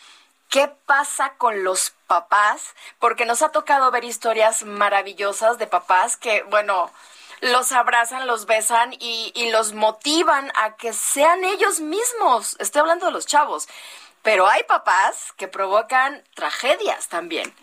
¿Qué 0.48 0.72
pasa 0.86 1.34
con 1.36 1.62
los 1.62 1.90
papás? 2.06 2.74
Porque 2.98 3.26
nos 3.26 3.42
ha 3.42 3.50
tocado 3.50 3.90
ver 3.90 4.04
historias 4.04 4.62
maravillosas 4.62 5.58
de 5.58 5.66
papás 5.66 6.16
que, 6.16 6.42
bueno, 6.44 6.90
los 7.40 7.72
abrazan, 7.72 8.26
los 8.26 8.46
besan 8.46 8.92
y, 8.98 9.32
y 9.34 9.50
los 9.50 9.72
motivan 9.72 10.50
a 10.54 10.76
que 10.76 10.92
sean 10.92 11.44
ellos 11.44 11.80
mismos. 11.80 12.56
Estoy 12.58 12.80
hablando 12.80 13.06
de 13.06 13.12
los 13.12 13.26
chavos. 13.26 13.68
Pero 14.22 14.48
hay 14.48 14.62
papás 14.64 15.32
que 15.36 15.46
provocan 15.48 16.22
tragedias 16.34 17.08
también. 17.08 17.54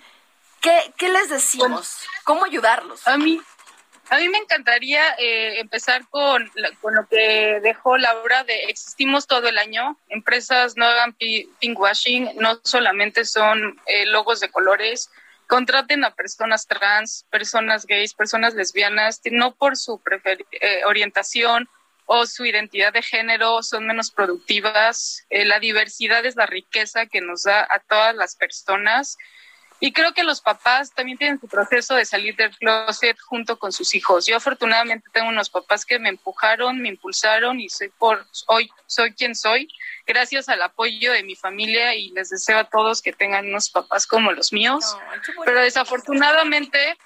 ¿Qué, 0.62 0.94
qué 0.98 1.10
les 1.10 1.30
decimos? 1.30 2.00
¿Cómo 2.24 2.46
ayudarlos? 2.46 3.06
A 3.08 3.18
mí, 3.18 3.42
a 4.10 4.18
mí 4.18 4.30
me 4.30 4.38
encantaría 4.38 5.16
eh, 5.20 5.60
empezar 5.60 6.08
con, 6.10 6.50
la- 6.56 6.72
con 6.82 6.96
lo 6.96 7.06
que 7.08 7.60
dejó 7.62 7.98
Laura 7.98 8.44
de 8.46 8.64
existimos 8.64 9.28
todo 9.28 9.48
el 9.50 9.58
año. 9.58 9.98
Empresas 10.08 10.76
no 10.78 10.86
hagan 10.86 11.14
pi- 11.14 11.50
pinkwashing, 11.60 12.32
no 12.38 12.60
solamente 12.64 13.26
son 13.26 13.80
eh, 13.86 14.06
logos 14.06 14.40
de 14.40 14.50
colores. 14.50 15.12
Contraten 15.48 16.04
a 16.04 16.16
personas 16.16 16.66
trans, 16.68 17.26
personas 17.30 17.86
gays, 17.86 18.14
personas 18.14 18.56
lesbianas, 18.56 19.22
no 19.32 19.56
por 19.56 19.78
su 19.78 20.02
eh, 20.62 20.84
orientación 20.86 21.70
o 22.06 22.26
su 22.26 22.46
identidad 22.46 22.94
de 22.94 23.02
género 23.02 23.64
son 23.64 23.88
menos 23.88 24.12
productivas. 24.12 25.26
Eh, 25.30 25.46
la 25.46 25.60
diversidad 25.60 26.26
es 26.26 26.36
la 26.36 26.46
riqueza 26.46 27.08
que 27.08 27.22
nos 27.22 27.44
da 27.44 27.68
a 27.70 27.80
todas 27.80 28.16
las 28.16 28.36
personas. 28.36 29.18
Y 29.80 29.92
creo 29.92 30.14
que 30.14 30.24
los 30.24 30.42
papás 30.42 30.94
también 30.94 31.18
tienen 31.18 31.40
su 31.40 31.48
proceso 31.48 31.96
de 31.96 32.06
salir 32.06 32.36
del 32.36 32.56
closet 32.58 33.18
junto 33.20 33.60
con 33.60 33.72
sus 33.72 33.94
hijos. 33.94 34.26
Yo 34.26 34.38
afortunadamente 34.38 35.10
tengo 35.12 35.30
unos 35.30 35.50
papás 35.50 35.86
que 35.86 36.00
me 36.00 36.10
empujaron, 36.10 36.82
me 36.82 36.90
impulsaron 36.90 37.60
y 37.60 37.70
soy 37.70 37.90
por 37.90 38.26
hoy 38.48 38.70
soy 38.88 39.14
quien 39.14 39.36
soy 39.36 39.68
gracias 40.06 40.50
al 40.50 40.62
apoyo 40.62 41.12
de 41.12 41.24
mi 41.24 41.36
familia 41.36 41.96
y 41.96 42.12
les 42.12 42.30
deseo 42.30 42.58
a 42.60 42.70
todos 42.70 43.02
que 43.02 43.12
tengan 43.12 43.48
unos 43.48 43.70
papás 43.70 44.08
como 44.08 44.32
los 44.32 44.54
míos. 44.54 44.98
Pero 45.44 45.62
desafortunadamente 45.62 46.98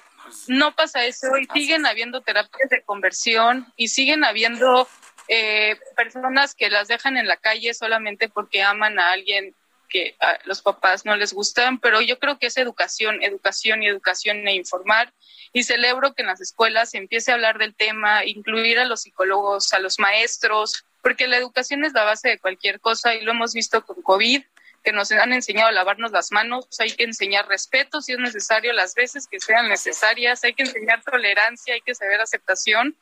no 0.48 0.76
pasa 0.76 1.06
eso 1.06 1.28
y 1.38 1.48
siguen 1.48 1.86
habiendo 1.86 2.22
terapias 2.22 2.70
de 2.70 2.84
conversión 2.84 3.72
y 3.76 3.88
siguen 3.88 4.24
habiendo 4.24 4.88
eh, 5.28 5.78
personas 5.96 6.56
que 6.56 6.70
las 6.70 6.88
dejan 6.88 7.18
en 7.18 7.28
la 7.28 7.38
calle 7.38 7.74
solamente 7.74 8.30
porque 8.30 8.62
aman 8.64 9.00
a 9.00 9.12
alguien 9.12 9.56
que 9.90 10.16
a 10.20 10.40
los 10.46 10.62
papás 10.62 11.06
no 11.06 11.16
les 11.16 11.34
gustan, 11.34 11.80
pero 11.80 12.02
yo 12.02 12.20
creo 12.20 12.38
que 12.38 12.48
es 12.48 12.58
educación, 12.58 13.22
educación 13.24 13.84
y 13.84 13.88
educación 13.88 14.48
e 14.48 14.56
informar. 14.56 15.14
Y 15.52 15.64
celebro 15.64 16.14
que 16.14 16.22
en 16.22 16.28
las 16.28 16.42
escuelas 16.42 16.92
se 16.92 17.00
empiece 17.00 17.32
a 17.32 17.34
hablar 17.34 17.58
del 17.58 17.76
tema, 17.76 18.24
incluir 18.24 18.80
a 18.80 18.86
los 18.86 19.02
psicólogos, 19.02 19.74
a 19.74 19.80
los 19.80 20.00
maestros, 20.00 20.86
porque 21.02 21.28
la 21.28 21.38
educación 21.38 21.84
es 21.84 21.94
la 21.94 22.04
base 22.04 22.30
de 22.30 22.40
cualquier 22.40 22.80
cosa 22.80 23.16
y 23.16 23.22
lo 23.22 23.32
hemos 23.32 23.54
visto 23.54 23.84
con 23.86 24.02
COVID, 24.02 24.44
que 24.84 24.92
nos 24.94 25.12
han 25.12 25.34
enseñado 25.34 25.68
a 25.68 25.72
lavarnos 25.72 26.12
las 26.12 26.32
manos, 26.32 26.66
hay 26.80 26.92
que 26.92 27.04
enseñar 27.04 27.48
respeto 27.48 28.02
si 28.02 28.14
es 28.14 28.20
necesario, 28.20 28.72
las 28.74 28.96
veces 28.96 29.28
que 29.28 29.40
sean 29.40 29.68
necesarias, 29.68 30.44
hay 30.44 30.54
que 30.54 30.64
enseñar 30.64 31.04
tolerancia, 31.04 31.74
hay 31.74 31.82
que 31.82 31.96
saber 31.96 32.22
aceptación 32.22 32.96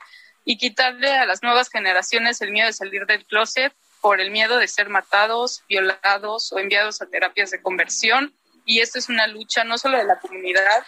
y 0.44 0.58
quitarle 0.58 1.12
a 1.12 1.26
las 1.26 1.44
nuevas 1.44 1.70
generaciones 1.70 2.42
el 2.42 2.52
miedo 2.52 2.68
de 2.68 2.74
salir 2.74 3.06
del 3.06 3.26
closet 3.26 3.74
por 4.02 4.22
el 4.22 4.32
miedo 4.32 4.58
de 4.58 4.68
ser 4.68 4.90
matados, 4.90 5.64
violados 5.68 6.52
o 6.52 6.60
enviados 6.60 7.02
a 7.02 7.08
terapias 7.08 7.52
de 7.52 7.62
conversión. 7.62 8.34
Y 8.66 8.82
esto 8.82 9.00
es 9.00 9.10
una 9.10 9.28
lucha 9.28 9.64
no 9.64 9.78
solo 9.78 9.98
de 9.98 10.04
la 10.04 10.20
comunidad, 10.20 10.86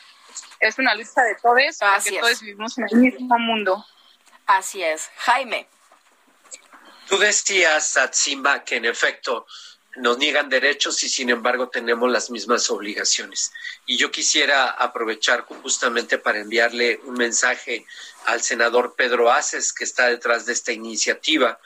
es 0.59 0.77
una 0.77 0.93
lucha 0.95 1.21
de 1.23 1.35
todos, 1.35 1.77
porque 1.79 2.15
es. 2.15 2.21
todos 2.21 2.41
vivimos 2.41 2.77
en 2.77 2.85
el 2.91 2.97
mismo 2.97 3.39
mundo. 3.39 3.85
Así 4.45 4.83
es. 4.83 5.09
Jaime. 5.17 5.67
Tú 7.07 7.17
decías, 7.17 7.97
Atsimba, 7.97 8.63
que 8.63 8.75
en 8.75 8.85
efecto 8.85 9.47
nos 9.95 10.17
niegan 10.17 10.49
derechos 10.49 11.03
y 11.03 11.09
sin 11.09 11.29
embargo 11.29 11.69
tenemos 11.69 12.11
las 12.11 12.29
mismas 12.29 12.69
obligaciones. 12.69 13.51
Y 13.85 13.97
yo 13.97 14.11
quisiera 14.11 14.69
aprovechar 14.69 15.41
justamente 15.41 16.17
para 16.17 16.39
enviarle 16.39 16.99
un 17.05 17.15
mensaje 17.15 17.85
al 18.25 18.41
senador 18.41 18.95
Pedro 18.95 19.31
Aces, 19.31 19.73
que 19.73 19.83
está 19.83 20.07
detrás 20.07 20.45
de 20.45 20.53
esta 20.53 20.71
iniciativa, 20.71 21.59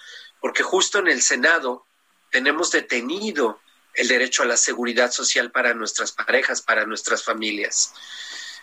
porque 0.43 0.61
justo 0.61 0.99
en 0.99 1.07
el 1.07 1.21
Senado 1.21 1.87
tenemos 2.29 2.69
detenido 2.69 3.61
el 3.93 4.09
derecho 4.09 4.43
a 4.43 4.45
la 4.45 4.57
seguridad 4.57 5.09
social 5.09 5.51
para 5.51 5.73
nuestras 5.73 6.11
parejas, 6.11 6.61
para 6.61 6.85
nuestras 6.85 7.23
familias. 7.23 7.93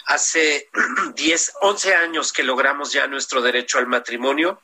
Hace 0.05 0.69
10, 1.17 1.53
11 1.63 1.95
años 1.95 2.35
que 2.35 2.43
logramos 2.43 2.93
ya 2.93 3.07
nuestro 3.07 3.41
derecho 3.41 3.79
al 3.79 3.87
matrimonio 3.87 4.61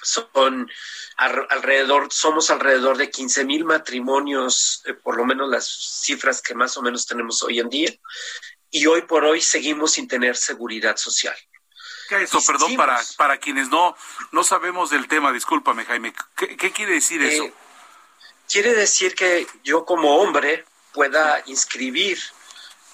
son 0.00 0.70
alrededor, 1.18 2.10
somos 2.10 2.48
alrededor 2.48 2.96
de 2.96 3.10
15 3.10 3.44
mil 3.44 3.66
matrimonios, 3.66 4.82
eh, 4.86 4.94
por 4.94 5.18
lo 5.18 5.26
menos 5.26 5.50
las 5.50 6.00
cifras 6.02 6.40
que 6.40 6.54
más 6.54 6.78
o 6.78 6.82
menos 6.82 7.06
tenemos 7.06 7.42
hoy 7.42 7.60
en 7.60 7.68
día, 7.68 7.94
y 8.70 8.86
hoy 8.86 9.02
por 9.02 9.26
hoy 9.26 9.42
seguimos 9.42 9.92
sin 9.92 10.08
tener 10.08 10.34
seguridad 10.38 10.96
social. 10.96 11.36
¿Qué 12.18 12.24
es 12.24 12.34
eso? 12.34 12.52
Perdón, 12.52 12.76
para, 12.76 13.00
para 13.16 13.38
quienes 13.38 13.68
no, 13.68 13.96
no 14.32 14.44
sabemos 14.44 14.90
del 14.90 15.08
tema, 15.08 15.32
discúlpame, 15.32 15.84
Jaime. 15.84 16.12
¿Qué, 16.36 16.56
qué 16.56 16.70
quiere 16.70 16.94
decir 16.94 17.22
eso? 17.22 17.44
Eh, 17.44 17.54
quiere 18.50 18.74
decir 18.74 19.14
que 19.14 19.46
yo 19.64 19.86
como 19.86 20.16
hombre 20.16 20.66
pueda 20.92 21.42
inscribir 21.46 22.18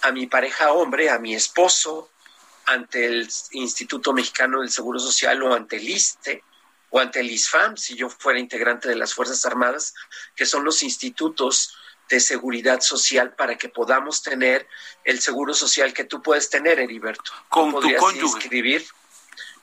a 0.02 0.12
mi 0.12 0.28
pareja 0.28 0.72
hombre, 0.72 1.10
a 1.10 1.18
mi 1.18 1.34
esposo, 1.34 2.10
ante 2.66 3.06
el 3.06 3.28
Instituto 3.52 4.12
Mexicano 4.12 4.60
del 4.60 4.70
Seguro 4.70 5.00
Social 5.00 5.42
o 5.42 5.52
ante 5.52 5.76
el 5.76 5.88
ISTE 5.88 6.44
o 6.90 7.00
ante 7.00 7.20
el 7.20 7.30
ISFAM, 7.30 7.76
si 7.76 7.96
yo 7.96 8.08
fuera 8.08 8.38
integrante 8.38 8.88
de 8.88 8.94
las 8.94 9.14
Fuerzas 9.14 9.44
Armadas, 9.44 9.94
que 10.36 10.46
son 10.46 10.64
los 10.64 10.82
institutos 10.82 11.76
de 12.08 12.20
seguridad 12.20 12.80
social 12.80 13.34
para 13.34 13.58
que 13.58 13.68
podamos 13.68 14.22
tener 14.22 14.66
el 15.04 15.20
seguro 15.20 15.54
social 15.54 15.92
que 15.92 16.04
tú 16.04 16.22
puedes 16.22 16.48
tener, 16.48 16.78
Heriberto. 16.78 17.32
Con 17.48 17.72
tu 17.72 17.94
cónyuge. 17.96 18.38
inscribir 18.38 18.86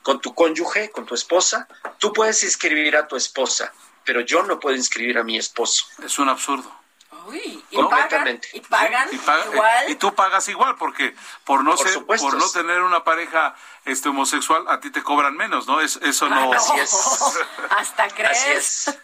con 0.06 0.20
tu 0.20 0.36
cónyuge, 0.36 0.88
con 0.92 1.04
tu 1.04 1.16
esposa, 1.16 1.66
tú 1.98 2.12
puedes 2.12 2.40
inscribir 2.44 2.96
a 2.96 3.08
tu 3.08 3.16
esposa, 3.16 3.72
pero 4.04 4.20
yo 4.20 4.44
no 4.44 4.60
puedo 4.60 4.76
inscribir 4.76 5.18
a 5.18 5.24
mi 5.24 5.36
esposo. 5.36 5.84
Es 6.00 6.20
un 6.20 6.28
absurdo. 6.28 6.70
Uy, 7.26 7.64
y 7.72 7.74
Completamente. 7.74 8.48
pagan, 8.70 9.08
y 9.10 9.16
pagan 9.16 9.16
Y, 9.16 9.18
paga- 9.18 9.46
igual. 9.52 9.90
y 9.90 9.94
tú 9.96 10.14
pagas 10.14 10.46
igual 10.48 10.76
porque 10.76 11.12
por 11.42 11.64
no 11.64 11.74
Por 11.74 11.84
ser, 11.84 11.94
supuesto. 11.94 12.24
por 12.28 12.38
no 12.38 12.48
tener 12.50 12.82
una 12.82 13.02
pareja 13.02 13.56
este 13.84 14.08
homosexual 14.10 14.64
a 14.68 14.78
ti 14.78 14.90
te 14.92 15.02
cobran 15.02 15.36
menos, 15.36 15.66
¿no? 15.66 15.80
Es, 15.80 15.96
eso 15.96 16.28
no. 16.28 16.52
Así 16.52 16.72
es. 16.78 16.92
Hasta 17.76 18.06
crees. 18.10 18.30
Así 18.30 18.50
es. 18.52 18.98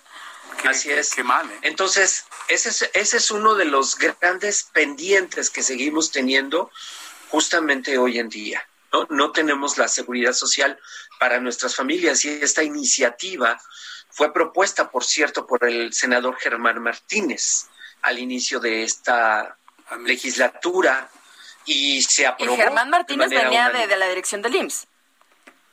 Qué- 0.62 0.68
Así 0.68 0.88
qué- 0.88 1.00
es. 1.00 1.10
Qué 1.16 1.24
mal, 1.24 1.50
¿eh? 1.50 1.58
Entonces, 1.62 2.26
ese 2.46 2.68
es, 2.68 2.88
ese 2.94 3.16
es 3.16 3.30
uno 3.32 3.56
de 3.56 3.64
los 3.64 3.96
grandes 3.98 4.62
pendientes 4.72 5.50
que 5.50 5.64
seguimos 5.64 6.12
teniendo 6.12 6.70
justamente 7.28 7.98
hoy 7.98 8.20
en 8.20 8.28
día. 8.28 8.64
¿No? 8.92 9.06
no 9.10 9.32
tenemos 9.32 9.78
la 9.78 9.88
seguridad 9.88 10.32
social 10.32 10.78
para 11.18 11.40
nuestras 11.40 11.74
familias 11.74 12.24
y 12.24 12.28
esta 12.42 12.62
iniciativa 12.62 13.60
fue 14.10 14.32
propuesta, 14.32 14.90
por 14.90 15.04
cierto, 15.04 15.46
por 15.46 15.64
el 15.64 15.92
senador 15.92 16.36
Germán 16.38 16.82
Martínez 16.82 17.68
al 18.02 18.18
inicio 18.18 18.60
de 18.60 18.82
esta 18.84 19.56
legislatura 20.04 21.08
y 21.64 22.02
se 22.02 22.22
Y 22.22 22.24
aprobó. 22.26 22.56
Germán 22.56 22.86
de 22.86 22.90
Martínez 22.90 23.28
manera 23.28 23.44
venía 23.44 23.70
de, 23.70 23.86
de 23.86 23.96
la 23.96 24.08
dirección 24.08 24.42
del 24.42 24.54
IMSS. 24.56 24.86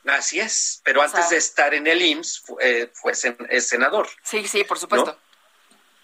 Así 0.06 0.40
es, 0.40 0.82
pero 0.84 1.02
O 1.02 1.04
antes 1.04 1.22
sea- 1.22 1.30
de 1.32 1.38
estar 1.38 1.74
en 1.74 1.86
el 1.88 2.02
IMSS 2.02 2.40
fu- 2.46 2.58
eh, 2.62 2.90
fue 2.94 3.12
sen- 3.14 3.46
es 3.50 3.68
senador. 3.68 4.08
Sí, 4.24 4.48
sí, 4.48 4.64
por 4.64 4.80
supuesto. 4.80 5.18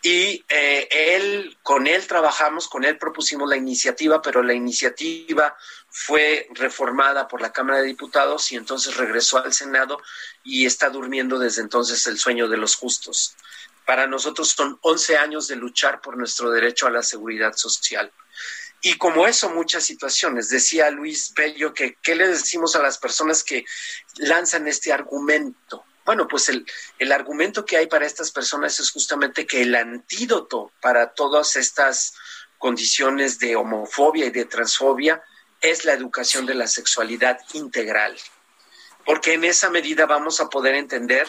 Y 0.07 0.45
eh, 0.49 0.87
él, 0.91 1.57
con 1.63 1.87
él 1.87 2.05
trabajamos, 2.05 2.67
con 2.67 2.85
él 2.85 2.95
propusimos 2.95 3.49
la 3.49 3.57
iniciativa, 3.57 4.21
pero 4.21 4.43
la 4.43 4.53
iniciativa 4.53 5.57
fue 5.89 6.47
reformada 6.51 7.27
por 7.27 7.41
la 7.41 7.51
Cámara 7.51 7.79
de 7.79 7.87
Diputados 7.87 8.51
y 8.51 8.55
entonces 8.55 8.97
regresó 8.97 9.43
al 9.43 9.51
Senado 9.51 9.99
y 10.43 10.67
está 10.67 10.91
durmiendo 10.91 11.39
desde 11.39 11.63
entonces 11.63 12.05
el 12.05 12.19
sueño 12.19 12.47
de 12.47 12.57
los 12.57 12.75
justos. 12.75 13.35
Para 13.83 14.05
nosotros 14.05 14.49
son 14.49 14.77
11 14.81 15.17
años 15.17 15.47
de 15.47 15.55
luchar 15.55 16.01
por 16.01 16.17
nuestro 16.17 16.51
derecho 16.51 16.85
a 16.85 16.91
la 16.91 17.01
seguridad 17.01 17.53
social. 17.55 18.11
Y 18.83 18.99
como 18.99 19.25
eso, 19.25 19.49
muchas 19.49 19.85
situaciones. 19.85 20.49
Decía 20.49 20.91
Luis 20.91 21.33
Bello 21.33 21.73
que, 21.73 21.97
¿qué 22.03 22.13
le 22.13 22.27
decimos 22.27 22.75
a 22.75 22.83
las 22.83 22.99
personas 22.99 23.43
que 23.43 23.65
lanzan 24.17 24.67
este 24.67 24.93
argumento? 24.93 25.83
Bueno, 26.05 26.27
pues 26.27 26.49
el, 26.49 26.65
el 26.99 27.11
argumento 27.11 27.65
que 27.65 27.77
hay 27.77 27.87
para 27.87 28.05
estas 28.05 28.31
personas 28.31 28.79
es 28.79 28.91
justamente 28.91 29.47
que 29.47 29.63
el 29.63 29.75
antídoto 29.75 30.71
para 30.81 31.13
todas 31.13 31.55
estas 31.55 32.13
condiciones 32.57 33.39
de 33.39 33.55
homofobia 33.55 34.27
y 34.27 34.31
de 34.31 34.45
transfobia 34.45 35.21
es 35.61 35.83
la 35.83 35.93
educación 35.93 36.45
de 36.45 36.53
la 36.53 36.67
sexualidad 36.67 37.39
integral. 37.53 38.15
Porque 39.03 39.33
en 39.33 39.43
esa 39.43 39.69
medida 39.69 40.05
vamos 40.05 40.39
a 40.39 40.49
poder 40.49 40.75
entender 40.75 41.27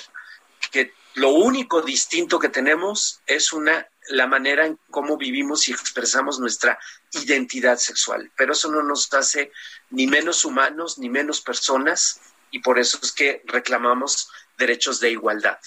que 0.71 0.93
lo 1.15 1.31
único 1.31 1.81
distinto 1.81 2.39
que 2.39 2.51
tenemos 2.51 3.21
es 3.27 3.53
una 3.53 3.89
la 4.09 4.27
manera 4.27 4.67
en 4.67 4.79
cómo 4.91 5.17
vivimos 5.17 5.67
y 5.67 5.73
expresamos 5.73 6.39
nuestra 6.39 6.79
identidad 7.13 7.79
sexual. 7.79 8.31
Pero 8.37 8.53
eso 8.53 8.71
no 8.71 8.83
nos 8.83 9.13
hace 9.13 9.51
ni 9.91 10.07
menos 10.07 10.45
humanos 10.45 10.99
ni 10.99 11.09
menos 11.09 11.41
personas 11.41 12.21
y 12.51 12.61
por 12.61 12.79
eso 12.79 12.99
es 13.03 13.13
que 13.13 13.43
reclamamos 13.47 14.31
derechos 14.57 15.01
de 15.01 15.11
igualdad. 15.11 15.59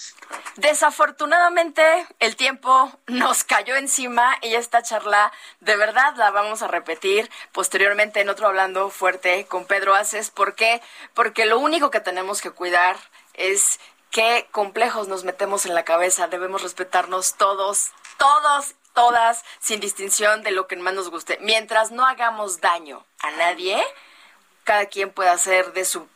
Desafortunadamente, 0.56 2.06
el 2.18 2.36
tiempo 2.36 2.92
nos 3.06 3.44
cayó 3.44 3.76
encima 3.76 4.36
y 4.42 4.54
esta 4.54 4.82
charla 4.82 5.32
de 5.60 5.76
verdad 5.76 6.14
la 6.16 6.30
vamos 6.30 6.62
a 6.62 6.68
repetir 6.68 7.30
posteriormente 7.52 8.20
en 8.20 8.28
otro 8.28 8.48
Hablando 8.48 8.90
Fuerte 8.90 9.46
con 9.46 9.66
Pedro 9.66 9.94
Aces. 9.94 10.30
¿Por 10.30 10.54
qué? 10.54 10.82
Porque 11.14 11.46
lo 11.46 11.58
único 11.58 11.90
que 11.90 12.00
tenemos 12.00 12.40
que 12.40 12.50
cuidar 12.50 12.96
es 13.34 13.80
qué 14.10 14.48
complejos 14.50 15.08
nos 15.08 15.24
metemos 15.24 15.66
en 15.66 15.74
la 15.74 15.84
cabeza. 15.84 16.28
Debemos 16.28 16.62
respetarnos 16.62 17.34
todos, 17.34 17.90
todos, 18.18 18.74
todas, 18.92 19.44
sin 19.60 19.80
distinción 19.80 20.42
de 20.42 20.50
lo 20.50 20.66
que 20.66 20.76
más 20.76 20.94
nos 20.94 21.10
guste. 21.10 21.38
Mientras 21.40 21.90
no 21.90 22.04
hagamos 22.04 22.60
daño 22.60 23.04
a 23.20 23.30
nadie, 23.32 23.82
cada 24.64 24.86
quien 24.86 25.10
puede 25.10 25.30
hacer 25.30 25.72
de 25.72 25.84
su 25.84 26.08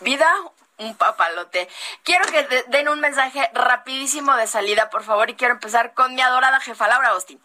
vida 0.00 0.34
un 0.78 0.94
papalote. 0.96 1.68
Quiero 2.02 2.24
que 2.26 2.42
de- 2.44 2.64
den 2.68 2.88
un 2.88 3.00
mensaje 3.00 3.48
rapidísimo 3.54 4.34
de 4.36 4.46
salida, 4.46 4.90
por 4.90 5.04
favor, 5.04 5.30
y 5.30 5.34
quiero 5.34 5.54
empezar 5.54 5.94
con 5.94 6.14
mi 6.14 6.20
adorada 6.22 6.60
jefa 6.60 6.88
Laura 6.88 7.08
Austin. 7.08 7.40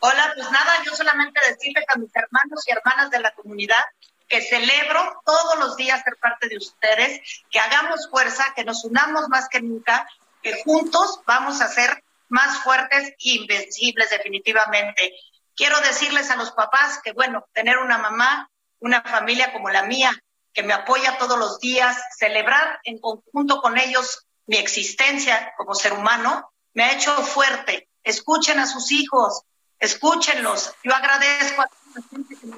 Hola, 0.00 0.32
pues 0.34 0.50
nada, 0.50 0.82
yo 0.84 0.94
solamente 0.94 1.40
decirles 1.48 1.84
a 1.92 1.98
mis 1.98 2.14
hermanos 2.14 2.66
y 2.66 2.70
hermanas 2.70 3.10
de 3.10 3.20
la 3.20 3.32
comunidad 3.32 3.84
que 4.28 4.42
celebro 4.42 5.22
todos 5.24 5.58
los 5.58 5.76
días 5.76 6.02
ser 6.04 6.16
parte 6.20 6.48
de 6.48 6.56
ustedes, 6.58 7.20
que 7.50 7.58
hagamos 7.58 8.08
fuerza, 8.10 8.52
que 8.54 8.64
nos 8.64 8.84
unamos 8.84 9.28
más 9.28 9.48
que 9.48 9.60
nunca, 9.60 10.06
que 10.42 10.62
juntos 10.62 11.20
vamos 11.26 11.60
a 11.62 11.68
ser 11.68 12.04
más 12.28 12.58
fuertes 12.58 13.08
e 13.08 13.14
invencibles 13.20 14.10
definitivamente. 14.10 15.14
Quiero 15.56 15.80
decirles 15.80 16.30
a 16.30 16.36
los 16.36 16.52
papás 16.52 17.00
que, 17.02 17.12
bueno, 17.12 17.46
tener 17.52 17.78
una 17.78 17.98
mamá, 17.98 18.50
una 18.80 19.02
familia 19.02 19.52
como 19.52 19.70
la 19.70 19.82
mía, 19.82 20.12
que 20.58 20.64
me 20.64 20.74
apoya 20.74 21.18
todos 21.18 21.38
los 21.38 21.60
días, 21.60 21.96
celebrar 22.18 22.80
en 22.82 22.98
conjunto 22.98 23.62
con 23.62 23.78
ellos 23.78 24.26
mi 24.46 24.56
existencia 24.56 25.54
como 25.56 25.72
ser 25.72 25.92
humano, 25.92 26.52
me 26.74 26.82
ha 26.82 26.92
hecho 26.94 27.14
fuerte. 27.22 27.88
Escuchen 28.02 28.58
a 28.58 28.66
sus 28.66 28.90
hijos, 28.90 29.42
escúchenlos. 29.78 30.74
Yo 30.82 30.92
agradezco 30.92 31.62
a 31.62 31.68
toda 31.68 31.80
la 31.94 32.02
gente 32.10 32.34
que 32.34 32.46
me 32.48 32.56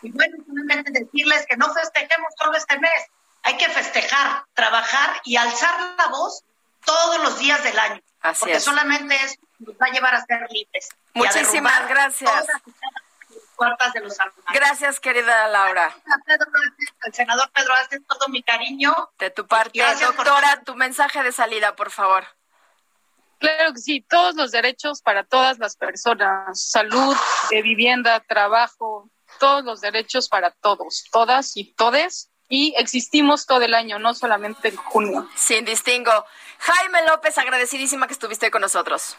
Y 0.00 0.12
bueno, 0.12 0.42
solamente 0.46 0.92
decirles 0.92 1.44
que 1.46 1.58
no 1.58 1.74
festejemos 1.74 2.32
solo 2.38 2.56
este 2.56 2.78
mes. 2.78 3.06
Hay 3.42 3.58
que 3.58 3.68
festejar, 3.68 4.46
trabajar 4.54 5.20
y 5.24 5.36
alzar 5.36 5.78
la 5.98 6.06
voz 6.06 6.42
todos 6.86 7.22
los 7.22 7.38
días 7.38 7.62
del 7.64 7.78
año. 7.78 8.00
Así 8.22 8.40
porque 8.40 8.56
es. 8.56 8.64
solamente 8.64 9.14
eso 9.16 9.36
nos 9.58 9.74
va 9.74 9.88
a 9.88 9.90
llevar 9.90 10.14
a 10.14 10.24
ser 10.24 10.46
libres. 10.50 10.88
Muchísimas 11.12 11.86
gracias. 11.86 12.30
todas 12.30 12.46
puertas 13.56 13.92
de 13.92 14.00
los. 14.00 14.16
Gracias, 14.52 15.00
querida 15.00 15.48
Laura. 15.48 15.94
Pedro 16.26 16.46
al 17.02 17.14
senador 17.14 17.50
Pedro 17.52 17.74
Aces, 17.74 18.00
todo 18.06 18.28
mi 18.28 18.42
cariño. 18.42 19.10
De 19.18 19.30
tu 19.30 19.46
parte, 19.46 19.78
Gracias 19.78 20.12
por- 20.12 20.24
doctora, 20.26 20.62
tu 20.64 20.74
mensaje 20.74 21.22
de 21.22 21.32
salida, 21.32 21.74
por 21.76 21.90
favor. 21.90 22.24
Claro 23.38 23.72
que 23.74 23.80
sí, 23.80 24.00
todos 24.00 24.34
los 24.36 24.52
derechos 24.52 25.02
para 25.02 25.24
todas 25.24 25.58
las 25.58 25.76
personas, 25.76 26.60
salud, 26.70 27.16
eh, 27.50 27.62
vivienda, 27.62 28.20
trabajo, 28.20 29.10
todos 29.38 29.64
los 29.64 29.80
derechos 29.80 30.28
para 30.28 30.50
todos, 30.50 31.04
todas 31.10 31.56
y 31.56 31.72
todes. 31.74 32.30
Y 32.48 32.74
existimos 32.76 33.46
todo 33.46 33.62
el 33.62 33.74
año, 33.74 33.98
no 33.98 34.14
solamente 34.14 34.68
en 34.68 34.76
junio. 34.76 35.28
Sin 35.34 35.64
distingo. 35.64 36.12
Jaime 36.58 37.04
López, 37.06 37.36
agradecidísima 37.38 38.06
que 38.06 38.12
estuviste 38.12 38.50
con 38.50 38.60
nosotros. 38.60 39.16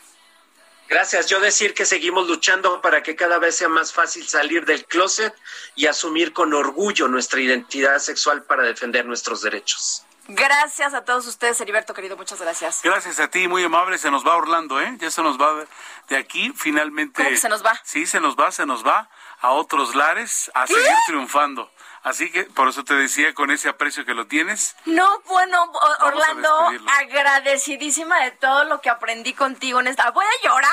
Gracias. 0.88 1.28
Yo 1.28 1.40
decir 1.40 1.74
que 1.74 1.86
seguimos 1.86 2.28
luchando 2.28 2.82
para 2.82 3.02
que 3.04 3.16
cada 3.16 3.40
vez 3.40 3.58
sea 3.58 3.70
más 3.70 3.92
fácil 3.94 4.28
salir 4.28 4.66
del 4.66 4.86
closet 4.86 5.34
y 5.76 5.88
asumir 5.88 6.32
con 6.34 6.54
orgullo 6.54 7.08
nuestra 7.08 7.40
identidad 7.42 7.98
sexual 8.00 8.44
para 8.44 8.64
defender 8.64 9.06
nuestros 9.06 9.42
derechos. 9.42 10.04
Gracias 10.28 10.96
a 10.96 11.06
todos 11.06 11.28
ustedes, 11.28 11.62
Heriberto, 11.62 11.94
querido, 11.94 12.18
muchas 12.18 12.42
gracias. 12.42 12.80
Gracias 12.84 13.20
a 13.20 13.28
ti, 13.30 13.48
muy 13.48 13.64
amable. 13.64 13.98
Se 14.00 14.10
nos 14.10 14.26
va 14.26 14.36
Orlando, 14.36 14.82
¿eh? 14.82 14.96
Ya 15.00 15.12
se 15.12 15.22
nos 15.22 15.40
va 15.40 15.66
de- 16.10 16.18
aquí, 16.18 16.52
finalmente. 16.56 17.18
¿Cómo 17.18 17.30
que 17.30 17.38
se 17.38 17.50
nos 17.50 17.64
va? 17.64 17.80
Sí, 17.84 18.08
se 18.08 18.20
nos 18.20 18.36
va, 18.36 18.52
se 18.52 18.66
nos 18.66 18.84
va 18.84 19.08
a 19.42 19.52
otros 19.52 19.94
lares 19.94 20.50
a 20.56 20.66
seguir 20.66 20.84
triunfando. 21.06 21.72
Así 22.06 22.32
que 22.32 22.44
por 22.44 22.70
eso 22.70 22.84
te 22.84 22.94
decía 22.94 23.34
con 23.34 23.50
ese 23.50 23.68
aprecio 23.68 24.06
que 24.06 24.14
lo 24.14 24.28
tienes. 24.28 24.76
No, 24.86 25.22
bueno, 25.22 25.72
Orlando, 26.02 26.72
agradecidísima 27.00 28.24
de 28.24 28.30
todo 28.30 28.64
lo 28.66 28.80
que 28.80 28.92
aprendí 28.92 29.34
contigo 29.34 29.80
en 29.80 29.88
esta. 29.88 30.12
Voy 30.12 30.24
a 30.24 30.48
llorar. 30.48 30.72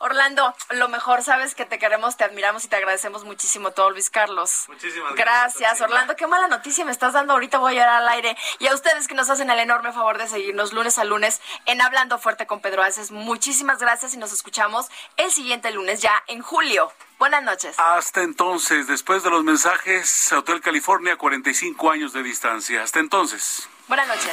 Orlando, 0.00 0.54
lo 0.72 0.90
mejor, 0.90 1.22
sabes 1.22 1.54
que 1.54 1.64
te 1.64 1.78
queremos, 1.78 2.18
te 2.18 2.24
admiramos 2.24 2.66
y 2.66 2.68
te 2.68 2.76
agradecemos 2.76 3.24
muchísimo 3.24 3.70
todo, 3.70 3.88
Luis 3.88 4.10
Carlos. 4.10 4.66
Muchísimas 4.68 5.14
Gracias, 5.14 5.60
gracias, 5.60 5.80
Orlando. 5.80 6.14
Qué 6.14 6.26
mala 6.26 6.46
noticia 6.46 6.84
me 6.84 6.92
estás 6.92 7.14
dando 7.14 7.32
ahorita. 7.32 7.56
Voy 7.56 7.72
a 7.72 7.80
llorar 7.80 8.02
al 8.02 8.08
aire. 8.08 8.36
Y 8.58 8.66
a 8.66 8.74
ustedes 8.74 9.08
que 9.08 9.14
nos 9.14 9.30
hacen 9.30 9.48
el 9.48 9.58
enorme 9.58 9.94
favor 9.94 10.18
de 10.18 10.28
seguirnos 10.28 10.74
lunes 10.74 10.98
a 10.98 11.04
lunes 11.04 11.40
en 11.64 11.80
Hablando 11.80 12.18
Fuerte 12.18 12.46
con 12.46 12.60
Pedro 12.60 12.82
Aces. 12.82 13.10
Muchísimas 13.10 13.78
gracias 13.78 14.12
y 14.12 14.18
nos 14.18 14.30
escuchamos 14.30 14.88
el 15.16 15.32
siguiente 15.32 15.70
lunes 15.70 16.02
ya 16.02 16.22
en 16.26 16.42
julio. 16.42 16.92
Buenas 17.18 17.42
noches. 17.42 17.74
Hasta 17.78 18.22
entonces, 18.22 18.86
después 18.86 19.22
de 19.22 19.30
los 19.30 19.42
mensajes, 19.42 20.30
Hotel 20.32 20.60
California, 20.60 21.16
45 21.16 21.90
años 21.90 22.12
de 22.12 22.22
distancia. 22.22 22.82
Hasta 22.82 23.00
entonces. 23.00 23.68
Buenas 23.88 24.06
noches. 24.06 24.32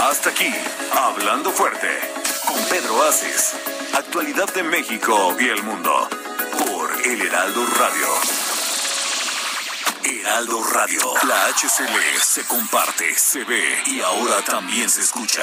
Hasta 0.00 0.30
aquí, 0.30 0.52
Hablando 0.92 1.52
Fuerte, 1.52 2.00
con 2.46 2.56
Pedro 2.68 3.00
Aces. 3.04 3.54
Actualidad 3.94 4.52
de 4.52 4.64
México 4.64 5.36
y 5.38 5.48
el 5.48 5.62
mundo. 5.62 6.08
Por 6.58 7.06
El 7.06 7.22
Heraldo 7.22 7.64
Radio. 7.78 8.08
Heraldo 10.02 10.64
Radio. 10.72 11.00
La 11.28 11.46
HCL 11.46 12.20
se 12.20 12.44
comparte, 12.46 13.14
se 13.16 13.44
ve 13.44 13.82
y 13.86 14.00
ahora 14.00 14.42
también 14.42 14.90
se 14.90 15.02
escucha. 15.02 15.42